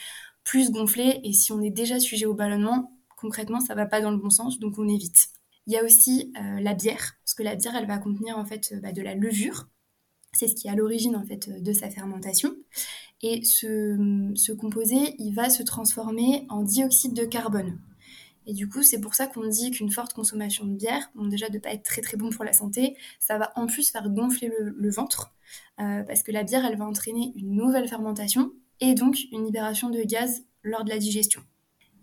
plus 0.45 0.71
gonflé, 0.71 1.21
et 1.25 1.33
si 1.35 1.53
on 1.53 1.61
est 1.61 1.71
déjà 1.71 2.01
sujet 2.01 2.25
au 2.25 2.35
ballonnement, 2.35 2.99
concrètement 3.17 3.61
ça 3.61 3.75
va 3.75 3.85
pas 3.85 4.01
dans 4.01 4.11
le 4.11 4.17
bon 4.17 4.31
sens, 4.31 4.59
donc 4.59 4.79
on 4.79 4.89
évite. 4.89 5.29
Il 5.67 5.75
y 5.75 5.77
a 5.77 5.85
aussi 5.85 6.33
euh, 6.41 6.61
la 6.61 6.73
bière, 6.73 7.17
parce 7.23 7.35
que 7.35 7.43
la 7.43 7.55
bière 7.55 7.77
elle 7.77 7.87
va 7.87 7.99
contenir 7.99 8.39
en 8.39 8.47
fait 8.47 8.75
bah, 8.83 8.93
de 8.93 9.03
la 9.03 9.15
levure, 9.15 9.69
c'est 10.39 10.47
ce 10.49 10.55
qui 10.55 10.69
est 10.69 10.71
à 10.71 10.77
l'origine 10.77 11.17
en 11.17 11.25
fait 11.25 11.63
de 11.63 11.73
sa 11.73 11.91
fermentation. 11.91 12.55
Et 13.23 13.45
ce, 13.45 14.53
composé, 14.53 15.17
il 15.19 15.33
va 15.35 15.51
se 15.51 15.63
transformer 15.63 16.47
en 16.49 16.63
dioxyde 16.63 17.15
de 17.15 17.25
carbone. 17.25 17.79
Et 18.47 18.55
du 18.55 18.69
coup, 18.69 18.83
c'est 18.83 19.01
pour 19.01 19.15
ça 19.15 19.27
qu'on 19.27 19.47
dit 19.47 19.73
qu'une 19.73 19.91
forte 19.91 20.15
consommation 20.15 20.65
de 20.65 20.75
bière, 20.75 21.11
bon 21.15 21.27
déjà 21.27 21.49
de 21.49 21.55
ne 21.55 21.59
pas 21.59 21.71
être 21.71 21.83
très 21.83 22.01
très 22.01 22.17
bon 22.17 22.31
pour 22.31 22.45
la 22.45 22.53
santé, 22.53 22.97
ça 23.19 23.37
va 23.37 23.53
en 23.57 23.67
plus 23.67 23.91
faire 23.91 24.09
gonfler 24.09 24.51
le, 24.59 24.91
ventre, 24.91 25.35
euh, 25.81 26.03
parce 26.05 26.23
que 26.23 26.33
la 26.33 26.45
bière, 26.45 26.65
elle 26.65 26.79
va 26.79 26.87
entraîner 26.87 27.33
une 27.37 27.57
nouvelle 27.57 27.89
fermentation 27.89 28.53
et 28.81 28.95
donc 28.95 29.19
une 29.33 29.45
libération 29.45 29.91
de 29.91 30.01
gaz 30.03 30.45
lors 30.63 30.85
de 30.85 30.89
la 30.89 30.99
digestion. 30.99 31.43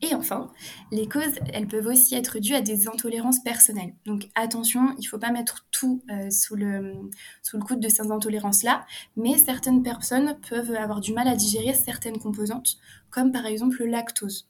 Et 0.06 0.14
enfin, 0.14 0.52
les 0.92 1.08
causes, 1.08 1.40
elles 1.52 1.68
peuvent 1.68 1.88
aussi 1.88 2.14
être 2.14 2.38
dues 2.38 2.54
à 2.54 2.62
des 2.62 2.88
intolérances 2.88 3.40
personnelles. 3.40 3.96
Donc 4.06 4.30
attention, 4.36 4.94
il 5.00 5.02
ne 5.02 5.08
faut 5.08 5.18
pas 5.18 5.32
mettre 5.32 5.66
tout 5.72 6.04
euh, 6.12 6.30
sous, 6.30 6.56
le, 6.56 6.94
sous 7.42 7.58
le 7.58 7.64
coude 7.64 7.80
de 7.80 7.90
ces 7.90 8.12
intolérances-là, 8.12 8.86
mais 9.16 9.36
certaines 9.38 9.82
personnes 9.82 10.38
peuvent 10.48 10.76
avoir 10.76 11.02
du 11.02 11.12
mal 11.14 11.28
à 11.28 11.36
digérer 11.36 11.74
certaines 11.74 12.20
composantes, 12.20 12.78
comme 13.10 13.32
par 13.32 13.48
exemple 13.48 13.78
le 13.80 13.88
lactose. 13.88 14.48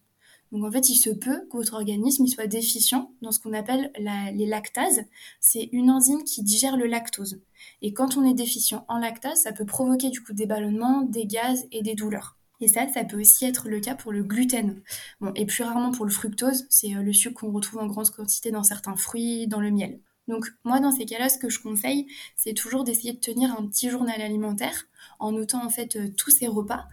Donc 0.51 0.65
en 0.65 0.71
fait, 0.71 0.89
il 0.89 0.95
se 0.95 1.09
peut 1.09 1.47
que 1.49 1.57
votre 1.57 1.73
organisme 1.73 2.27
soit 2.27 2.47
déficient 2.47 3.13
dans 3.21 3.31
ce 3.31 3.39
qu'on 3.39 3.53
appelle 3.53 3.91
les 4.33 4.45
lactases. 4.45 5.03
C'est 5.39 5.69
une 5.71 5.89
enzyme 5.89 6.23
qui 6.23 6.43
digère 6.43 6.75
le 6.75 6.85
lactose. 6.85 7.41
Et 7.81 7.93
quand 7.93 8.17
on 8.17 8.25
est 8.25 8.33
déficient 8.33 8.85
en 8.89 8.97
lactase, 8.97 9.41
ça 9.41 9.53
peut 9.53 9.65
provoquer 9.65 10.09
du 10.09 10.21
coup 10.21 10.33
des 10.33 10.45
ballonnements, 10.45 11.01
des 11.01 11.25
gaz 11.25 11.65
et 11.71 11.81
des 11.81 11.95
douleurs. 11.95 12.37
Et 12.61 12.67
ça, 12.67 12.87
ça 12.87 13.03
peut 13.03 13.19
aussi 13.19 13.45
être 13.45 13.67
le 13.67 13.79
cas 13.79 13.95
pour 13.95 14.11
le 14.11 14.23
gluten. 14.23 14.81
Bon, 15.19 15.31
et 15.35 15.45
plus 15.45 15.63
rarement 15.63 15.91
pour 15.91 16.05
le 16.05 16.11
fructose, 16.11 16.65
c'est 16.69 16.95
euh, 16.95 17.01
le 17.01 17.13
sucre 17.13 17.41
qu'on 17.41 17.51
retrouve 17.51 17.79
en 17.79 17.87
grande 17.87 18.09
quantité 18.09 18.51
dans 18.51 18.63
certains 18.63 18.95
fruits, 18.95 19.47
dans 19.47 19.59
le 19.59 19.71
miel. 19.71 19.99
Donc 20.27 20.47
moi, 20.63 20.79
dans 20.79 20.91
ces 20.91 21.05
cas-là, 21.05 21.29
ce 21.29 21.37
que 21.37 21.49
je 21.49 21.59
conseille, 21.59 22.07
c'est 22.35 22.53
toujours 22.53 22.83
d'essayer 22.83 23.13
de 23.13 23.19
tenir 23.19 23.51
un 23.51 23.67
petit 23.67 23.89
journal 23.89 24.21
alimentaire 24.21 24.87
en 25.19 25.31
notant 25.31 25.63
en 25.63 25.69
fait 25.69 25.95
euh, 25.95 26.07
tous 26.17 26.31
ces 26.31 26.47
repas 26.47 26.87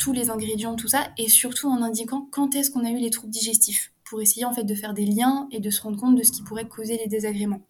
tous 0.00 0.12
les 0.14 0.30
ingrédients, 0.30 0.76
tout 0.76 0.88
ça, 0.88 1.12
et 1.18 1.28
surtout 1.28 1.68
en 1.68 1.82
indiquant 1.82 2.26
quand 2.32 2.54
est-ce 2.56 2.70
qu'on 2.70 2.86
a 2.86 2.90
eu 2.90 2.96
les 2.96 3.10
troubles 3.10 3.32
digestifs, 3.32 3.92
pour 4.02 4.22
essayer 4.22 4.46
en 4.46 4.52
fait 4.52 4.64
de 4.64 4.74
faire 4.74 4.94
des 4.94 5.04
liens 5.04 5.46
et 5.52 5.60
de 5.60 5.70
se 5.70 5.82
rendre 5.82 6.00
compte 6.00 6.16
de 6.16 6.22
ce 6.22 6.32
qui 6.32 6.42
pourrait 6.42 6.66
causer 6.66 6.96
les 6.96 7.06
désagréments. 7.06 7.60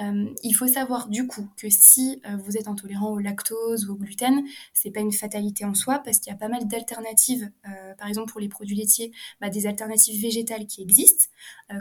Euh, 0.00 0.26
il 0.42 0.52
faut 0.52 0.66
savoir 0.66 1.08
du 1.08 1.26
coup 1.26 1.48
que 1.56 1.70
si 1.70 2.20
euh, 2.26 2.36
vous 2.36 2.56
êtes 2.56 2.68
intolérant 2.68 3.12
au 3.12 3.18
lactose 3.18 3.88
ou 3.88 3.94
au 3.94 3.96
gluten, 3.96 4.44
c'est 4.74 4.90
pas 4.90 5.00
une 5.00 5.12
fatalité 5.12 5.64
en 5.64 5.74
soi 5.74 6.00
parce 6.00 6.18
qu'il 6.18 6.30
y 6.30 6.34
a 6.34 6.38
pas 6.38 6.48
mal 6.48 6.66
d'alternatives. 6.68 7.50
Euh, 7.66 7.94
par 7.94 8.08
exemple 8.08 8.30
pour 8.30 8.40
les 8.40 8.48
produits 8.48 8.76
laitiers, 8.76 9.12
bah, 9.40 9.48
des 9.48 9.66
alternatives 9.66 10.20
végétales 10.20 10.66
qui 10.66 10.82
existent, 10.82 11.26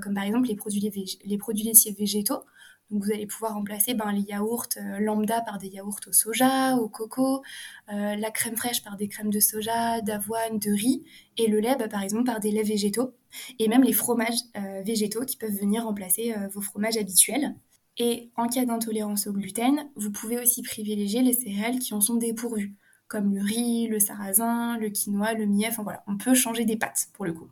comme 0.02 0.14
par 0.14 0.24
exemple 0.24 0.48
les 0.48 0.56
produits, 0.56 1.64
laitiers 1.64 1.92
végétaux. 1.92 2.44
Donc 2.92 3.04
vous 3.04 3.12
allez 3.12 3.26
pouvoir 3.26 3.56
remplacer 3.56 3.96
ben, 3.96 4.12
les 4.12 4.22
yaourts 4.22 4.68
lambda 5.00 5.42
par 5.42 5.58
des 5.58 5.68
yaourts 5.68 6.00
au 6.08 6.14
soja, 6.14 6.76
au 6.76 6.88
coco, 6.88 7.42
la 7.88 8.32
crème 8.32 8.56
fraîche 8.56 8.84
par 8.84 8.96
des 8.96 9.08
crèmes 9.08 9.32
de 9.32 9.40
soja, 9.40 10.02
d'avoine, 10.02 10.60
de 10.60 10.72
riz, 10.72 11.04
et 11.38 11.48
le 11.48 11.60
lait 11.60 11.76
bah, 11.78 11.88
par 11.88 12.04
exemple 12.04 12.26
par 12.26 12.40
des 12.40 12.52
laits 12.52 12.68
végétaux, 12.68 13.16
et 13.60 13.68
même 13.68 13.84
les 13.84 13.94
fromages 13.94 14.40
végétaux 14.86 15.26
qui 15.26 15.36
peuvent 15.36 15.56
venir 15.56 15.84
remplacer 15.84 16.36
vos 16.54 16.62
fromages 16.62 16.98
habituels. 16.98 17.56
Et 17.98 18.30
en 18.36 18.48
cas 18.48 18.66
d'intolérance 18.66 19.28
au 19.28 19.32
gluten, 19.32 19.90
vous 19.96 20.12
pouvez 20.12 20.40
aussi 20.40 20.62
privilégier 20.62 21.22
les 21.22 21.34
céréales 21.34 21.80
qui 21.80 21.94
en 21.94 22.02
sont 22.02 22.16
dépourvues, 22.16 22.74
comme 23.08 23.34
le 23.34 23.42
riz, 23.42 23.88
le 23.88 24.00
sarrasin, 24.00 24.78
le 24.78 24.90
quinoa, 24.90 25.34
le 25.34 25.46
millet, 25.46 25.68
enfin 25.70 25.84
voilà, 25.84 26.04
on 26.08 26.18
peut 26.18 26.34
changer 26.34 26.66
des 26.66 26.76
pâtes 26.76 27.08
pour 27.14 27.26
le 27.26 27.34
coup. 27.34 27.48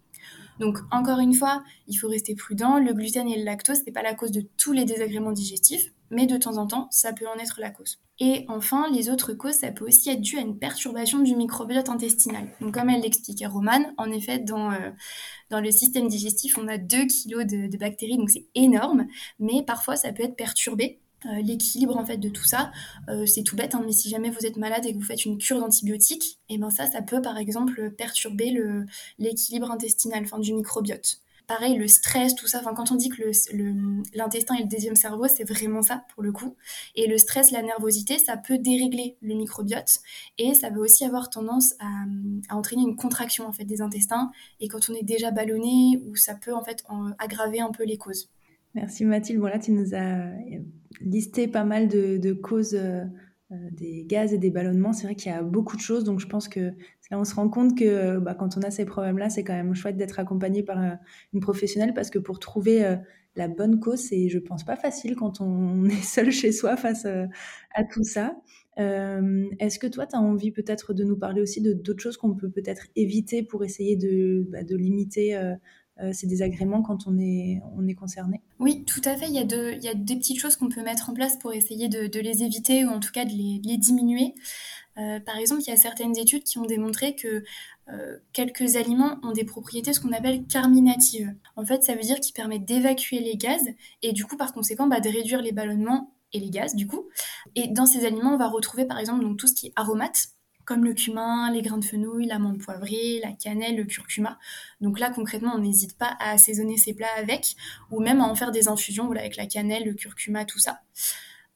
Donc 0.59 0.79
encore 0.91 1.19
une 1.19 1.33
fois, 1.33 1.63
il 1.87 1.95
faut 1.95 2.07
rester 2.07 2.35
prudent. 2.35 2.77
Le 2.77 2.93
gluten 2.93 3.27
et 3.27 3.37
le 3.37 3.43
lactose, 3.43 3.85
n'est 3.85 3.91
pas 3.91 4.03
la 4.03 4.13
cause 4.13 4.31
de 4.31 4.43
tous 4.57 4.73
les 4.73 4.85
désagréments 4.85 5.31
digestifs, 5.31 5.93
mais 6.13 6.27
de 6.27 6.37
temps 6.37 6.57
en 6.57 6.67
temps, 6.67 6.87
ça 6.91 7.13
peut 7.13 7.27
en 7.27 7.37
être 7.37 7.59
la 7.59 7.69
cause. 7.69 7.99
Et 8.19 8.45
enfin, 8.47 8.89
les 8.91 9.09
autres 9.09 9.33
causes, 9.33 9.55
ça 9.55 9.71
peut 9.71 9.85
aussi 9.85 10.09
être 10.09 10.21
dû 10.21 10.37
à 10.37 10.41
une 10.41 10.57
perturbation 10.57 11.19
du 11.19 11.35
microbiote 11.35 11.89
intestinal. 11.89 12.47
Comme 12.71 12.89
elle 12.89 13.01
l'expliquait 13.01 13.47
Romane, 13.47 13.93
en 13.97 14.11
effet, 14.11 14.39
dans, 14.39 14.71
euh, 14.71 14.91
dans 15.49 15.59
le 15.59 15.71
système 15.71 16.07
digestif, 16.07 16.57
on 16.57 16.67
a 16.67 16.77
2 16.77 17.07
kg 17.07 17.43
de, 17.43 17.77
bactéries, 17.77 18.17
donc 18.17 18.29
c'est 18.29 18.45
énorme, 18.53 19.07
mais 19.39 19.63
parfois 19.63 19.95
ça 19.95 20.13
peut 20.13 20.23
être 20.23 20.35
perturbé 20.35 20.99
euh, 21.25 21.41
l'équilibre 21.41 21.97
en 21.97 22.05
fait 22.05 22.17
de 22.17 22.29
tout 22.29 22.43
ça. 22.43 22.71
Euh, 23.09 23.25
c'est 23.25 23.43
tout 23.43 23.55
bête, 23.55 23.73
hein, 23.73 23.81
mais 23.83 23.93
si 23.93 24.09
jamais 24.09 24.29
vous 24.29 24.45
êtes 24.45 24.57
malade 24.57 24.85
et 24.85 24.93
que 24.93 24.97
vous 24.99 25.05
faites 25.05 25.25
une 25.25 25.39
cure 25.39 25.59
d'antibiotiques, 25.59 26.39
et 26.49 26.55
eh 26.55 26.57
ben 26.59 26.69
ça, 26.69 26.85
ça 26.85 27.01
peut 27.01 27.21
par 27.21 27.37
exemple 27.37 27.91
perturber 27.91 28.55
l'équilibre 29.17 29.71
intestinal, 29.71 30.23
enfin 30.23 30.39
du 30.39 30.53
microbiote. 30.53 31.22
Pareil, 31.47 31.75
le 31.75 31.87
stress, 31.87 32.35
tout 32.35 32.47
ça. 32.47 32.59
Enfin, 32.59 32.73
quand 32.73 32.91
on 32.91 32.95
dit 32.95 33.09
que 33.09 33.21
l'intestin 34.15 34.55
est 34.55 34.61
le 34.61 34.67
deuxième 34.67 34.95
cerveau, 34.95 35.27
c'est 35.27 35.43
vraiment 35.43 35.81
ça 35.81 36.05
pour 36.13 36.23
le 36.23 36.31
coup. 36.31 36.55
Et 36.95 37.07
le 37.07 37.17
stress, 37.17 37.51
la 37.51 37.61
nervosité, 37.61 38.17
ça 38.17 38.37
peut 38.37 38.57
dérégler 38.57 39.17
le 39.21 39.35
microbiote 39.35 39.99
et 40.37 40.53
ça 40.53 40.69
va 40.69 40.79
aussi 40.79 41.03
avoir 41.03 41.29
tendance 41.29 41.73
à, 41.79 42.55
entraîner 42.55 42.83
une 42.83 42.95
contraction 42.95 43.45
en 43.45 43.51
fait 43.51 43.65
des 43.65 43.81
intestins. 43.81 44.31
Et 44.61 44.69
quand 44.69 44.89
on 44.89 44.93
est 44.93 45.03
déjà 45.03 45.31
ballonné, 45.31 46.01
ou 46.07 46.15
ça 46.15 46.35
peut 46.35 46.53
en 46.53 46.63
fait 46.63 46.83
aggraver 47.19 47.59
un 47.59 47.71
peu 47.71 47.83
les 47.83 47.97
causes. 47.97 48.29
Merci 48.73 49.05
Mathilde. 49.05 49.39
Voilà, 49.39 49.59
tu 49.59 49.71
nous 49.71 49.93
as 49.93 50.29
listé 51.01 51.47
pas 51.47 51.63
mal 51.63 51.87
de, 51.87 52.33
causes 52.33 52.73
euh, 52.73 52.79
euh, 52.79 53.05
des 53.71 54.05
gaz 54.05 54.33
et 54.33 54.37
des 54.37 54.49
ballonnements. 54.49 54.93
C'est 54.93 55.05
vrai 55.05 55.15
qu'il 55.15 55.31
y 55.31 55.35
a 55.35 55.41
beaucoup 55.41 55.75
de 55.75 55.81
choses, 55.81 56.03
donc 56.03 56.19
je 56.19 56.27
pense 56.27 56.47
que 56.47 56.59
là 57.11 57.19
on 57.19 57.23
se 57.23 57.35
rend 57.35 57.49
compte 57.49 57.77
que 57.77 58.19
bah, 58.19 58.33
quand 58.33 58.57
on 58.57 58.61
a 58.61 58.71
ces 58.71 58.85
problèmes-là, 58.85 59.29
c'est 59.29 59.43
quand 59.43 59.53
même 59.53 59.73
chouette 59.75 59.97
d'être 59.97 60.19
accompagné 60.19 60.63
par 60.63 60.81
euh, 60.81 60.95
une 61.33 61.39
professionnelle 61.39 61.93
parce 61.93 62.09
que 62.09 62.19
pour 62.19 62.39
trouver 62.39 62.97
la 63.35 63.47
bonne 63.47 63.79
cause, 63.79 63.99
c'est, 63.99 64.29
je 64.29 64.39
pense, 64.39 64.63
pas 64.63 64.75
facile 64.75 65.15
quand 65.15 65.41
on 65.41 65.85
est 65.85 66.03
seul 66.03 66.31
chez 66.31 66.51
soi 66.51 66.77
face 66.77 67.05
à 67.05 67.83
tout 67.83 68.03
ça. 68.03 68.35
est-ce 68.77 69.79
que 69.79 69.87
toi, 69.87 70.05
tu 70.07 70.15
as 70.15 70.19
envie 70.19 70.51
peut-être 70.51 70.93
de 70.93 71.03
nous 71.03 71.17
parler 71.17 71.41
aussi 71.41 71.61
de 71.61 71.73
d'autres 71.73 72.01
choses 72.01 72.17
qu'on 72.17 72.35
peut 72.35 72.49
peut-être 72.49 72.87
éviter 72.95 73.43
pour 73.43 73.63
essayer 73.63 73.95
de, 73.95 74.45
bah, 74.49 74.63
de 74.63 74.75
limiter 74.75 75.35
euh, 75.35 75.55
ces 76.11 76.25
désagréments 76.25 76.81
quand 76.81 77.07
on 77.07 77.19
est, 77.19 77.61
on 77.77 77.87
est 77.87 77.93
concerné 77.93 78.41
Oui, 78.59 78.83
tout 78.85 79.01
à 79.05 79.15
fait. 79.15 79.27
Il 79.27 79.33
y 79.33 79.39
a, 79.39 79.43
de, 79.43 79.73
il 79.75 79.83
y 79.83 79.87
a 79.87 79.93
des 79.93 80.15
petites 80.15 80.39
choses 80.39 80.55
qu'on 80.55 80.69
peut 80.69 80.81
mettre 80.81 81.09
en 81.09 81.13
place 81.13 81.37
pour 81.37 81.53
essayer 81.53 81.87
de, 81.87 82.19
les 82.19 82.43
éviter 82.43 82.83
ou 82.83 82.89
en 82.89 82.99
tout 82.99 83.11
cas 83.11 83.25
de 83.25 83.31
les, 83.31 83.61
les 83.63 83.77
diminuer. 83.77 84.33
Euh, 84.97 85.19
par 85.19 85.37
exemple, 85.37 85.61
il 85.61 85.69
y 85.69 85.73
a 85.73 85.77
certaines 85.77 86.17
études 86.17 86.43
qui 86.43 86.57
ont 86.57 86.65
démontré 86.65 87.15
que 87.15 87.43
euh, 87.89 88.17
quelques 88.31 88.75
aliments 88.75 89.19
ont 89.23 89.31
des 89.31 89.43
propriétés 89.43 89.93
ce 89.93 89.99
qu'on 89.99 90.11
appelle 90.11 90.45
carminatives. 90.45 91.33
En 91.55 91.65
fait, 91.65 91.83
ça 91.83 91.95
veut 91.95 92.01
dire 92.01 92.19
qu'ils 92.19 92.33
permettent 92.33 92.65
d'évacuer 92.65 93.19
les 93.19 93.35
gaz 93.35 93.61
et 94.01 94.13
du 94.13 94.25
coup, 94.25 94.37
par 94.37 94.53
conséquent, 94.53 94.87
bah, 94.87 94.99
de 94.99 95.09
réduire 95.09 95.41
les 95.41 95.51
ballonnements 95.51 96.13
et 96.31 96.39
les 96.39 96.49
gaz 96.49 96.75
du 96.75 96.87
coup. 96.87 97.09
Et 97.55 97.67
dans 97.67 97.85
ces 97.85 98.05
aliments, 98.05 98.33
on 98.33 98.37
va 98.37 98.47
retrouver 98.47 98.85
par 98.85 98.99
exemple 98.99 99.23
donc, 99.23 99.37
tout 99.37 99.47
ce 99.47 99.53
qui 99.53 99.67
est 99.67 99.73
aromate, 99.75 100.29
comme 100.65 100.83
le 100.83 100.93
cumin, 100.93 101.51
les 101.51 101.61
grains 101.61 101.77
de 101.77 101.85
fenouil, 101.85 102.25
l'amande 102.25 102.59
poivrée, 102.59 103.19
la 103.23 103.33
cannelle, 103.33 103.75
le 103.75 103.83
curcuma. 103.83 104.39
Donc 104.81 104.99
là, 104.99 105.09
concrètement, 105.09 105.53
on 105.55 105.59
n'hésite 105.59 105.97
pas 105.97 106.15
à 106.19 106.31
assaisonner 106.31 106.77
ces 106.77 106.93
plats 106.93 107.13
avec, 107.17 107.55
ou 107.91 107.99
même 107.99 108.21
à 108.21 108.25
en 108.25 108.35
faire 108.35 108.51
des 108.51 108.67
infusions 108.67 109.05
voilà, 109.05 109.21
avec 109.21 109.35
la 109.35 109.45
cannelle, 109.45 109.85
le 109.85 109.93
curcuma, 109.93 110.45
tout 110.45 110.59
ça. 110.59 110.81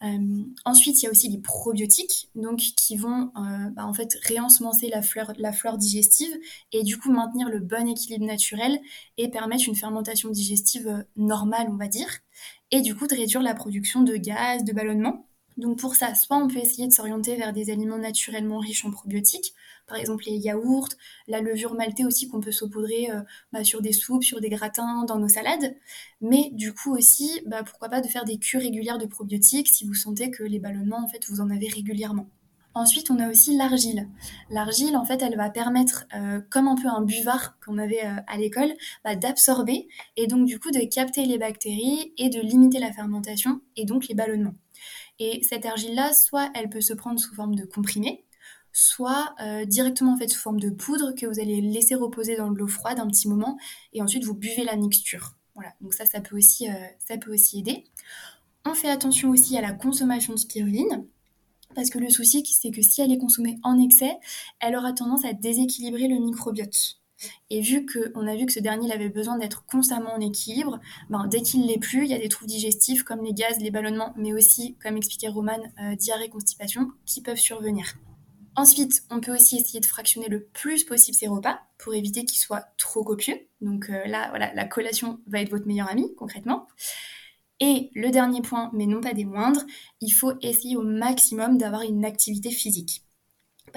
Euh, 0.03 0.43
ensuite, 0.65 1.01
il 1.01 1.05
y 1.05 1.07
a 1.07 1.11
aussi 1.11 1.27
les 1.29 1.39
probiotiques, 1.39 2.29
donc 2.35 2.59
qui 2.59 2.97
vont 2.97 3.31
euh, 3.35 3.69
bah, 3.71 3.85
en 3.85 3.93
fait 3.93 4.17
réensemencer 4.23 4.89
la 4.89 5.01
flore, 5.01 5.33
la 5.37 5.51
flore 5.51 5.77
digestive 5.77 6.37
et 6.71 6.83
du 6.83 6.97
coup 6.97 7.11
maintenir 7.11 7.49
le 7.49 7.59
bon 7.59 7.87
équilibre 7.87 8.25
naturel 8.25 8.79
et 9.17 9.29
permettre 9.29 9.67
une 9.67 9.75
fermentation 9.75 10.29
digestive 10.29 10.87
euh, 10.87 11.03
normale, 11.15 11.67
on 11.71 11.77
va 11.77 11.87
dire, 11.87 12.09
et 12.69 12.81
du 12.81 12.95
coup 12.95 13.07
de 13.07 13.15
réduire 13.15 13.41
la 13.41 13.55
production 13.55 14.03
de 14.03 14.15
gaz, 14.17 14.63
de 14.63 14.71
ballonnement. 14.71 15.27
Donc 15.57 15.79
pour 15.79 15.95
ça, 15.95 16.13
soit 16.15 16.37
on 16.37 16.47
peut 16.47 16.59
essayer 16.59 16.87
de 16.87 16.93
s'orienter 16.93 17.35
vers 17.35 17.51
des 17.51 17.69
aliments 17.71 17.97
naturellement 17.97 18.59
riches 18.59 18.85
en 18.85 18.91
probiotiques, 18.91 19.53
par 19.87 19.97
exemple 19.97 20.25
les 20.27 20.37
yaourts, 20.37 20.89
la 21.27 21.41
levure 21.41 21.73
maltée 21.73 22.05
aussi 22.05 22.27
qu'on 22.27 22.39
peut 22.39 22.51
saupoudrer 22.51 23.09
bah, 23.51 23.63
sur 23.63 23.81
des 23.81 23.93
soupes, 23.93 24.23
sur 24.23 24.39
des 24.39 24.49
gratins, 24.49 25.03
dans 25.05 25.17
nos 25.17 25.29
salades. 25.29 25.75
Mais 26.21 26.49
du 26.53 26.73
coup 26.73 26.95
aussi, 26.95 27.41
bah, 27.47 27.63
pourquoi 27.63 27.89
pas 27.89 28.01
de 28.01 28.07
faire 28.07 28.25
des 28.25 28.37
cures 28.37 28.61
régulières 28.61 28.97
de 28.97 29.07
probiotiques 29.07 29.67
si 29.67 29.85
vous 29.85 29.95
sentez 29.95 30.29
que 30.29 30.43
les 30.43 30.59
ballonnements, 30.59 31.03
en 31.03 31.07
fait, 31.07 31.25
vous 31.27 31.41
en 31.41 31.49
avez 31.49 31.67
régulièrement. 31.67 32.29
Ensuite, 32.77 33.09
on 33.09 33.17
a 33.17 33.27
aussi 33.27 33.57
l'argile. 33.57 34.07
L'argile, 34.51 34.97
en 34.97 35.03
fait, 35.03 35.23
elle 35.23 35.35
va 35.35 35.49
permettre, 35.49 36.05
euh, 36.15 36.41
comme 36.51 36.67
un 36.67 36.75
peu 36.75 36.87
un 36.87 37.01
buvard 37.01 37.57
qu'on 37.65 37.79
avait 37.79 38.05
euh, 38.05 38.21
à 38.27 38.37
l'école, 38.37 38.71
bah, 39.03 39.15
d'absorber 39.15 39.87
et 40.15 40.27
donc 40.27 40.45
du 40.45 40.59
coup 40.59 40.69
de 40.69 40.87
capter 40.87 41.25
les 41.25 41.39
bactéries 41.39 42.13
et 42.19 42.29
de 42.29 42.39
limiter 42.39 42.77
la 42.77 42.93
fermentation 42.93 43.61
et 43.77 43.85
donc 43.85 44.07
les 44.07 44.13
ballonnements. 44.13 44.53
Et 45.19 45.41
cette 45.43 45.65
argile-là, 45.65 46.13
soit 46.13 46.49
elle 46.53 46.69
peut 46.69 46.81
se 46.81 46.93
prendre 46.93 47.19
sous 47.19 47.33
forme 47.33 47.55
de 47.55 47.65
comprimé, 47.65 48.25
soit 48.71 49.33
euh, 49.41 49.65
directement 49.65 50.13
en 50.13 50.17
fait 50.17 50.27
sous 50.27 50.39
forme 50.39 50.59
de 50.59 50.69
poudre 50.69 51.13
que 51.13 51.25
vous 51.25 51.39
allez 51.39 51.61
laisser 51.61 51.95
reposer 51.95 52.35
dans 52.35 52.49
l'eau 52.49 52.67
froide 52.67 52.99
un 52.99 53.07
petit 53.07 53.27
moment 53.27 53.57
et 53.93 54.01
ensuite 54.01 54.23
vous 54.23 54.35
buvez 54.35 54.63
la 54.63 54.75
mixture. 54.75 55.35
Voilà, 55.55 55.73
donc 55.81 55.95
ça, 55.95 56.05
peut 56.21 56.37
aussi, 56.37 56.67
ça 56.99 57.17
peut 57.17 57.33
aussi 57.33 57.59
aider. 57.59 57.83
On 58.63 58.75
fait 58.75 58.89
attention 58.89 59.29
aussi 59.29 59.57
à 59.57 59.61
la 59.61 59.73
consommation 59.73 60.33
de 60.33 60.39
spiruline 60.39 61.07
parce 61.75 61.89
que 61.89 61.99
le 61.99 62.09
souci, 62.09 62.43
c'est 62.45 62.71
que 62.71 62.81
si 62.81 63.01
elle 63.01 63.11
est 63.11 63.17
consommée 63.17 63.59
en 63.63 63.79
excès, 63.79 64.17
elle 64.59 64.75
aura 64.75 64.93
tendance 64.93 65.25
à 65.25 65.33
déséquilibrer 65.33 66.07
le 66.07 66.19
microbiote. 66.19 66.97
Et 67.49 67.61
vu 67.61 67.85
qu'on 67.85 68.27
a 68.27 68.35
vu 68.35 68.45
que 68.45 68.51
ce 68.53 68.59
dernier 68.59 68.91
avait 68.91 69.09
besoin 69.09 69.37
d'être 69.37 69.65
constamment 69.65 70.13
en 70.13 70.19
équilibre, 70.19 70.79
ben, 71.09 71.27
dès 71.27 71.41
qu'il 71.41 71.65
l'est 71.65 71.79
plus, 71.79 72.03
il 72.05 72.11
y 72.11 72.13
a 72.13 72.19
des 72.19 72.29
troubles 72.29 72.49
digestifs 72.49 73.03
comme 73.03 73.23
les 73.23 73.33
gaz, 73.33 73.57
les 73.59 73.71
ballonnements, 73.71 74.13
mais 74.17 74.33
aussi, 74.33 74.75
comme 74.81 74.97
expliquait 74.97 75.29
Roman, 75.29 75.59
euh, 75.81 75.95
diarrhée, 75.95 76.29
constipation, 76.29 76.91
qui 77.05 77.21
peuvent 77.21 77.37
survenir. 77.37 77.95
Ensuite, 78.55 79.03
on 79.11 79.19
peut 79.19 79.33
aussi 79.33 79.57
essayer 79.57 79.79
de 79.79 79.85
fractionner 79.85 80.29
le 80.29 80.43
plus 80.43 80.83
possible 80.83 81.15
ses 81.15 81.27
repas 81.27 81.59
pour 81.77 81.93
éviter 81.93 82.25
qu'ils 82.25 82.39
soient 82.39 82.65
trop 82.77 83.03
copieux. 83.03 83.39
Donc 83.61 83.89
euh, 83.89 84.05
là, 84.07 84.29
voilà, 84.29 84.51
la 84.55 84.65
collation 84.65 85.19
va 85.27 85.41
être 85.41 85.51
votre 85.51 85.67
meilleur 85.67 85.89
ami, 85.89 86.15
concrètement. 86.15 86.67
Et 87.59 87.91
le 87.93 88.09
dernier 88.09 88.41
point, 88.41 88.71
mais 88.73 88.85
non 88.85 89.01
pas 89.01 89.13
des 89.13 89.25
moindres, 89.25 89.63
il 90.01 90.09
faut 90.09 90.33
essayer 90.41 90.75
au 90.75 90.83
maximum 90.83 91.57
d'avoir 91.57 91.83
une 91.83 92.05
activité 92.05 92.51
physique. 92.51 93.03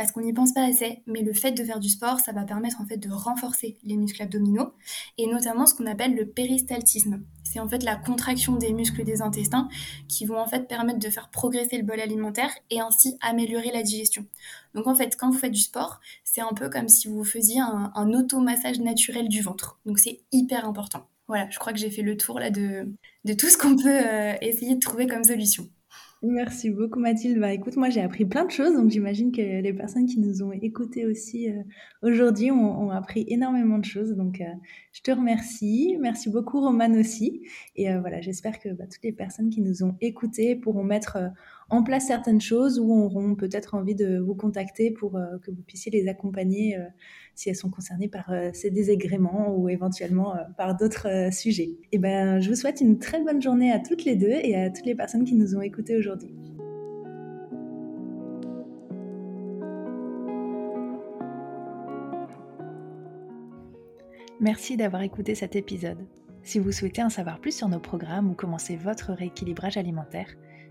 Parce 0.01 0.13
qu'on 0.13 0.23
n'y 0.23 0.33
pense 0.33 0.55
pas 0.55 0.65
assez, 0.65 1.03
mais 1.07 1.21
le 1.21 1.35
fait 1.35 1.53
de 1.53 1.63
faire 1.63 1.79
du 1.79 1.91
sport, 1.91 2.21
ça 2.21 2.33
va 2.33 2.45
permettre 2.45 2.81
en 2.81 2.87
fait 2.87 2.97
de 2.97 3.11
renforcer 3.11 3.77
les 3.85 3.99
muscles 3.99 4.23
abdominaux 4.23 4.73
et 5.19 5.27
notamment 5.27 5.67
ce 5.67 5.75
qu'on 5.75 5.85
appelle 5.85 6.15
le 6.15 6.25
péristaltisme. 6.25 7.23
C'est 7.45 7.61
en 7.61 7.69
fait 7.69 7.83
la 7.83 7.97
contraction 7.97 8.57
des 8.57 8.73
muscles 8.73 9.05
des 9.05 9.21
intestins 9.21 9.69
qui 10.09 10.25
vont 10.25 10.39
en 10.39 10.47
fait 10.47 10.67
permettre 10.67 11.01
de 11.01 11.11
faire 11.11 11.29
progresser 11.29 11.77
le 11.77 11.83
bol 11.83 12.01
alimentaire 12.01 12.49
et 12.71 12.81
ainsi 12.81 13.19
améliorer 13.21 13.73
la 13.73 13.83
digestion. 13.83 14.25
Donc 14.73 14.87
en 14.87 14.95
fait, 14.95 15.19
quand 15.19 15.29
vous 15.29 15.37
faites 15.37 15.53
du 15.53 15.61
sport, 15.61 16.01
c'est 16.25 16.41
un 16.41 16.55
peu 16.55 16.71
comme 16.71 16.89
si 16.89 17.07
vous 17.07 17.23
faisiez 17.23 17.61
un, 17.61 18.15
automassage 18.15 18.81
naturel 18.81 19.29
du 19.29 19.43
ventre. 19.43 19.81
Donc 19.85 19.99
c'est 19.99 20.23
hyper 20.33 20.67
important 20.67 21.07
voilà, 21.29 21.49
je 21.51 21.61
crois 21.61 21.73
que 21.73 21.79
j'ai 21.79 21.91
fait 21.91 22.03
le 22.03 22.17
tour 22.17 22.41
là 22.41 22.51
de, 22.51 22.89
de 23.25 23.35
tout 23.35 23.49
ce 23.49 23.57
qu'on 23.57 23.77
peut 23.77 24.01
euh, 24.05 24.35
essayer 24.41 24.75
de 24.75 24.81
trouver 24.81 25.07
comme 25.07 25.23
solution. 25.23 25.69
Merci 26.23 26.69
beaucoup 26.69 26.99
Mathilde. 26.99 27.41
Bah, 27.41 27.51
écoute, 27.51 27.77
moi 27.77 27.89
j'ai 27.89 28.03
appris 28.03 28.27
plein 28.27 28.45
de 28.45 28.51
choses, 28.51 28.75
donc 28.75 28.91
j'imagine 28.91 29.33
que 29.33 29.41
les 29.41 29.73
personnes 29.73 30.05
qui 30.05 30.21
nous 30.21 30.43
ont 30.43 30.53
écoutés 30.53 31.07
aussi 31.07 31.49
euh, 31.49 31.63
aujourd'hui 32.03 32.51
ont, 32.51 32.91
appris 32.91 33.25
énormément 33.29 33.79
de 33.79 33.87
choses. 33.87 34.15
Donc 34.15 34.43
euh, 34.43 34.45
je 34.93 35.01
te 35.01 35.11
remercie. 35.11 35.97
Merci 35.99 36.29
beaucoup 36.29 36.61
Romane 36.61 36.99
aussi. 36.99 37.49
Et 37.75 37.97
voilà, 37.97 38.21
j'espère 38.21 38.59
que 38.59 38.69
bah, 38.69 38.85
toutes 38.87 39.03
les 39.03 39.13
personnes 39.13 39.49
qui 39.49 39.63
nous 39.63 39.83
ont 39.83 39.97
écoutés 40.03 40.57
pourront 40.57 40.85
mettre 40.85 41.17
en 41.71 41.83
place 41.83 42.07
certaines 42.07 42.41
choses 42.41 42.79
ou 42.79 42.93
auront 42.93 43.35
peut-être 43.35 43.75
envie 43.75 43.95
de 43.95 44.19
vous 44.19 44.35
contacter 44.35 44.91
pour 44.91 45.13
que 45.43 45.51
vous 45.51 45.63
puissiez 45.63 45.91
les 45.93 46.09
accompagner 46.09 46.77
si 47.41 47.49
elles 47.49 47.57
sont 47.57 47.71
concernées 47.71 48.09
par 48.09 48.31
euh, 48.31 48.51
ces 48.53 48.71
désagréments 48.71 49.57
ou 49.57 49.71
éventuellement 49.71 50.37
euh, 50.37 50.41
par 50.59 50.77
d'autres 50.77 51.09
euh, 51.09 51.31
sujets. 51.31 51.71
Et 51.71 51.89
eh 51.93 51.99
ben, 51.99 52.39
je 52.39 52.51
vous 52.51 52.55
souhaite 52.55 52.83
une 52.83 52.99
très 52.99 53.23
bonne 53.23 53.41
journée 53.41 53.73
à 53.73 53.79
toutes 53.79 54.05
les 54.05 54.15
deux 54.15 54.29
et 54.43 54.57
à 54.57 54.69
toutes 54.69 54.85
les 54.85 54.95
personnes 54.95 55.25
qui 55.25 55.35
nous 55.35 55.57
ont 55.57 55.63
écoutés 55.63 55.97
aujourd'hui. 55.97 56.35
Merci 64.39 64.77
d'avoir 64.77 65.03
écouté 65.03 65.35
cet 65.35 65.57
épisode. 65.57 65.99
Si 66.43 66.59
vous 66.59 66.73
souhaitez 66.73 67.03
en 67.03 67.11
savoir 67.11 67.41
plus 67.41 67.55
sur 67.55 67.69
nos 67.69 67.81
programmes 67.81 68.31
ou 68.31 68.35
commencer 68.35 68.77
votre 68.77 69.13
rééquilibrage 69.13 69.77
alimentaire, 69.77 70.35